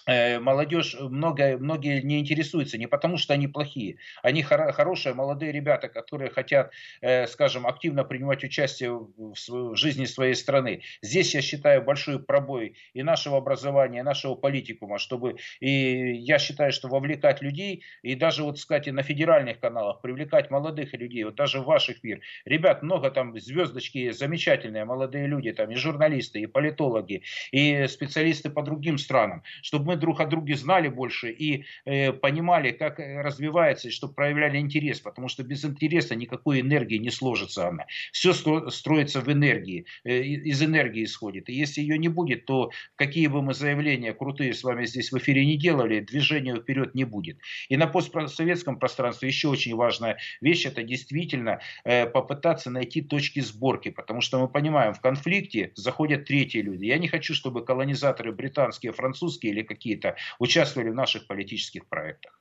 молодежь, 0.08 0.96
много, 1.00 1.58
многие 1.58 2.02
не 2.02 2.20
интересуются 2.20 2.78
не 2.78 2.88
потому, 2.88 3.18
что 3.18 3.34
они 3.34 3.48
плохие. 3.48 3.98
Они 4.24 4.42
хоро, 4.42 4.72
хорошие, 4.72 5.14
молодые 5.14 5.52
ребята, 5.52 5.90
которые 5.90 6.30
хотят, 6.30 6.72
э, 7.02 7.28
скажем, 7.28 7.68
активно 7.68 8.04
принимать 8.04 8.44
участие 8.44 8.92
в, 8.92 9.34
в 9.48 9.76
жизни 9.76 10.06
своей 10.06 10.36
страны. 10.36 10.82
Здесь 11.02 11.36
я 11.36 11.42
считаю 11.42 11.84
большой 11.84 12.20
пробой 12.20 12.76
и 12.94 13.04
нашего 13.04 13.38
образования, 13.38 14.00
и 14.00 14.04
нашего 14.04 14.36
политикума, 14.36 14.98
чтобы, 14.98 15.36
и 15.60 16.14
я 16.14 16.40
считаю, 16.40 16.72
что 16.72 16.88
вовлекать 16.88 17.42
людей, 17.42 17.84
и 18.02 18.16
даже 18.16 18.44
вот, 18.44 18.56
кстати, 18.56 18.90
на 18.90 19.04
федеральных 19.04 19.60
каналах 19.60 20.02
привлекать 20.02 20.50
молодых 20.50 20.94
людей, 20.94 21.24
вот 21.24 21.36
даже 21.36 21.60
в 21.60 21.66
ваш 21.66 21.90
эфир. 21.90 22.22
Ребят, 22.46 22.82
много 22.84 23.12
там 23.12 23.38
звездочки 23.40 24.12
замечательные, 24.12 24.86
молодые 24.86 25.28
люди, 25.28 25.52
там 25.52 25.70
и 25.72 25.76
журналисты, 25.76 26.40
и 26.40 26.48
политологи, 26.48 27.24
и 27.52 27.88
специалисты 27.88 28.50
по 28.50 28.62
другим 28.62 28.98
странам, 28.98 29.44
чтобы 29.62 29.88
мы 29.88 29.97
друг 30.00 30.20
о 30.22 30.26
друге 30.26 30.56
знали 30.56 30.88
больше 30.88 31.32
и 31.32 31.66
э, 31.86 32.14
понимали, 32.14 32.72
как 32.72 33.00
развивается, 33.00 33.88
и 33.88 33.92
чтобы 33.92 34.14
проявляли 34.14 34.58
интерес, 34.58 35.00
потому 35.00 35.28
что 35.28 35.44
без 35.44 35.66
интереса 35.66 36.16
никакой 36.16 36.62
энергии 36.62 36.98
не 36.98 37.12
сложится 37.12 37.68
она. 37.68 37.86
Все 38.12 38.34
стро, 38.34 38.70
строится 38.70 39.22
в 39.22 39.32
энергии, 39.32 39.86
э, 40.04 40.22
из 40.22 40.62
энергии 40.62 41.04
исходит. 41.04 41.50
И 41.50 41.54
если 41.54 41.82
ее 41.82 41.98
не 41.98 42.10
будет, 42.10 42.46
то 42.46 42.72
какие 42.96 43.28
бы 43.28 43.42
мы 43.42 43.54
заявления 43.54 44.14
крутые 44.14 44.54
с 44.54 44.64
вами 44.64 44.86
здесь 44.86 45.12
в 45.12 45.18
эфире 45.18 45.46
не 45.46 45.58
делали, 45.58 46.00
движения 46.00 46.56
вперед 46.56 46.96
не 46.96 47.04
будет. 47.04 47.38
И 47.70 47.78
на 47.78 47.88
постсоветском 47.88 48.80
пространстве 48.80 49.28
еще 49.28 49.50
очень 49.50 49.76
важная 49.76 50.18
вещь, 50.42 50.66
это 50.66 50.84
действительно 50.84 51.60
э, 51.84 52.06
попытаться 52.06 52.70
найти 52.70 53.02
точки 53.02 53.40
сборки, 53.40 53.90
потому 53.90 54.22
что 54.22 54.40
мы 54.40 54.48
понимаем, 54.48 54.94
в 54.94 55.02
конфликте 55.02 55.72
заходят 55.76 56.26
третьи 56.26 56.60
люди. 56.60 56.86
Я 56.86 56.98
не 56.98 57.08
хочу, 57.08 57.34
чтобы 57.34 57.64
колонизаторы 57.64 58.32
британские, 58.32 58.92
французские 58.94 59.52
или 59.54 59.62
какие 59.62 59.87
какие-то 59.88 60.16
участвовали 60.40 60.90
в 60.90 60.96
наших 60.96 61.28
политических 61.28 61.88
проектах. 61.88 62.34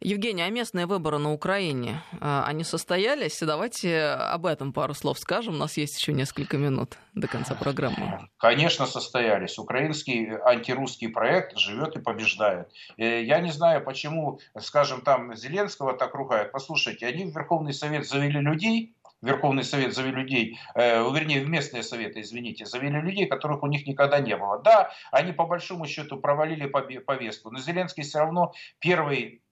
Евгений, 0.00 0.42
а 0.42 0.50
местные 0.50 0.86
выборы 0.86 1.18
на 1.18 1.32
Украине, 1.32 2.04
а, 2.20 2.44
они 2.46 2.62
состоялись? 2.62 3.40
Давайте 3.40 3.98
об 4.00 4.46
этом 4.46 4.72
пару 4.72 4.94
слов 4.94 5.18
скажем. 5.18 5.54
У 5.54 5.58
нас 5.58 5.76
есть 5.76 5.98
еще 5.98 6.12
несколько 6.12 6.56
минут 6.56 6.96
до 7.14 7.26
конца 7.26 7.56
программы. 7.56 8.28
Конечно, 8.36 8.86
состоялись. 8.86 9.58
Украинский 9.58 10.28
антирусский 10.44 11.08
проект 11.08 11.58
живет 11.58 11.96
и 11.96 12.00
побеждает. 12.00 12.68
Э, 12.96 13.24
я 13.24 13.40
не 13.40 13.50
знаю, 13.50 13.82
почему, 13.82 14.38
скажем, 14.60 15.00
там 15.00 15.34
Зеленского 15.34 15.94
так 15.94 16.14
ругают. 16.14 16.52
Послушайте, 16.52 17.04
они 17.04 17.24
в 17.24 17.34
Верховный 17.34 17.74
Совет 17.74 18.06
завели 18.06 18.38
людей, 18.38 18.94
Верховный 19.22 19.64
Совет 19.64 19.94
завели 19.94 20.22
людей, 20.22 20.58
э, 20.74 21.02
вернее, 21.12 21.42
в 21.42 21.48
местные 21.48 21.82
советы, 21.82 22.20
извините, 22.20 22.66
завели 22.66 23.00
людей, 23.00 23.26
которых 23.26 23.62
у 23.62 23.66
них 23.66 23.86
никогда 23.86 24.20
не 24.20 24.36
было. 24.36 24.60
Да, 24.60 24.90
они 25.10 25.32
по 25.32 25.46
большому 25.46 25.86
счету 25.86 26.18
провалили 26.18 26.66
повестку, 26.66 27.50
но 27.50 27.58
Зеленский 27.58 28.02
все 28.02 28.20
равно 28.20 28.52
первый 28.78 29.42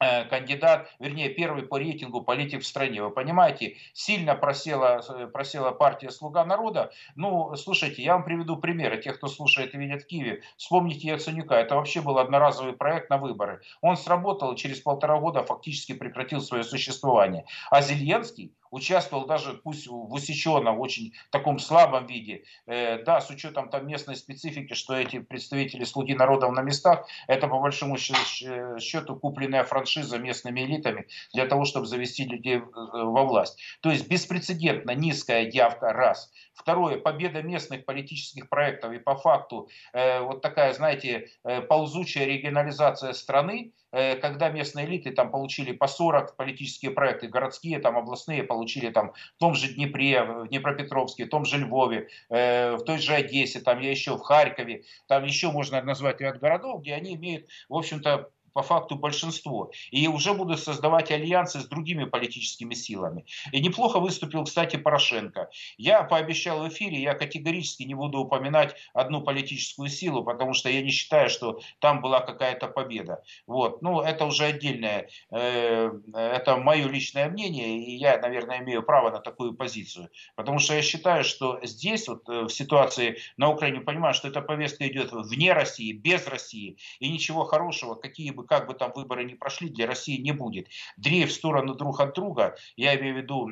Э, 0.00 0.24
кандидат, 0.26 0.88
вернее, 1.00 1.28
первый 1.28 1.64
по 1.64 1.76
рейтингу 1.76 2.22
политик 2.22 2.62
в 2.62 2.66
стране. 2.66 3.02
Вы 3.02 3.10
понимаете, 3.10 3.76
сильно 3.94 4.36
просела, 4.36 5.02
э, 5.08 5.26
просела 5.26 5.72
партия 5.72 6.10
«Слуга 6.10 6.44
народа». 6.44 6.92
Ну, 7.16 7.56
слушайте, 7.56 8.02
я 8.02 8.14
вам 8.14 8.24
приведу 8.24 8.56
примеры. 8.56 9.02
Тех, 9.02 9.16
кто 9.16 9.26
слушает 9.26 9.74
и 9.74 9.78
видит 9.78 10.02
в 10.02 10.06
Киеве, 10.06 10.42
вспомните 10.56 11.08
Яценюка. 11.08 11.54
Это 11.54 11.74
вообще 11.74 12.00
был 12.00 12.18
одноразовый 12.18 12.74
проект 12.74 13.10
на 13.10 13.18
выборы. 13.18 13.60
Он 13.80 13.96
сработал 13.96 14.52
и 14.52 14.56
через 14.56 14.80
полтора 14.80 15.18
года 15.18 15.42
фактически 15.42 15.94
прекратил 15.94 16.40
свое 16.40 16.62
существование. 16.62 17.44
А 17.70 17.82
Зеленский 17.82 18.54
участвовал 18.70 19.26
даже, 19.26 19.54
пусть 19.54 19.86
в 19.86 20.12
усеченном, 20.12 20.80
очень 20.80 21.14
таком 21.30 21.58
слабом 21.58 22.06
виде, 22.06 22.44
э, 22.66 23.02
да, 23.04 23.20
с 23.20 23.30
учетом 23.30 23.68
там 23.68 23.86
местной 23.86 24.16
специфики, 24.16 24.74
что 24.74 24.94
эти 24.94 25.18
представители 25.18 25.84
слуги 25.84 26.14
народов 26.14 26.52
на 26.52 26.62
местах, 26.62 27.06
это 27.26 27.48
по 27.48 27.58
большому 27.60 27.96
счету 27.98 29.16
купленная 29.16 29.64
франшиза 29.64 30.18
местными 30.18 30.60
элитами 30.60 31.06
для 31.32 31.46
того, 31.46 31.64
чтобы 31.64 31.86
завести 31.86 32.24
людей 32.24 32.62
во 32.74 33.24
власть. 33.24 33.60
То 33.80 33.90
есть 33.90 34.08
беспрецедентно 34.08 34.92
низкая 34.92 35.42
явка, 35.48 35.92
раз. 35.92 36.30
Второе, 36.54 36.98
победа 36.98 37.42
местных 37.42 37.84
политических 37.84 38.48
проектов 38.48 38.92
и 38.92 38.98
по 38.98 39.14
факту 39.16 39.68
э, 39.92 40.20
вот 40.20 40.42
такая, 40.42 40.72
знаете, 40.72 41.28
э, 41.44 41.62
ползучая 41.62 42.26
регионализация 42.26 43.12
страны, 43.12 43.72
когда 43.90 44.50
местные 44.50 44.86
элиты 44.86 45.10
там 45.12 45.30
получили 45.30 45.72
по 45.72 45.86
40 45.86 46.36
политические 46.36 46.90
проекты, 46.90 47.28
городские, 47.28 47.78
там 47.78 47.96
областные 47.96 48.42
получили 48.42 48.90
там 48.90 49.12
в 49.36 49.38
том 49.38 49.54
же 49.54 49.72
Днепре, 49.74 50.22
в 50.22 50.48
Днепропетровске, 50.48 51.24
в 51.24 51.28
том 51.28 51.44
же 51.44 51.58
Львове, 51.58 52.08
э, 52.28 52.76
в 52.76 52.84
той 52.84 52.98
же 52.98 53.14
Одессе, 53.14 53.60
там 53.60 53.80
я 53.80 53.90
еще 53.90 54.16
в 54.16 54.20
Харькове, 54.20 54.84
там 55.06 55.24
еще 55.24 55.50
можно 55.50 55.80
назвать 55.82 56.20
ряд 56.20 56.38
городов, 56.38 56.82
где 56.82 56.94
они 56.94 57.14
имеют, 57.14 57.46
в 57.68 57.74
общем-то, 57.74 58.30
по 58.52 58.62
факту 58.62 58.96
большинство. 58.96 59.70
И 59.90 60.08
уже 60.08 60.34
будут 60.34 60.60
создавать 60.60 61.10
альянсы 61.10 61.60
с 61.60 61.66
другими 61.66 62.04
политическими 62.04 62.74
силами. 62.74 63.24
И 63.52 63.60
неплохо 63.60 64.00
выступил, 64.00 64.44
кстати, 64.44 64.76
Порошенко. 64.76 65.50
Я 65.76 66.02
пообещал 66.02 66.60
в 66.62 66.68
эфире, 66.68 67.00
я 67.00 67.14
категорически 67.14 67.82
не 67.84 67.94
буду 67.94 68.18
упоминать 68.18 68.74
одну 68.94 69.22
политическую 69.22 69.88
силу, 69.88 70.24
потому 70.24 70.54
что 70.54 70.68
я 70.68 70.82
не 70.82 70.90
считаю, 70.90 71.30
что 71.30 71.60
там 71.78 72.00
была 72.00 72.20
какая-то 72.20 72.68
победа. 72.68 73.22
Вот. 73.46 73.82
Ну, 73.82 74.00
это 74.00 74.24
уже 74.24 74.44
отдельное, 74.44 75.08
э, 75.30 75.90
это 76.14 76.56
мое 76.56 76.88
личное 76.88 77.28
мнение, 77.28 77.78
и 77.78 77.96
я, 77.96 78.18
наверное, 78.18 78.60
имею 78.60 78.82
право 78.82 79.10
на 79.10 79.20
такую 79.20 79.54
позицию. 79.54 80.08
Потому 80.36 80.58
что 80.58 80.74
я 80.74 80.82
считаю, 80.82 81.24
что 81.24 81.58
здесь, 81.62 82.08
вот, 82.08 82.28
э, 82.28 82.42
в 82.42 82.48
ситуации 82.48 83.18
на 83.36 83.50
Украине, 83.50 83.80
понимаю, 83.80 84.14
что 84.14 84.28
эта 84.28 84.40
повестка 84.40 84.86
идет 84.88 85.12
вне 85.12 85.52
России, 85.52 85.92
без 85.92 86.26
России, 86.26 86.76
и 87.00 87.10
ничего 87.10 87.44
хорошего, 87.44 87.94
какие 87.94 88.30
бы 88.30 88.44
как 88.48 88.66
бы 88.66 88.74
там 88.74 88.92
выборы 88.94 89.24
не 89.24 89.34
прошли, 89.34 89.68
для 89.68 89.86
России 89.86 90.20
не 90.20 90.32
будет. 90.32 90.68
Дрейф 90.96 91.30
в 91.30 91.32
сторону 91.32 91.74
друг 91.74 92.00
от 92.00 92.14
друга, 92.14 92.56
я 92.76 92.98
имею 92.98 93.14
в 93.14 93.18
виду 93.18 93.50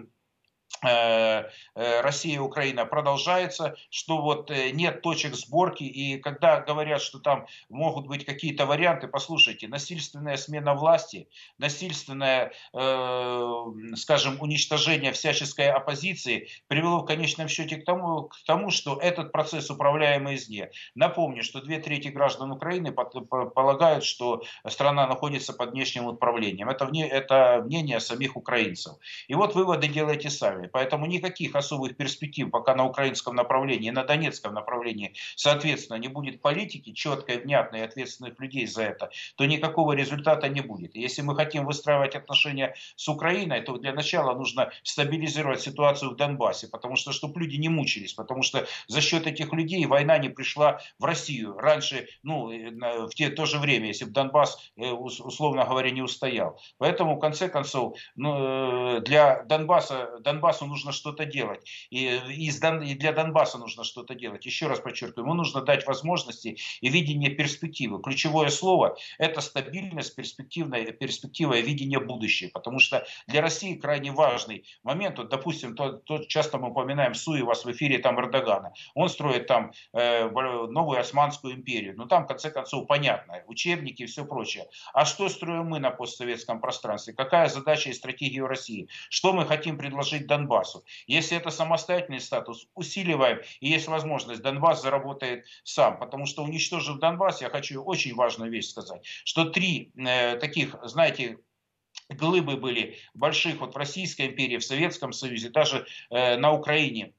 Россия 1.75 2.37
и 2.37 2.39
Украина 2.39 2.87
продолжается, 2.87 3.77
что 3.91 4.23
вот 4.23 4.51
э, 4.51 4.71
нет 4.71 5.03
точек 5.03 5.35
сборки, 5.35 5.85
и 5.85 6.19
когда 6.19 6.61
говорят, 6.61 7.03
что 7.03 7.19
там 7.19 7.47
могут 7.69 8.07
быть 8.07 8.25
какие-то 8.25 8.67
варианты, 8.67 9.09
послушайте, 9.09 9.69
насильственная 9.69 10.37
смена 10.37 10.75
власти, 10.75 11.29
насильственное, 11.59 12.53
э, 12.73 13.65
скажем, 13.97 14.41
уничтожение 14.41 15.13
всяческой 15.13 15.71
оппозиции 15.71 16.49
привело 16.69 17.01
в 17.01 17.05
конечном 17.05 17.49
счете 17.49 17.77
к 17.77 17.85
тому, 17.85 18.25
к 18.25 18.37
тому, 18.47 18.71
что 18.71 18.99
этот 18.99 19.33
процесс 19.33 19.71
управляемый 19.71 20.37
извне. 20.37 20.71
Напомню, 20.95 21.43
что 21.43 21.61
две 21.61 21.79
трети 21.79 22.09
граждан 22.09 22.53
Украины 22.53 22.93
полагают, 22.93 24.05
что 24.05 24.43
страна 24.69 25.07
находится 25.07 25.53
под 25.53 25.73
внешним 25.73 26.07
управлением. 26.07 26.69
Это, 26.69 26.87
вне, 26.87 27.09
это 27.09 27.63
мнение 27.65 28.01
самих 28.01 28.37
украинцев. 28.37 28.95
И 29.29 29.35
вот 29.35 29.55
выводы 29.55 29.89
делайте 29.89 30.31
сами. 30.31 30.67
Поэтому 30.77 31.07
никаких 31.07 31.57
особых 31.57 31.97
перспектив 31.97 32.51
пока 32.51 32.75
на 32.75 32.85
украинском 32.85 33.35
направлении, 33.35 33.89
на 33.89 34.05
донецком 34.05 34.53
направлении, 34.53 35.15
соответственно, 35.35 35.97
не 35.97 36.09
будет 36.09 36.43
политики 36.43 36.93
четкой, 36.93 37.39
внятной 37.39 37.83
ответственных 37.83 38.39
людей 38.39 38.67
за 38.67 38.83
это, 38.83 39.09
то 39.37 39.47
никакого 39.47 39.95
результата 39.95 40.51
не 40.51 40.61
будет. 40.61 40.95
Если 40.95 41.23
мы 41.23 41.35
хотим 41.35 41.65
выстраивать 41.65 42.15
отношения 42.15 42.75
с 42.95 43.09
Украиной, 43.09 43.63
то 43.63 43.79
для 43.79 43.95
начала 43.95 44.35
нужно 44.35 44.71
стабилизировать 44.83 45.63
ситуацию 45.63 46.11
в 46.11 46.17
Донбассе, 46.17 46.69
потому 46.69 46.97
что, 46.97 47.13
чтобы 47.13 47.41
люди 47.41 47.57
не 47.57 47.71
мучились, 47.71 48.13
потому 48.13 48.43
что 48.43 48.67
за 48.87 49.01
счет 49.01 49.27
этих 49.27 49.55
людей 49.55 49.87
война 49.87 50.19
не 50.19 50.29
пришла 50.29 50.81
в 50.99 51.07
Россию. 51.07 51.57
Раньше, 51.57 52.09
ну, 52.23 52.49
в 53.07 53.15
те, 53.15 53.31
то 53.31 53.47
же 53.47 53.59
время, 53.59 53.87
если 53.87 54.05
бы 54.05 54.11
Донбасс, 54.11 54.59
э, 54.77 54.91
условно 54.91 55.65
говоря, 55.65 55.91
не 55.91 56.03
устоял. 56.03 56.61
Поэтому, 56.77 57.17
в 57.17 57.19
конце 57.21 57.49
концов, 57.49 57.97
ну, 58.15 58.99
э, 58.99 59.01
для 59.01 59.43
Донбасса, 59.45 60.19
Донбассу 60.57 60.67
нужно 60.67 60.93
что-то 60.93 61.25
делать. 61.25 61.61
И, 61.91 62.21
и, 62.29 62.51
и 62.51 62.95
для 62.95 63.13
Донбасса 63.13 63.59
нужно 63.59 63.85
что-то 63.85 64.15
делать. 64.15 64.47
Еще 64.47 64.67
раз 64.67 64.81
подчеркиваю, 64.81 65.25
ему 65.25 65.35
нужно 65.35 65.61
дать 65.61 65.87
возможности 65.87 66.59
и 66.81 66.89
видение 66.89 67.31
перспективы. 67.31 68.01
Ключевое 68.03 68.49
слово– 68.51 68.97
это 69.19 69.41
стабильность, 69.41 70.17
перспективная, 70.17 70.93
перспектива 70.93 71.55
и 71.55 71.63
видение 71.63 72.01
будущего. 72.01 72.51
Потому 72.53 72.79
что 72.79 73.07
для 73.27 73.43
России 73.43 73.75
крайне 73.75 74.13
важный 74.13 74.65
момент. 74.83 75.19
Вот, 75.19 75.29
допустим, 75.29 75.75
то, 75.75 75.93
то 75.93 76.25
часто 76.25 76.59
мы 76.59 76.71
упоминаем 76.71 77.15
Суи 77.15 77.43
вас 77.43 77.65
в 77.65 77.71
эфире 77.71 77.99
там 77.99 78.19
Эрдогана. 78.21 78.73
Он 78.95 79.09
строит 79.09 79.47
там 79.47 79.73
э, 79.93 80.29
новую 80.29 81.01
Османскую 81.01 81.55
империю. 81.55 81.95
Ну 81.97 82.07
там, 82.07 82.25
в 82.25 82.29
конце 82.29 82.51
концов, 82.51 82.87
понятно. 82.87 83.43
Учебники 83.47 84.03
и 84.03 84.07
все 84.07 84.25
прочее. 84.25 84.67
А 84.93 85.05
что 85.05 85.29
строим 85.29 85.67
мы 85.67 85.79
на 85.81 85.91
постсоветском 85.91 86.61
пространстве? 86.61 87.15
Какая 87.15 87.49
задача 87.49 87.91
и 87.91 87.93
стратегия 87.93 88.47
России? 88.47 88.89
Что 89.11 89.33
мы 89.33 89.45
хотим 89.47 89.79
предложить 89.79 90.27
Донбассу? 90.27 90.46
Если 91.07 91.37
это 91.37 91.51
самостоятельный 91.51 92.21
статус, 92.21 92.69
усиливаем. 92.75 93.41
И 93.61 93.69
есть 93.69 93.89
возможность, 93.89 94.43
Донбасс 94.43 94.83
заработает 94.83 95.45
сам. 95.65 95.99
Потому 95.99 96.27
что 96.27 96.43
уничтожив 96.43 96.99
Донбасс, 96.99 97.41
я 97.41 97.51
хочу 97.51 97.83
очень 97.83 98.15
важную 98.15 98.51
вещь 98.51 98.69
сказать, 98.69 99.05
что 99.25 99.45
три 99.45 99.93
э, 99.97 100.37
таких, 100.37 100.77
знаете, 100.85 101.39
глыбы 102.09 102.57
были 102.57 102.97
больших 103.15 103.61
вот 103.61 103.75
в 103.75 103.77
Российской 103.77 104.27
империи, 104.27 104.59
в 104.59 104.65
Советском 104.65 105.13
Союзе, 105.13 105.51
даже 105.51 105.87
э, 106.11 106.37
на 106.37 106.53
Украине 106.53 107.13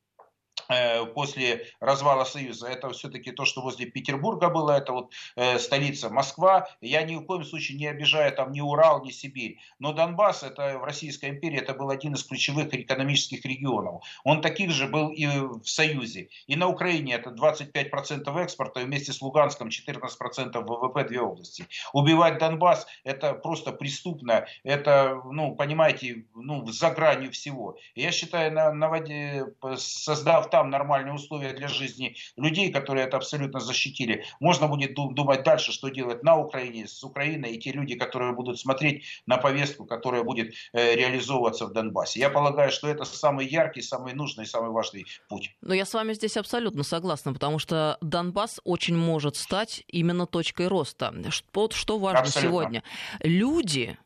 после 1.13 1.65
развала 1.80 2.26
Союза. 2.26 2.68
Это 2.68 2.89
все-таки 2.91 3.32
то, 3.32 3.45
что 3.45 3.61
возле 3.61 3.86
Петербурга 3.86 4.49
было, 4.49 4.72
это 4.72 4.93
вот 4.93 5.13
э, 5.36 5.59
столица 5.59 6.09
Москва. 6.09 6.68
Я 6.82 7.03
ни 7.03 7.15
в 7.15 7.22
коем 7.22 7.43
случае 7.43 7.78
не 7.78 7.88
обижаю 7.88 8.32
там 8.34 8.51
ни 8.51 8.61
Урал, 8.61 9.03
ни 9.03 9.11
Сибирь. 9.11 9.59
Но 9.80 9.93
Донбасс, 9.93 10.43
это 10.43 10.78
в 10.80 10.84
Российской 10.84 11.30
империи, 11.30 11.59
это 11.59 11.74
был 11.74 11.89
один 11.89 12.13
из 12.13 12.24
ключевых 12.24 12.74
экономических 12.74 13.45
регионов. 13.45 14.03
Он 14.24 14.41
таких 14.41 14.72
же 14.72 14.88
был 14.88 15.09
и 15.09 15.28
в 15.28 15.65
Союзе. 15.65 16.30
И 16.47 16.55
на 16.55 16.68
Украине 16.68 17.13
это 17.13 17.30
25% 17.30 18.38
экспорта, 18.43 18.82
вместе 18.82 19.13
с 19.13 19.22
Луганском 19.22 19.70
14% 19.70 20.63
ВВП 20.63 21.03
две 21.03 21.22
области. 21.22 21.65
Убивать 21.93 22.39
Донбасс 22.39 22.88
это 23.03 23.34
просто 23.34 23.72
преступно, 23.72 24.45
это, 24.63 25.22
ну, 25.32 25.55
понимаете, 25.55 26.26
ну, 26.36 26.65
за 26.68 26.91
гранью 26.91 27.32
всего. 27.32 27.78
я 27.95 28.11
считаю, 28.11 28.51
на, 28.51 28.72
на, 28.74 29.78
создав 29.78 30.49
там 30.49 30.56
нормальные 30.63 31.13
условия 31.13 31.53
для 31.53 31.67
жизни 31.67 32.15
людей, 32.35 32.71
которые 32.71 33.05
это 33.07 33.17
абсолютно 33.17 33.59
защитили, 33.59 34.25
можно 34.39 34.67
будет 34.67 34.93
думать 34.93 35.43
дальше, 35.43 35.71
что 35.71 35.89
делать 35.89 36.23
на 36.23 36.37
Украине, 36.37 36.87
с 36.87 37.03
Украиной, 37.03 37.53
и 37.53 37.59
те 37.59 37.71
люди, 37.71 37.95
которые 37.95 38.33
будут 38.33 38.59
смотреть 38.59 39.05
на 39.25 39.37
повестку, 39.37 39.85
которая 39.85 40.23
будет 40.23 40.53
э, 40.73 40.95
реализовываться 40.95 41.65
в 41.65 41.73
Донбассе. 41.73 42.19
Я 42.19 42.29
полагаю, 42.29 42.71
что 42.71 42.87
это 42.87 43.05
самый 43.05 43.47
яркий, 43.47 43.81
самый 43.81 44.13
нужный, 44.13 44.45
самый 44.45 44.71
важный 44.71 45.05
путь. 45.29 45.55
Но 45.61 45.73
я 45.73 45.85
с 45.85 45.93
вами 45.93 46.13
здесь 46.13 46.37
абсолютно 46.37 46.83
согласна, 46.83 47.33
потому 47.33 47.59
что 47.59 47.97
Донбасс 48.01 48.59
очень 48.63 48.95
может 48.95 49.35
стать 49.35 49.83
именно 49.87 50.25
точкой 50.25 50.67
роста. 50.67 51.13
Вот 51.53 51.73
что 51.73 51.97
важно 51.99 52.21
абсолютно. 52.21 52.49
сегодня. 52.49 52.83
Люди, 53.21 53.97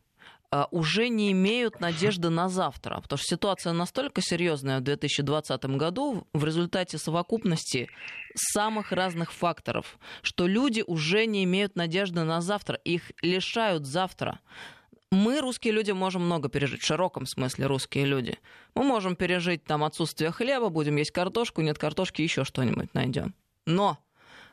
уже 0.71 1.07
не 1.07 1.31
имеют 1.31 1.79
надежды 1.79 2.29
на 2.29 2.49
завтра, 2.49 2.99
потому 3.01 3.17
что 3.17 3.27
ситуация 3.27 3.73
настолько 3.73 4.21
серьезная 4.21 4.79
в 4.79 4.83
2020 4.83 5.63
году 5.77 6.27
в 6.33 6.43
результате 6.43 6.97
совокупности 6.97 7.89
самых 8.35 8.91
разных 8.91 9.31
факторов, 9.31 9.97
что 10.21 10.47
люди 10.47 10.83
уже 10.85 11.25
не 11.25 11.45
имеют 11.45 11.75
надежды 11.75 12.23
на 12.23 12.41
завтра, 12.41 12.75
их 12.83 13.11
лишают 13.21 13.85
завтра. 13.85 14.39
Мы, 15.11 15.41
русские 15.41 15.73
люди, 15.73 15.91
можем 15.91 16.23
много 16.25 16.47
пережить, 16.47 16.81
в 16.81 16.85
широком 16.85 17.25
смысле 17.25 17.65
русские 17.65 18.05
люди. 18.05 18.37
Мы 18.75 18.83
можем 18.83 19.17
пережить 19.17 19.65
там 19.65 19.83
отсутствие 19.83 20.31
хлеба, 20.31 20.69
будем 20.69 20.95
есть 20.95 21.11
картошку, 21.11 21.61
нет 21.61 21.77
картошки, 21.77 22.21
еще 22.21 22.45
что-нибудь 22.45 22.93
найдем. 22.93 23.35
Но 23.65 23.97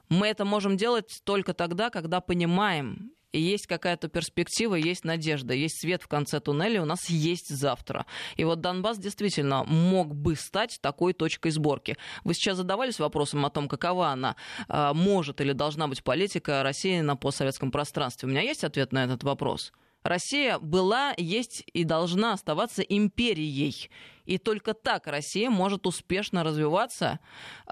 мы 0.09 0.27
это 0.27 0.45
можем 0.45 0.77
делать 0.77 1.21
только 1.25 1.55
тогда, 1.55 1.91
когда 1.91 2.21
понимаем 2.21 3.13
и 3.33 3.41
есть 3.41 3.67
какая-то 3.67 4.09
перспектива, 4.09 4.75
есть 4.75 5.05
надежда, 5.05 5.55
есть 5.55 5.81
свет 5.81 6.03
в 6.03 6.09
конце 6.09 6.41
туннеля, 6.41 6.83
у 6.83 6.87
нас 6.87 7.09
есть 7.09 7.49
завтра. 7.49 8.07
И 8.37 8.45
вот 8.45 8.61
Донбасс 8.61 8.99
действительно 8.99 9.65
мог 9.65 10.15
бы 10.15 10.35
стать 10.37 10.79
такой 10.81 11.13
точкой 11.13 11.51
сборки. 11.51 11.97
Вы 12.25 12.35
сейчас 12.35 12.57
задавались 12.57 12.99
вопросом 12.99 13.45
о 13.45 13.51
том, 13.51 13.69
какова 13.69 14.09
она 14.09 14.37
э, 14.69 14.93
может 14.95 15.41
или 15.41 15.53
должна 15.53 15.89
быть 15.89 16.03
политика 16.03 16.63
России 16.63 17.01
на 17.01 17.17
постсоветском 17.17 17.71
пространстве. 17.71 18.29
У 18.29 18.31
меня 18.31 18.43
есть 18.43 18.65
ответ 18.65 18.93
на 18.93 19.05
этот 19.05 19.23
вопрос. 19.25 19.73
Россия 20.03 20.59
была, 20.59 21.15
есть 21.17 21.65
и 21.73 21.85
должна 21.85 22.33
оставаться 22.33 22.83
империей. 22.83 23.91
И 24.25 24.39
только 24.39 24.75
так 24.75 25.07
Россия 25.07 25.51
может 25.51 25.87
успешно 25.87 26.45
развиваться 26.45 27.19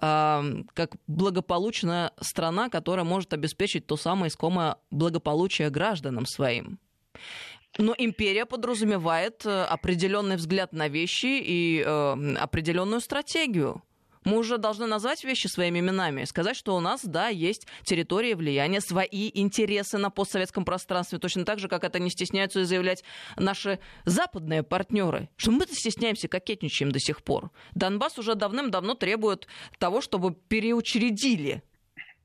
э, 0.01 0.43
как 0.75 0.97
благополучная 1.07 2.13
страна, 2.21 2.69
которая 2.69 3.05
может 3.05 3.33
обеспечить 3.33 3.87
то 3.87 3.97
самое 3.97 4.29
искомое 4.29 4.77
благополучие 4.91 5.71
гражданам 5.71 6.27
своим. 6.27 6.79
Но 7.79 7.95
империя 7.97 8.47
подразумевает 8.47 9.45
э, 9.45 9.65
определенный 9.65 10.37
взгляд 10.37 10.73
на 10.73 10.89
вещи 10.89 11.41
и 11.41 11.83
э, 11.85 12.35
определенную 12.37 13.01
стратегию. 13.01 13.83
Мы 14.27 14.39
уже 14.39 14.59
должны 14.59 14.87
назвать 14.87 15.23
вещи 15.23 15.47
своими 15.47 15.79
именами, 15.79 16.25
сказать, 16.25 16.57
что 16.57 16.75
у 16.75 16.81
нас, 16.81 17.05
да, 17.05 17.29
есть 17.29 17.69
территории 17.85 18.35
влияния, 18.35 18.81
свои 18.81 19.31
интересы 19.33 19.99
на 19.99 20.11
постсоветском 20.11 20.65
пространстве, 20.65 21.21
точно 21.21 21.45
так 21.45 21.61
же, 21.61 21.69
как 21.69 21.85
это 21.85 22.01
не 22.01 22.11
стесняются 22.11 22.65
заявлять 22.65 23.05
наши 23.37 23.79
западные 24.05 24.65
партнеры, 24.65 25.29
что 25.37 25.53
мы-то 25.53 25.77
стесняемся, 25.77 26.27
кокетничаем 26.27 26.91
до 26.91 26.99
сих 26.99 27.23
пор. 27.23 27.53
Донбасс 27.77 28.19
уже 28.19 28.35
давным-давно 28.35 28.95
требует 28.95 29.47
того, 29.79 30.01
чтобы 30.01 30.35
переучредили 30.35 31.63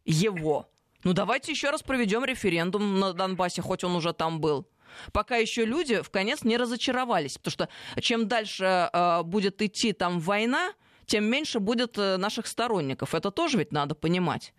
его. 0.04 0.72
Ну 1.04 1.14
давайте 1.14 1.52
еще 1.52 1.70
раз 1.70 1.84
проведем 1.84 2.26
референдум 2.26 3.00
на 3.00 3.14
Донбассе, 3.14 3.62
хоть 3.62 3.84
он 3.84 3.96
уже 3.96 4.12
там 4.14 4.42
был 4.42 4.68
пока 5.14 5.38
еще 5.38 5.64
люди 5.64 6.02
в 6.02 6.10
конец 6.10 6.44
не 6.44 6.58
разочаровались. 6.58 7.38
Потому 7.38 7.52
что 7.52 7.70
чем 8.02 8.28
дальше 8.28 8.90
э, 8.92 9.24
будет 9.24 9.62
идти 9.62 9.94
там 9.94 10.20
война, 10.20 10.74
тем 11.12 11.26
меньше 11.26 11.60
будет 11.60 11.98
э, 11.98 12.16
наших 12.16 12.48
сторонников. 12.48 13.14
Это 13.14 13.32
тоже 13.32 13.58
ведь 13.58 13.74
надо 13.74 13.96
понимать. 13.96 14.54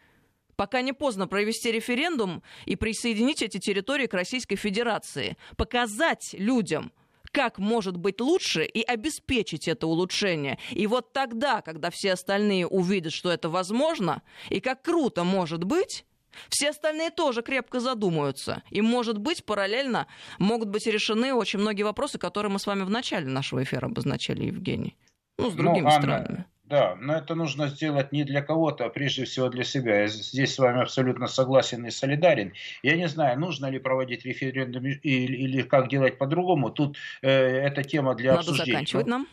Пока 0.55 0.83
не 0.83 0.93
поздно 0.93 1.27
провести 1.27 1.73
референдум 1.73 2.43
и 2.67 2.77
присоединить 2.77 3.41
эти 3.41 3.59
территории 3.59 4.07
к 4.07 4.13
Российской 4.13 4.57
Федерации. 4.57 5.39
Показать 5.57 6.35
людям, 6.35 6.93
как 7.31 7.59
может 7.59 7.97
быть 7.97 8.21
лучше 8.21 8.65
и 8.65 8.83
обеспечить 8.83 9.67
это 9.67 9.87
улучшение. 9.87 10.59
И 10.71 10.87
вот 10.87 11.15
тогда, 11.15 11.63
когда 11.63 11.89
все 11.89 12.13
остальные 12.13 12.67
увидят, 12.67 13.15
что 13.15 13.33
это 13.33 13.49
возможно, 13.49 14.21
и 14.51 14.61
как 14.61 14.83
круто 14.83 15.25
может 15.25 15.65
быть, 15.65 16.05
все 16.51 16.69
остальные 16.69 17.13
тоже 17.13 17.41
крепко 17.41 17.81
задумаются. 17.81 18.63
И, 18.69 18.83
может 18.83 19.17
быть, 19.17 19.47
параллельно 19.47 20.07
могут 20.39 20.69
быть 20.69 20.87
решены 20.87 21.33
очень 21.33 21.61
многие 21.61 21.85
вопросы, 21.85 22.19
которые 22.19 22.53
мы 22.53 22.59
с 22.59 22.67
вами 22.67 22.83
в 22.83 22.91
начале 22.91 23.27
нашего 23.27 23.63
эфира 23.63 23.87
обозначали, 23.87 24.45
Евгений. 24.45 24.99
Ну, 25.43 25.51
с 25.51 25.55
другими 25.55 25.85
ну, 25.85 25.89
Анна, 25.89 26.03
странами. 26.03 26.45
Да, 26.65 26.97
но 26.99 27.15
это 27.17 27.35
нужно 27.35 27.69
сделать 27.69 28.13
не 28.13 28.25
для 28.25 28.41
кого-то, 28.41 28.87
а 28.87 28.89
прежде 28.89 29.25
всего 29.25 29.51
для 29.51 29.63
себя. 29.63 30.01
Я 30.01 30.07
здесь 30.07 30.55
с 30.55 30.59
вами 30.59 30.81
абсолютно 30.81 31.27
согласен 31.27 31.85
и 31.85 31.91
солидарен. 31.91 32.55
Я 32.83 32.97
не 32.97 33.09
знаю, 33.09 33.39
нужно 33.39 33.67
ли 33.67 33.79
проводить 33.79 34.25
референдум 34.25 34.87
или, 34.87 35.37
или 35.37 35.63
как 35.63 35.91
делать 35.91 36.17
по-другому. 36.17 36.71
Тут 36.71 36.97
э, 37.21 37.29
эта 37.29 37.83
тема 37.83 38.15
для 38.15 38.31
Надо 38.31 38.41
обсуждения. 38.41 38.73
заканчивать 38.73 39.07
нам. 39.07 39.27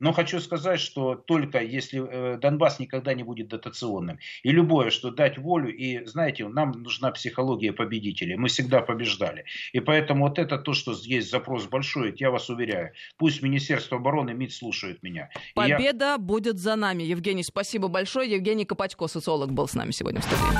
Но 0.00 0.12
хочу 0.12 0.40
сказать, 0.40 0.80
что 0.80 1.14
только 1.14 1.60
если 1.60 2.02
э, 2.06 2.38
Донбасс 2.38 2.78
никогда 2.78 3.14
не 3.14 3.22
будет 3.22 3.48
дотационным. 3.48 4.18
И 4.42 4.50
любое, 4.50 4.90
что 4.90 5.10
дать 5.10 5.38
волю, 5.38 5.74
и 5.74 6.04
знаете, 6.06 6.48
нам 6.48 6.72
нужна 6.72 7.10
психология 7.10 7.72
победителей. 7.72 8.36
Мы 8.36 8.48
всегда 8.48 8.80
побеждали. 8.80 9.44
И 9.72 9.80
поэтому 9.80 10.28
вот 10.28 10.38
это 10.38 10.58
то, 10.58 10.74
что 10.74 10.92
есть 10.92 11.30
запрос 11.30 11.66
большой, 11.66 12.14
я 12.18 12.30
вас 12.30 12.50
уверяю. 12.50 12.92
Пусть 13.16 13.42
Министерство 13.42 13.98
обороны, 13.98 14.34
МИД 14.34 14.52
слушают 14.52 15.02
меня. 15.02 15.30
Победа 15.54 16.04
я... 16.04 16.18
будет 16.18 16.58
за 16.58 16.76
нами. 16.76 17.02
Евгений, 17.02 17.42
спасибо 17.42 17.88
большое. 17.88 18.30
Евгений 18.30 18.64
Копачко, 18.64 19.06
социолог, 19.06 19.52
был 19.52 19.68
с 19.68 19.74
нами 19.74 19.90
сегодня 19.90 20.20
в 20.20 20.24
студии. 20.24 20.58